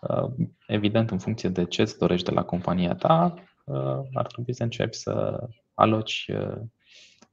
uh, 0.00 0.30
evident 0.66 1.10
în 1.10 1.18
funcție 1.18 1.48
de 1.48 1.64
ce 1.64 1.82
îți 1.82 1.98
dorești 1.98 2.28
de 2.28 2.34
la 2.34 2.42
compania 2.42 2.94
ta, 2.94 3.34
Uh, 3.68 4.00
ar 4.12 4.26
trebui 4.26 4.54
să 4.54 4.62
începi 4.62 4.96
să 4.96 5.46
aloci, 5.74 6.30
uh, 6.32 6.60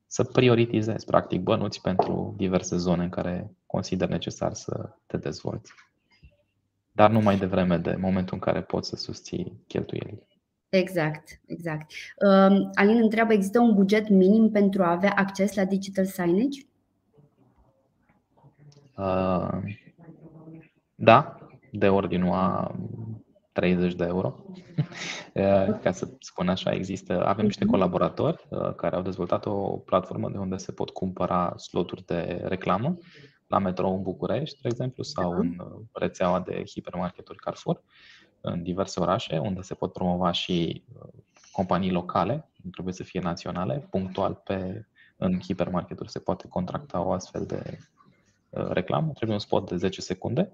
să 0.08 0.24
prioritizezi, 0.24 1.06
practic, 1.06 1.42
bănuți 1.42 1.82
pentru 1.82 2.34
diverse 2.38 2.78
zone 2.78 3.04
în 3.04 3.10
care 3.10 3.56
consider 3.66 4.10
necesar 4.10 4.54
să 4.54 4.96
te 5.06 5.18
dezvolți. 5.18 5.74
Dar 6.92 7.12
nu 7.12 7.20
mai 7.20 7.38
devreme 7.38 7.78
de 7.78 7.96
momentul 7.96 8.34
în 8.34 8.40
care 8.40 8.62
poți 8.62 8.90
să 8.90 8.96
susții 8.96 9.64
cheltuielile. 9.68 10.28
Exact, 10.76 11.42
exact. 11.46 11.92
Uh, 12.26 12.70
Alin 12.74 13.02
întreabă, 13.02 13.34
există 13.34 13.60
un 13.60 13.74
buget 13.74 14.10
minim 14.10 14.50
pentru 14.52 14.84
a 14.84 14.92
avea 14.92 15.14
acces 15.16 15.56
la 15.56 15.66
digital 15.66 16.06
signage? 16.06 16.62
Uh, 18.98 19.60
da, 20.96 21.38
de 21.72 21.90
ordinul 21.90 22.34
a 22.34 22.76
30 23.52 23.96
de 23.96 24.06
euro. 24.06 24.36
Eh, 25.34 25.80
ca 25.82 25.92
să 25.92 26.08
spun 26.20 26.50
așa, 26.50 26.72
există, 26.72 27.26
avem 27.26 27.46
niște 27.46 27.64
mhm. 27.64 27.74
colaboratori 27.74 28.48
eh, 28.50 28.76
care 28.76 28.96
au 28.96 29.02
dezvoltat 29.02 29.46
o 29.46 29.78
platformă 29.78 30.30
de 30.30 30.38
unde 30.38 30.58
se 30.58 30.72
pot 30.72 30.90
cumpăra 30.90 31.54
sloturi 31.58 32.06
de 32.06 32.42
reclamă 32.44 32.98
la 33.48 33.60
metrou 33.60 33.96
în 33.96 34.02
București, 34.02 34.62
de 34.62 34.68
exemplu, 34.68 35.04
sau 35.04 35.32
în 35.32 35.56
rețeaua 35.94 36.40
de 36.40 36.64
hipermarketuri 36.66 37.38
Carrefour 37.38 37.82
în 38.46 38.64
diverse 38.64 39.00
orașe, 39.00 39.38
unde 39.38 39.62
se 39.62 39.74
pot 39.74 39.94
promova 39.94 40.32
și 40.32 40.84
eh, 40.96 41.08
companii 41.52 41.92
locale, 41.92 42.50
nu 42.64 42.70
trebuie 42.70 42.94
să 42.94 43.04
fie 43.04 43.20
naționale, 43.20 43.88
punctual 43.90 44.42
pe 44.44 44.86
în 45.18 45.40
hipermarketuri 45.40 46.12
se 46.12 46.20
poate 46.20 46.48
contracta 46.48 47.02
o 47.02 47.12
astfel 47.12 47.46
de 47.46 47.80
reclamă. 48.50 49.12
Trebuie 49.12 49.38
un 49.38 49.44
spot 49.44 49.70
de 49.70 49.76
10 49.76 50.02
secunde, 50.02 50.52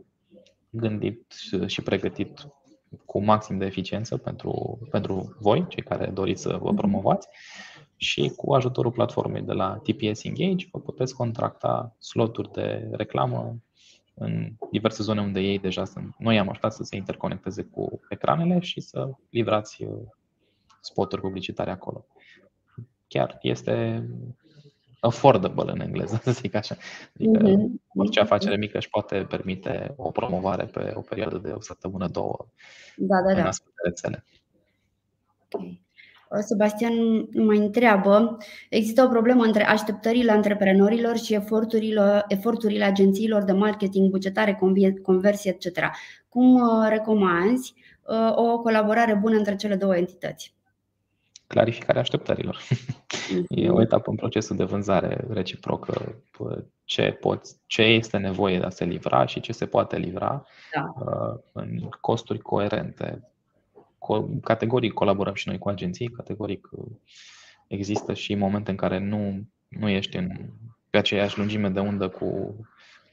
gândit 0.70 1.34
și 1.66 1.82
pregătit 1.82 2.48
cu 3.06 3.24
maxim 3.24 3.58
de 3.58 3.66
eficiență 3.66 4.18
pentru, 4.18 4.80
pentru 4.92 5.36
voi, 5.40 5.66
cei 5.68 5.84
care 5.84 6.10
doriți 6.10 6.42
să 6.42 6.58
vă 6.62 6.68
mhm. 6.68 6.76
promovați 6.76 7.28
și 7.96 8.34
cu 8.36 8.54
ajutorul 8.54 8.92
platformei 8.92 9.42
de 9.42 9.52
la 9.52 9.82
TPS 9.84 10.24
Engage 10.24 10.68
vă 10.72 10.80
puteți 10.80 11.16
contracta 11.16 11.96
sloturi 12.00 12.52
de 12.52 12.90
reclamă 12.92 13.56
în 14.14 14.54
diverse 14.72 15.04
zone 15.04 15.22
unde 15.22 15.40
ei 15.40 15.60
deja 15.60 15.86
sunt. 15.86 16.16
Noi 16.18 16.40
am 16.40 16.50
ajutat 16.50 16.74
să 16.74 16.84
se 16.84 16.96
interconecteze 16.96 17.64
cu 17.64 18.00
ecranele 18.10 18.60
și 18.60 18.82
să 18.82 19.10
livrați 19.30 19.84
uh, 19.84 20.02
spoturi 20.82 21.22
publicitare 21.22 21.72
acolo. 21.72 22.06
Chiar 23.08 23.38
este 23.42 24.08
affordable 25.00 25.72
în 25.72 25.80
engleză, 25.80 26.20
să 26.24 26.32
zic 26.32 26.56
așa. 26.56 26.76
Adică 27.16 27.40
mm-hmm. 27.40 27.96
orice 27.96 28.20
afacere 28.20 28.56
mică 28.56 28.78
își 28.78 28.90
poate 28.90 29.26
permite 29.30 29.94
o 29.96 30.12
promovare 30.12 30.66
pe 30.66 30.92
o 30.96 31.02
perioadă 31.02 31.38
de 31.38 31.52
o 31.52 31.62
săptămână, 31.62 32.08
două 32.08 32.48
da, 32.96 33.22
da, 33.22 33.34
da. 33.34 33.40
în 33.40 33.48
astfel 33.48 33.72
de 33.76 33.90
rețele. 33.90 34.24
Okay. 35.52 35.82
Sebastian 36.40 36.94
mai 37.34 37.58
întreabă, 37.58 38.38
există 38.70 39.04
o 39.04 39.08
problemă 39.08 39.44
între 39.44 39.68
așteptările 39.68 40.32
antreprenorilor 40.32 41.18
și 41.18 41.34
eforturile, 41.34 42.24
eforturile 42.28 42.84
agențiilor 42.84 43.44
de 43.44 43.52
marketing, 43.52 44.10
bugetare, 44.10 44.60
conversie, 45.02 45.58
etc. 45.60 45.80
Cum 46.30 46.54
uh, 46.54 46.88
recomanzi 46.90 47.74
uh, 48.02 48.32
o 48.36 48.60
colaborare 48.60 49.14
bună 49.14 49.36
între 49.36 49.56
cele 49.56 49.76
două 49.76 49.96
entități? 49.96 50.56
clarificarea 51.52 52.02
așteptărilor. 52.02 52.58
e 53.50 53.70
o 53.70 53.82
etapă 53.82 54.10
în 54.10 54.16
procesul 54.16 54.56
de 54.56 54.64
vânzare 54.64 55.26
reciprocă. 55.30 56.16
Ce, 56.84 57.18
poți, 57.20 57.58
ce 57.66 57.82
este 57.82 58.18
nevoie 58.18 58.60
de 58.60 58.66
a 58.66 58.70
se 58.70 58.86
livra 58.86 59.26
și 59.26 59.40
ce 59.40 59.52
se 59.52 59.66
poate 59.66 59.98
livra 59.98 60.46
da. 60.74 60.94
Uh, 61.06 61.40
în 61.52 61.90
costuri 62.02 62.40
coerente. 62.40 63.32
Categoric 64.42 64.94
colaborăm 64.94 65.34
și 65.34 65.48
noi 65.48 65.58
cu 65.58 65.70
agenții, 65.70 66.08
categoric 66.08 66.68
uh, 66.72 66.86
există 67.68 68.14
și 68.14 68.36
momente 68.36 68.72
în 68.72 68.78
care 68.78 69.00
nu, 69.00 69.48
nu 69.68 69.90
ești 69.90 70.18
în, 70.18 70.30
pe 70.90 70.98
aceeași 70.98 71.38
lungime 71.38 71.70
de 71.70 71.80
undă 71.80 72.10
cu 72.10 72.56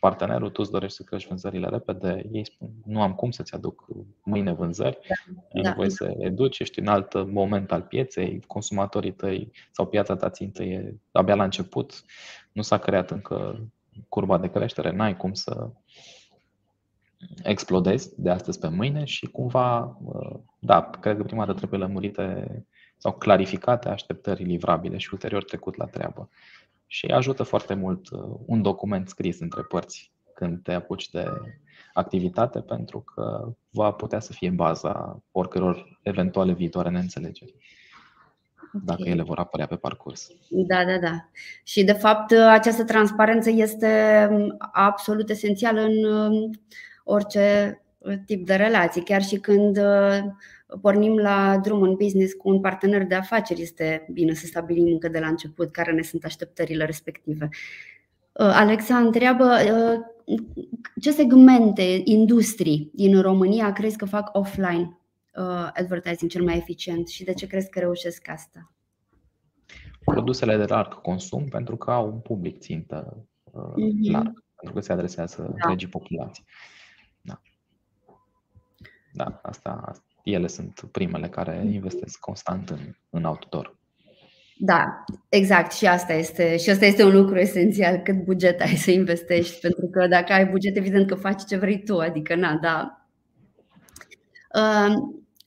partenerul, 0.01 0.51
tu 0.51 0.61
îți 0.63 0.71
dorești 0.71 0.97
să 0.97 1.03
crești 1.03 1.29
vânzările 1.29 1.69
repede, 1.69 2.27
ei 2.33 2.45
spun, 2.47 2.69
nu 2.85 3.03
am 3.03 3.15
cum 3.15 3.31
să-ți 3.31 3.55
aduc 3.55 3.87
mâine 4.23 4.53
vânzări, 4.53 4.99
da. 5.09 5.15
ai 5.55 5.63
da. 5.63 5.69
nevoie 5.69 5.91
să 5.91 6.15
educi, 6.19 6.59
ești 6.59 6.79
în 6.79 6.87
alt 6.87 7.31
moment 7.31 7.73
al 7.73 7.83
pieței, 7.83 8.43
consumatorii 8.47 9.13
tăi 9.13 9.51
sau 9.71 9.87
piața 9.87 10.17
ta 10.17 10.31
țintă 10.31 10.63
e 10.63 10.95
abia 11.13 11.35
la 11.35 11.45
început, 11.45 12.05
nu 12.53 12.63
s-a 12.63 12.79
creat 12.79 13.11
încă 13.11 13.69
curba 14.09 14.39
de 14.39 14.51
creștere, 14.51 14.93
n-ai 14.93 15.17
cum 15.17 15.33
să 15.33 15.71
explodezi 17.43 18.11
de 18.17 18.31
astăzi 18.31 18.59
pe 18.59 18.69
mâine 18.69 19.05
și 19.05 19.27
cumva, 19.27 19.99
da, 20.59 20.91
cred 21.01 21.17
că 21.17 21.23
prima 21.23 21.47
dată 21.47 21.59
trebuie 21.59 21.81
lămurite 21.81 22.65
sau 22.97 23.13
clarificate 23.13 23.89
așteptări 23.89 24.45
livrabile 24.45 24.97
și 24.97 25.09
ulterior 25.13 25.45
trecut 25.45 25.77
la 25.77 25.85
treabă 25.85 26.29
și 26.91 27.07
ajută 27.07 27.43
foarte 27.43 27.75
mult 27.75 28.11
uh, 28.11 28.21
un 28.47 28.63
document 28.63 29.09
scris 29.09 29.41
între 29.41 29.63
părți 29.63 30.13
când 30.35 30.63
te 30.63 30.73
apuci 30.73 31.11
de 31.11 31.25
activitate, 31.93 32.61
pentru 32.61 33.01
că 33.01 33.53
va 33.71 33.91
putea 33.91 34.21
să 34.21 34.33
fie 34.33 34.51
baza 34.51 35.23
oricăror 35.33 35.99
eventuale 36.03 36.53
viitoare 36.53 36.91
neînțelegeri. 36.91 37.55
Okay. 37.55 38.81
Dacă 38.85 39.03
ele 39.03 39.23
vor 39.23 39.39
apărea 39.39 39.67
pe 39.67 39.77
parcurs. 39.77 40.29
Da, 40.49 40.85
da, 40.85 40.99
da. 40.99 41.29
Și 41.65 41.85
de 41.85 41.93
fapt 41.93 42.33
această 42.33 42.85
transparență 42.85 43.51
este 43.51 44.29
um, 44.31 44.57
absolut 44.73 45.31
esențială 45.31 45.81
în 45.81 46.05
um, 46.05 46.51
orice 47.09 47.79
tip 48.27 48.47
de 48.47 48.55
relații, 48.55 49.03
chiar 49.03 49.23
și 49.23 49.37
când 49.37 49.79
uh, 49.79 50.19
pornim 50.81 51.17
la 51.17 51.59
drum 51.63 51.83
în 51.83 51.95
business 51.95 52.33
cu 52.33 52.49
un 52.49 52.61
partener 52.61 53.07
de 53.07 53.15
afaceri, 53.15 53.63
este 53.63 54.07
bine 54.13 54.35
să 54.35 54.47
stabilim 54.47 54.87
încă 54.87 55.09
de 55.09 55.19
la 55.19 55.27
început 55.27 55.71
care 55.71 55.93
ne 55.93 56.03
sunt 56.03 56.25
așteptările 56.25 56.85
respective. 56.85 57.49
Uh, 58.33 58.51
Alexa 58.53 58.97
întreabă 58.97 59.45
uh, 59.45 60.37
ce 61.01 61.11
segmente, 61.11 62.01
industrii 62.05 62.91
din 62.95 63.21
România 63.21 63.73
crezi 63.73 63.97
că 63.97 64.05
fac 64.05 64.31
offline 64.33 64.99
uh, 65.35 65.71
advertising 65.73 66.31
cel 66.31 66.45
mai 66.45 66.57
eficient 66.57 67.09
și 67.09 67.25
de 67.25 67.33
ce 67.33 67.47
crezi 67.47 67.71
că 67.71 67.79
reușesc 67.79 68.29
asta? 68.29 68.73
Produsele 70.05 70.57
de 70.57 70.65
larg 70.65 71.01
consum 71.01 71.45
pentru 71.45 71.77
că 71.77 71.91
au 71.91 72.07
un 72.07 72.19
public 72.19 72.59
țintă 72.59 73.27
mm-hmm. 73.51 74.13
larg, 74.13 74.45
pentru 74.55 74.75
că 74.75 74.81
se 74.81 74.93
adresează 74.93 75.43
da. 75.43 75.49
întregii 75.49 75.89
populații. 75.89 76.45
Da. 79.13 79.25
Da, 79.25 79.41
asta, 79.43 79.83
asta 79.85 80.03
ele 80.23 80.47
sunt 80.47 80.81
primele 80.93 81.29
care 81.29 81.69
investesc 81.73 82.19
constant 82.19 82.71
în, 82.71 82.95
în 83.11 83.25
outdoor. 83.25 83.77
Da, 84.61 85.05
exact. 85.29 85.73
Și 85.73 85.87
asta 85.87 86.13
este 86.13 86.57
și 86.57 86.71
asta 86.71 86.85
este 86.85 87.05
un 87.05 87.13
lucru 87.13 87.39
esențial, 87.39 87.97
cât 87.97 88.25
buget 88.25 88.61
ai 88.61 88.77
să 88.77 88.91
investești, 88.91 89.61
pentru 89.67 89.87
că 89.87 90.07
dacă 90.07 90.33
ai 90.33 90.47
buget, 90.47 90.77
evident 90.77 91.07
că 91.07 91.15
faci 91.15 91.45
ce 91.45 91.57
vrei 91.57 91.83
tu, 91.83 91.99
adică 91.99 92.35
na, 92.35 92.59
da. 92.61 93.07
Uh, 94.55 94.95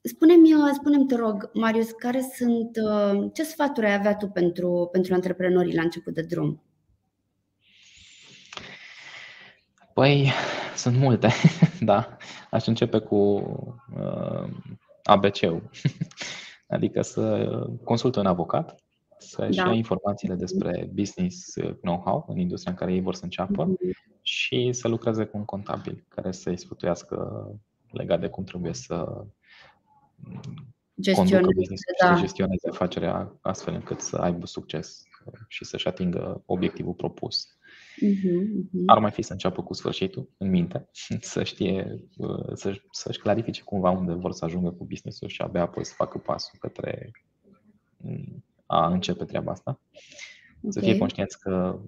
spune-mi, 0.02 0.54
uh, 0.54 0.70
spune 0.74 1.06
te 1.06 1.16
rog, 1.16 1.50
Marius, 1.54 1.92
care 1.92 2.22
sunt, 2.36 2.78
uh, 2.78 3.30
ce 3.34 3.44
sfaturi 3.44 3.86
ai 3.86 3.94
avea 3.94 4.16
tu 4.16 4.28
pentru, 4.28 4.90
pentru 4.92 5.14
antreprenorii 5.14 5.76
la 5.76 5.82
început 5.82 6.14
de 6.14 6.22
drum? 6.22 6.64
Păi, 9.94 10.32
sunt 10.76 10.98
multe, 10.98 11.30
da. 11.80 12.18
Aș 12.50 12.66
începe 12.66 13.00
cu 13.00 13.16
uh, 13.96 14.50
ABC-ul. 15.04 15.70
Adică 16.68 17.02
să 17.02 17.50
consulte 17.84 18.20
un 18.20 18.26
avocat, 18.26 18.76
să-și 19.18 19.58
da. 19.58 19.66
ia 19.66 19.74
informațiile 19.74 20.36
despre 20.36 20.90
business 20.94 21.54
know-how 21.82 22.26
în 22.28 22.38
industria 22.38 22.72
în 22.72 22.78
care 22.78 22.94
ei 22.94 23.02
vor 23.02 23.16
să 23.16 23.24
înceapă 23.24 23.68
mm-hmm. 23.68 24.22
și 24.22 24.74
să 24.74 24.88
lucreze 24.88 25.26
cu 25.26 25.38
un 25.38 25.46
contabil 25.46 26.06
care 26.08 26.32
să-i 26.32 26.58
sfătuiască 26.58 27.48
legat 27.92 28.20
de 28.20 28.28
cum 28.28 28.44
trebuie 28.44 28.74
să 28.74 29.26
gestioneze, 31.02 31.74
da. 32.02 32.16
și 32.16 32.22
gestioneze 32.22 32.70
afacerea 32.70 33.38
astfel 33.42 33.74
încât 33.74 34.00
să 34.00 34.18
aibă 34.18 34.46
succes 34.46 35.04
și 35.48 35.66
să-și 35.66 35.88
atingă 35.88 36.44
obiectivul 36.46 36.94
propus. 36.94 37.48
Uh-huh, 38.02 38.64
uh-huh. 38.64 38.84
Ar 38.86 39.00
mai 39.00 39.12
fi 39.12 39.22
să 39.22 39.32
înceapă 39.32 39.64
cu 39.64 39.74
sfârșitul 39.74 40.30
în 40.38 40.50
minte, 40.50 40.90
să 41.34 41.44
știe, 41.44 42.00
să, 42.54 42.82
să-și 42.92 43.20
clarifice 43.20 43.62
cumva 43.62 43.90
unde 43.90 44.14
vor 44.14 44.32
să 44.32 44.46
ajungă 44.46 44.72
cu 44.72 44.86
business-ul 44.86 45.28
și 45.28 45.42
abia 45.42 45.62
apoi 45.62 45.86
să 45.86 45.94
facă 45.96 46.18
pasul 46.18 46.60
către 46.60 47.12
a 48.66 48.88
începe 48.88 49.26
treaba 49.26 49.52
asta. 49.52 49.80
Okay. 50.58 50.72
Să 50.72 50.80
fie 50.80 50.98
conștienți 50.98 51.40
că, 51.40 51.80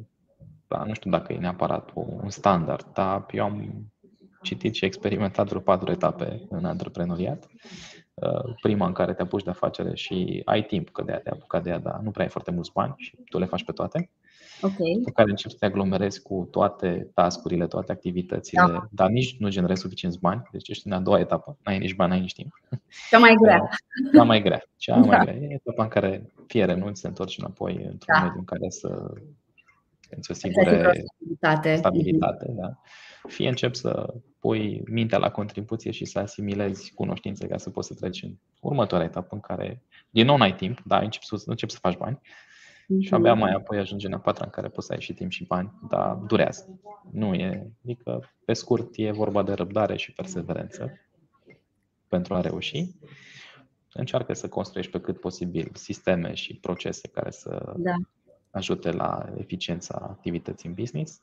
da, 0.68 0.84
nu 0.84 0.94
știu 0.94 1.10
dacă 1.10 1.34
e 1.34 1.38
neapărat 1.38 1.92
un 1.94 2.30
standard, 2.30 2.94
dar 2.94 3.26
eu 3.32 3.44
am 3.44 3.88
citit 4.42 4.74
și 4.74 4.86
experimentat 4.86 5.48
vreo 5.48 5.60
patru 5.60 5.92
etape 5.92 6.46
în 6.50 6.66
antreprenoriat. 6.66 7.48
Uh, 8.14 8.54
prima 8.62 8.86
în 8.86 8.94
care 8.94 9.14
te 9.14 9.22
apuci 9.22 9.44
de 9.44 9.50
afacere 9.50 9.96
și 9.96 10.42
ai 10.46 10.66
timp 10.66 10.90
că 10.90 11.04
de 11.04 11.12
a 11.12 11.20
te 11.20 11.30
apuca 11.30 11.60
de 11.60 11.70
ea, 11.70 11.80
dar 11.80 12.00
nu 12.00 12.12
prea 12.12 12.24
ai 12.24 12.32
foarte 12.32 12.52
mulți 12.52 12.72
bani 12.72 12.94
și 12.98 13.18
tu 13.30 13.40
le 13.40 13.46
faci 13.46 13.64
pe 13.64 13.72
toate. 13.72 14.10
Okay. 14.64 15.02
Pe 15.04 15.12
care 15.12 15.30
începi 15.30 15.52
să 15.52 15.58
te 15.60 15.66
aglomerezi 15.66 16.22
cu 16.22 16.48
toate 16.52 17.10
tascurile, 17.14 17.68
toate 17.68 17.92
activitățile, 17.92 18.66
da. 18.68 18.88
dar 18.92 19.10
nici 19.10 19.38
nu 19.40 19.50
generezi 19.50 19.82
suficienți 19.82 20.20
bani, 20.20 20.42
deci 20.52 20.70
ești 20.70 20.88
în 20.88 20.94
a 20.94 21.00
doua 21.00 21.20
etapă, 21.20 21.58
n-ai 21.64 21.78
nici 21.78 21.96
bani, 21.96 22.10
n-ai 22.10 22.20
nici 22.20 22.34
timp. 22.34 22.60
Cea 23.10 23.18
mai 23.18 23.36
grea. 23.42 23.70
Cea 24.16 24.24
mai 24.24 24.42
grea. 24.42 24.64
Cea 24.78 25.00
da. 25.00 25.06
mai 25.06 25.20
grea. 25.20 25.36
E 25.36 25.54
etapa 25.54 25.84
în 25.84 25.90
care 25.90 26.32
fie 26.48 26.66
renunți, 26.66 27.02
te 27.02 27.08
întorci 27.08 27.38
înapoi 27.38 27.74
într-un 27.74 28.16
da. 28.18 28.24
mediu 28.24 28.40
în 28.40 28.46
care 28.46 28.70
să 28.70 29.14
îți 30.18 30.32
asigure 30.32 31.06
stabilitate, 31.06 31.76
stabilitate 31.76 32.54
da. 32.56 32.80
fie 33.28 33.48
începi 33.48 33.78
să 33.78 34.14
pui 34.40 34.82
mintea 34.86 35.18
la 35.18 35.32
contribuție 35.32 35.92
și 35.92 36.06
să 36.06 36.20
asimilezi 36.20 36.94
cunoștințe 36.94 37.48
ca 37.48 37.58
să 37.58 37.70
poți 37.70 37.88
să 37.88 37.94
treci 37.94 38.22
în 38.22 38.36
următoarea 38.60 39.08
etapă 39.08 39.36
în 39.36 39.40
care 39.40 39.82
din 40.10 40.26
nou 40.26 40.38
n-ai 40.38 40.56
timp, 40.56 40.82
dar 40.86 41.04
începi 41.04 41.26
să, 41.26 41.44
începi 41.46 41.72
să 41.72 41.78
faci 41.82 41.98
bani 41.98 42.18
mm-hmm. 42.18 42.52
Și 43.00 43.14
abia 43.14 43.34
mai 43.34 43.52
apoi 43.52 43.78
ajungi 43.78 44.06
în 44.06 44.14
a 44.14 44.20
patra 44.20 44.46
în 44.46 44.52
care 44.52 44.68
poți 44.68 44.88
să 44.88 44.94
ai 44.94 45.02
și 45.02 45.14
timp 45.14 45.32
și 45.32 45.46
bani, 45.46 45.72
dar 45.90 46.16
durează. 46.16 46.80
Nu 47.12 47.34
e, 47.34 47.72
adică 47.84 48.32
pe 48.46 48.54
scurt 48.54 48.90
e 48.96 49.12
vorba 49.12 49.44
de 49.44 49.54
răbdare 49.54 49.96
și 49.96 50.14
perseverență 50.14 50.92
pentru 52.08 52.34
a 52.34 52.42
reuși. 52.42 52.90
Încearcă 53.94 54.34
să 54.34 54.50
construiești 54.50 54.92
pe 54.92 55.00
cât 55.00 55.20
posibil 55.20 55.72
sisteme 55.74 56.34
și 56.34 56.56
procese 56.56 57.08
care 57.08 57.32
să 57.32 57.74
da 57.78 57.96
ajute 58.54 58.92
la 58.92 59.34
eficiența 59.38 60.08
activității 60.10 60.70
în 60.70 60.76
business. 60.76 61.22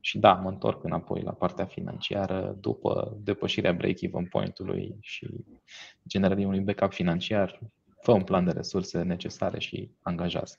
Și 0.00 0.18
da, 0.18 0.32
mă 0.32 0.48
întorc 0.48 0.84
înapoi 0.84 1.22
la 1.22 1.32
partea 1.32 1.64
financiară 1.64 2.56
după 2.60 3.16
depășirea 3.22 3.72
break-even 3.72 4.24
point-ului 4.24 4.96
și 5.00 5.28
generării 6.08 6.44
unui 6.44 6.60
backup 6.60 6.92
financiar, 6.92 7.60
fă 8.00 8.12
un 8.12 8.22
plan 8.22 8.44
de 8.44 8.50
resurse 8.50 9.02
necesare 9.02 9.58
și 9.58 9.90
angajează. 10.02 10.58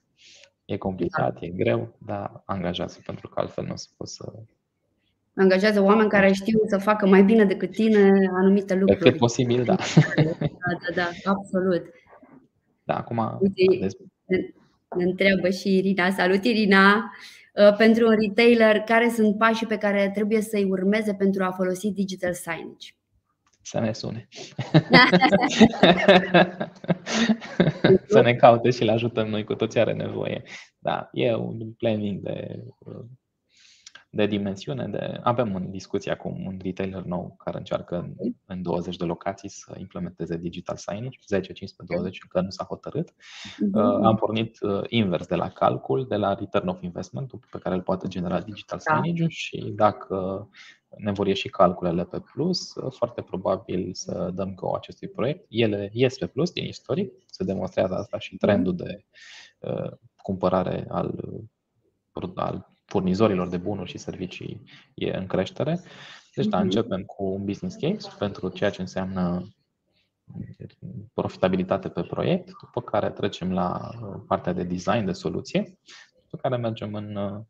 E 0.66 0.78
complicat, 0.78 1.34
da. 1.34 1.46
e 1.46 1.50
greu, 1.50 1.96
dar 2.06 2.42
angajează 2.46 3.00
pentru 3.06 3.28
că 3.28 3.40
altfel 3.40 3.66
nu 3.66 3.72
o 3.72 3.76
să 3.76 3.88
poți 3.98 4.16
să 4.16 4.32
angajează 5.36 5.82
oameni 5.82 6.10
care 6.10 6.32
știu 6.32 6.60
să 6.68 6.78
facă 6.78 7.08
mai 7.08 7.24
bine 7.24 7.46
decât 7.46 7.72
tine 7.72 8.12
anumite 8.34 8.76
lucruri. 8.76 9.00
Pe 9.00 9.10
cât 9.10 9.18
posibil, 9.18 9.64
da. 9.64 9.76
Da, 10.16 10.24
da, 10.24 10.94
da, 10.96 11.10
absolut. 11.24 11.84
Da, 12.84 12.96
acum 12.98 13.38
Uite, 13.42 13.88
ne 14.96 15.04
întreabă 15.04 15.50
și 15.50 15.78
Irina. 15.78 16.10
Salut, 16.10 16.44
Irina! 16.44 17.12
Uh, 17.54 17.76
pentru 17.76 18.08
un 18.08 18.16
retailer, 18.20 18.80
care 18.80 19.10
sunt 19.10 19.38
pașii 19.38 19.68
pe 19.68 19.78
care 19.78 20.12
trebuie 20.14 20.42
să-i 20.42 20.68
urmeze 20.70 21.14
pentru 21.14 21.44
a 21.44 21.52
folosi 21.52 21.92
digital 21.92 22.34
signage? 22.34 22.96
Să 23.62 23.80
ne 23.80 23.94
sune. 23.94 24.28
să 28.08 28.22
ne 28.22 28.34
caute 28.34 28.70
și 28.70 28.84
le 28.84 28.92
ajutăm 28.92 29.28
noi 29.28 29.44
cu 29.44 29.56
toți 29.56 29.80
are 29.80 29.94
nevoie. 29.94 30.44
Da, 30.78 31.10
e 31.12 31.36
un 31.36 31.74
planning 31.74 32.22
de 32.22 32.64
uh, 32.80 33.06
de 34.14 34.26
dimensiune. 34.26 34.88
De... 34.88 35.20
Avem 35.24 35.56
în 35.56 35.72
discuție 35.72 36.12
acum 36.12 36.46
un 36.46 36.60
retailer 36.64 37.02
nou 37.02 37.36
care 37.38 37.58
încearcă 37.58 37.98
în, 37.98 38.34
în 38.46 38.62
20 38.62 38.96
de 38.96 39.06
locații 39.06 39.50
să 39.50 39.76
implementeze 39.78 40.38
digital 40.38 40.78
signage, 40.78 41.20
10, 41.28 41.54
15, 41.54 41.96
20, 41.96 42.20
încă 42.24 42.42
nu 42.42 42.50
s-a 42.50 42.64
hotărât. 42.64 43.10
Uh-huh. 43.10 44.04
Am 44.04 44.16
pornit 44.16 44.62
uh, 44.62 44.82
invers 44.88 45.28
de 45.28 45.36
la 45.36 45.50
calcul, 45.50 46.08
de 46.08 46.16
la 46.16 46.34
return 46.34 46.68
of 46.68 46.82
investment 46.82 47.32
pe 47.52 47.58
care 47.58 47.76
îl 47.76 47.82
poate 47.82 48.08
genera 48.08 48.42
digital 48.42 48.80
da. 48.86 48.96
signage 48.96 49.28
și 49.28 49.72
dacă 49.76 50.48
ne 50.98 51.12
vor 51.12 51.28
ieși 51.28 51.50
calculele 51.50 52.06
pe 52.06 52.20
plus, 52.20 52.76
uh, 52.76 52.92
foarte 52.92 53.22
probabil 53.22 53.94
să 53.94 54.32
dăm 54.34 54.54
go 54.56 54.76
acestui 54.76 55.08
proiect. 55.08 55.46
Ele 55.50 55.90
ies 55.94 56.18
pe 56.18 56.28
plus 56.28 56.52
din 56.52 56.64
istoric, 56.64 57.14
se 57.26 57.44
demonstrează 57.44 57.94
asta 57.94 58.20
și 58.20 58.38
trendul 58.38 58.76
de 58.76 59.06
uh, 59.60 59.92
cumpărare 60.16 60.86
al, 60.90 61.40
al 62.36 62.70
furnizorilor 62.86 63.48
de 63.48 63.58
bunuri 63.58 63.90
și 63.90 63.98
servicii 63.98 64.62
e 64.94 65.18
în 65.18 65.28
creștere. 65.28 65.80
Deci, 66.36 66.46
da, 66.46 66.58
mhm. 66.58 66.66
începem 66.66 67.04
cu 67.04 67.24
un 67.24 67.46
business 67.46 67.76
case 67.76 68.10
pentru 68.18 68.50
ceea 68.50 68.70
ce 68.70 68.82
înseamnă 68.82 69.48
profitabilitate 71.14 71.90
pe 71.90 72.02
proiect, 72.02 72.52
după 72.62 72.82
care 72.82 73.10
trecem 73.10 73.54
la 73.54 73.90
partea 74.28 74.54
de 74.54 74.64
design 74.64 75.06
de 75.06 75.12
soluție, 75.12 75.80
după 76.22 76.38
care 76.38 76.58
mergem 76.58 76.94
în 76.94 77.16
uh, 77.16 77.42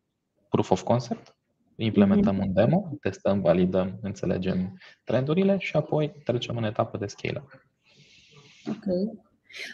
proof 0.49 0.71
of 0.71 0.83
concept, 0.83 1.35
implementăm 1.83 2.35
mhm. 2.35 2.47
un 2.47 2.53
demo, 2.53 2.97
testăm, 3.01 3.41
validăm, 3.41 3.99
înțelegem 4.01 4.79
trendurile 5.03 5.57
și 5.59 5.75
apoi 5.75 6.11
trecem 6.23 6.57
în 6.57 6.63
etapă 6.63 6.97
de 6.97 7.05
scale-up. 7.05 7.65
Ok. 8.67 8.85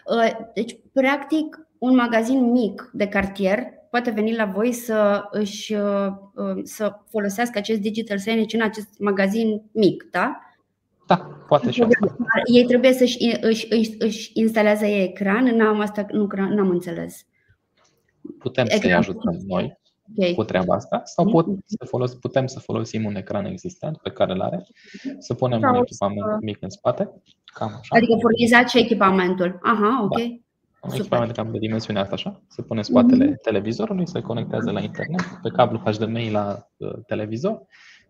Uh, 0.05 0.47
deci, 0.53 0.77
practic, 0.93 1.67
un 1.77 1.95
magazin 1.95 2.51
mic 2.51 2.89
de 2.93 3.07
cartier 3.07 3.59
poate 3.89 4.11
veni 4.11 4.35
la 4.35 4.45
voi 4.45 4.71
să 4.71 5.27
își 5.31 5.73
uh, 5.73 6.07
uh, 6.33 6.59
să 6.63 6.99
folosească 7.09 7.57
acest 7.57 7.79
digital 7.79 8.17
signage 8.17 8.55
în 8.55 8.63
acest 8.63 8.99
magazin 8.99 9.61
mic, 9.71 10.07
da? 10.11 10.41
Da, 11.07 11.15
poate 11.47 11.71
și 11.71 11.81
asta. 11.81 12.15
Ei 12.53 12.65
trebuie 12.65 12.93
să-și 12.93 13.37
își, 13.41 13.67
își, 13.69 13.95
își 13.99 14.31
instaleze 14.33 14.87
ei 14.87 15.03
ecran? 15.03 15.43
N-am, 15.43 15.79
asta, 15.79 16.05
nu, 16.11 16.27
n-am 16.33 16.69
înțeles. 16.69 17.25
Putem 18.39 18.65
să-i 18.65 18.93
ajutăm 18.93 19.37
noi 19.47 19.77
okay. 20.15 20.33
cu 20.33 20.43
treaba 20.43 20.75
asta 20.75 21.01
sau 21.03 21.25
pot 21.25 21.45
să 21.65 21.85
folos, 21.85 22.13
putem 22.13 22.47
să 22.47 22.59
folosim 22.59 23.05
un 23.05 23.15
ecran 23.15 23.45
existent 23.45 23.97
pe 23.97 24.09
care 24.09 24.31
îl 24.31 24.41
are, 24.41 24.65
să 25.19 25.33
punem 25.33 25.59
sau 25.59 25.69
un 25.69 25.81
echipament 25.81 26.25
să... 26.25 26.37
mic 26.41 26.57
în 26.61 26.69
spate. 26.69 27.11
Cam 27.45 27.67
așa. 27.67 27.95
Adică 27.95 28.17
furnizați 28.21 28.77
și 28.77 28.83
echipamentul. 28.83 29.59
Aha, 29.61 30.01
ok. 30.03 30.17
Da. 30.17 30.23
Un 30.81 30.93
echipament 30.93 31.31
cam 31.31 31.51
de 31.51 31.57
dimensiunea 31.57 32.01
asta 32.01 32.13
așa, 32.13 32.41
se 32.47 32.61
pune 32.61 32.79
în 32.79 32.85
spatele 32.85 33.31
mm-hmm. 33.31 33.41
televizorului, 33.41 34.07
se 34.07 34.21
conectează 34.21 34.71
la 34.71 34.79
internet, 34.79 35.39
pe 35.41 35.49
cablu 35.49 35.77
HDMI 35.77 36.31
la 36.31 36.67
uh, 36.77 36.93
televizor 37.05 37.61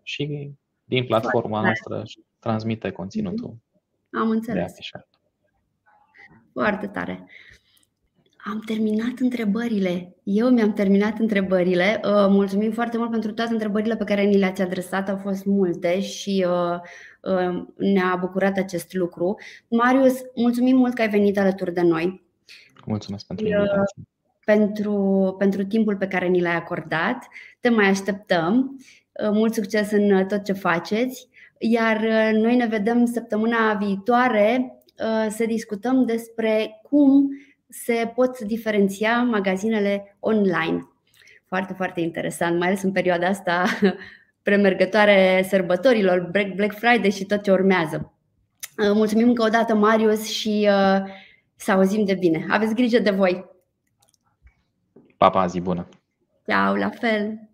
și 0.02 0.50
din 0.84 1.04
platforma 1.04 1.60
noastră 1.60 2.02
transmite 2.38 2.90
conținutul. 2.90 3.56
Am 4.12 4.30
înțeles. 4.30 4.72
Foarte 6.52 6.86
tare. 6.86 7.26
Am 8.44 8.62
terminat 8.66 9.18
întrebările. 9.18 10.16
Eu 10.22 10.48
mi-am 10.48 10.72
terminat 10.72 11.18
întrebările. 11.18 12.00
Uh, 12.04 12.26
mulțumim 12.28 12.72
foarte 12.72 12.98
mult 12.98 13.10
pentru 13.10 13.32
toate 13.32 13.52
întrebările 13.52 13.96
pe 13.96 14.04
care 14.04 14.22
ni 14.22 14.38
le-ați 14.38 14.62
adresat. 14.62 15.08
Au 15.08 15.16
fost 15.16 15.44
multe 15.44 16.00
și 16.00 16.46
uh, 16.48 16.78
uh, 17.32 17.64
ne-a 17.76 18.16
bucurat 18.20 18.56
acest 18.56 18.94
lucru. 18.94 19.36
Marius, 19.68 20.20
mulțumim 20.34 20.76
mult 20.76 20.94
că 20.94 21.02
ai 21.02 21.08
venit 21.08 21.38
alături 21.38 21.74
de 21.74 21.80
noi. 21.80 22.22
Mulțumesc 22.86 23.26
pentru 23.26 23.46
invitație. 23.46 24.02
Pentru, 24.44 25.34
pentru 25.38 25.64
timpul 25.64 25.96
pe 25.96 26.06
care 26.06 26.26
ni 26.26 26.40
l-ai 26.40 26.56
acordat. 26.56 27.26
Te 27.60 27.68
mai 27.68 27.88
așteptăm. 27.88 28.80
Mult 29.32 29.54
succes 29.54 29.90
în 29.90 30.26
tot 30.26 30.44
ce 30.44 30.52
faceți. 30.52 31.28
Iar 31.58 32.00
noi 32.32 32.56
ne 32.56 32.66
vedem 32.66 33.04
săptămâna 33.04 33.74
viitoare 33.74 34.78
să 35.28 35.44
discutăm 35.46 36.04
despre 36.04 36.80
cum 36.82 37.28
se 37.68 38.12
pot 38.14 38.38
diferenția 38.38 39.22
magazinele 39.22 40.16
online. 40.20 40.88
Foarte, 41.44 41.72
foarte 41.72 42.00
interesant, 42.00 42.58
mai 42.58 42.66
ales 42.66 42.82
în 42.82 42.92
perioada 42.92 43.26
asta 43.26 43.64
premergătoare 44.42 45.46
sărbătorilor, 45.48 46.30
Black 46.30 46.74
Friday 46.74 47.10
și 47.10 47.24
tot 47.24 47.42
ce 47.42 47.50
urmează. 47.50 48.12
Mulțumim 48.76 49.28
încă 49.28 49.42
o 49.42 49.48
dată, 49.48 49.74
Marius, 49.74 50.28
și 50.28 50.68
să 51.56 51.72
auzim 51.72 52.04
de 52.04 52.14
bine. 52.14 52.46
Aveți 52.48 52.74
grijă 52.74 52.98
de 52.98 53.10
voi! 53.10 53.44
Pa, 55.16 55.30
pa, 55.30 55.46
zi 55.46 55.60
bună! 55.60 55.88
Ciao, 56.46 56.74
la 56.74 56.88
fel! 56.88 57.46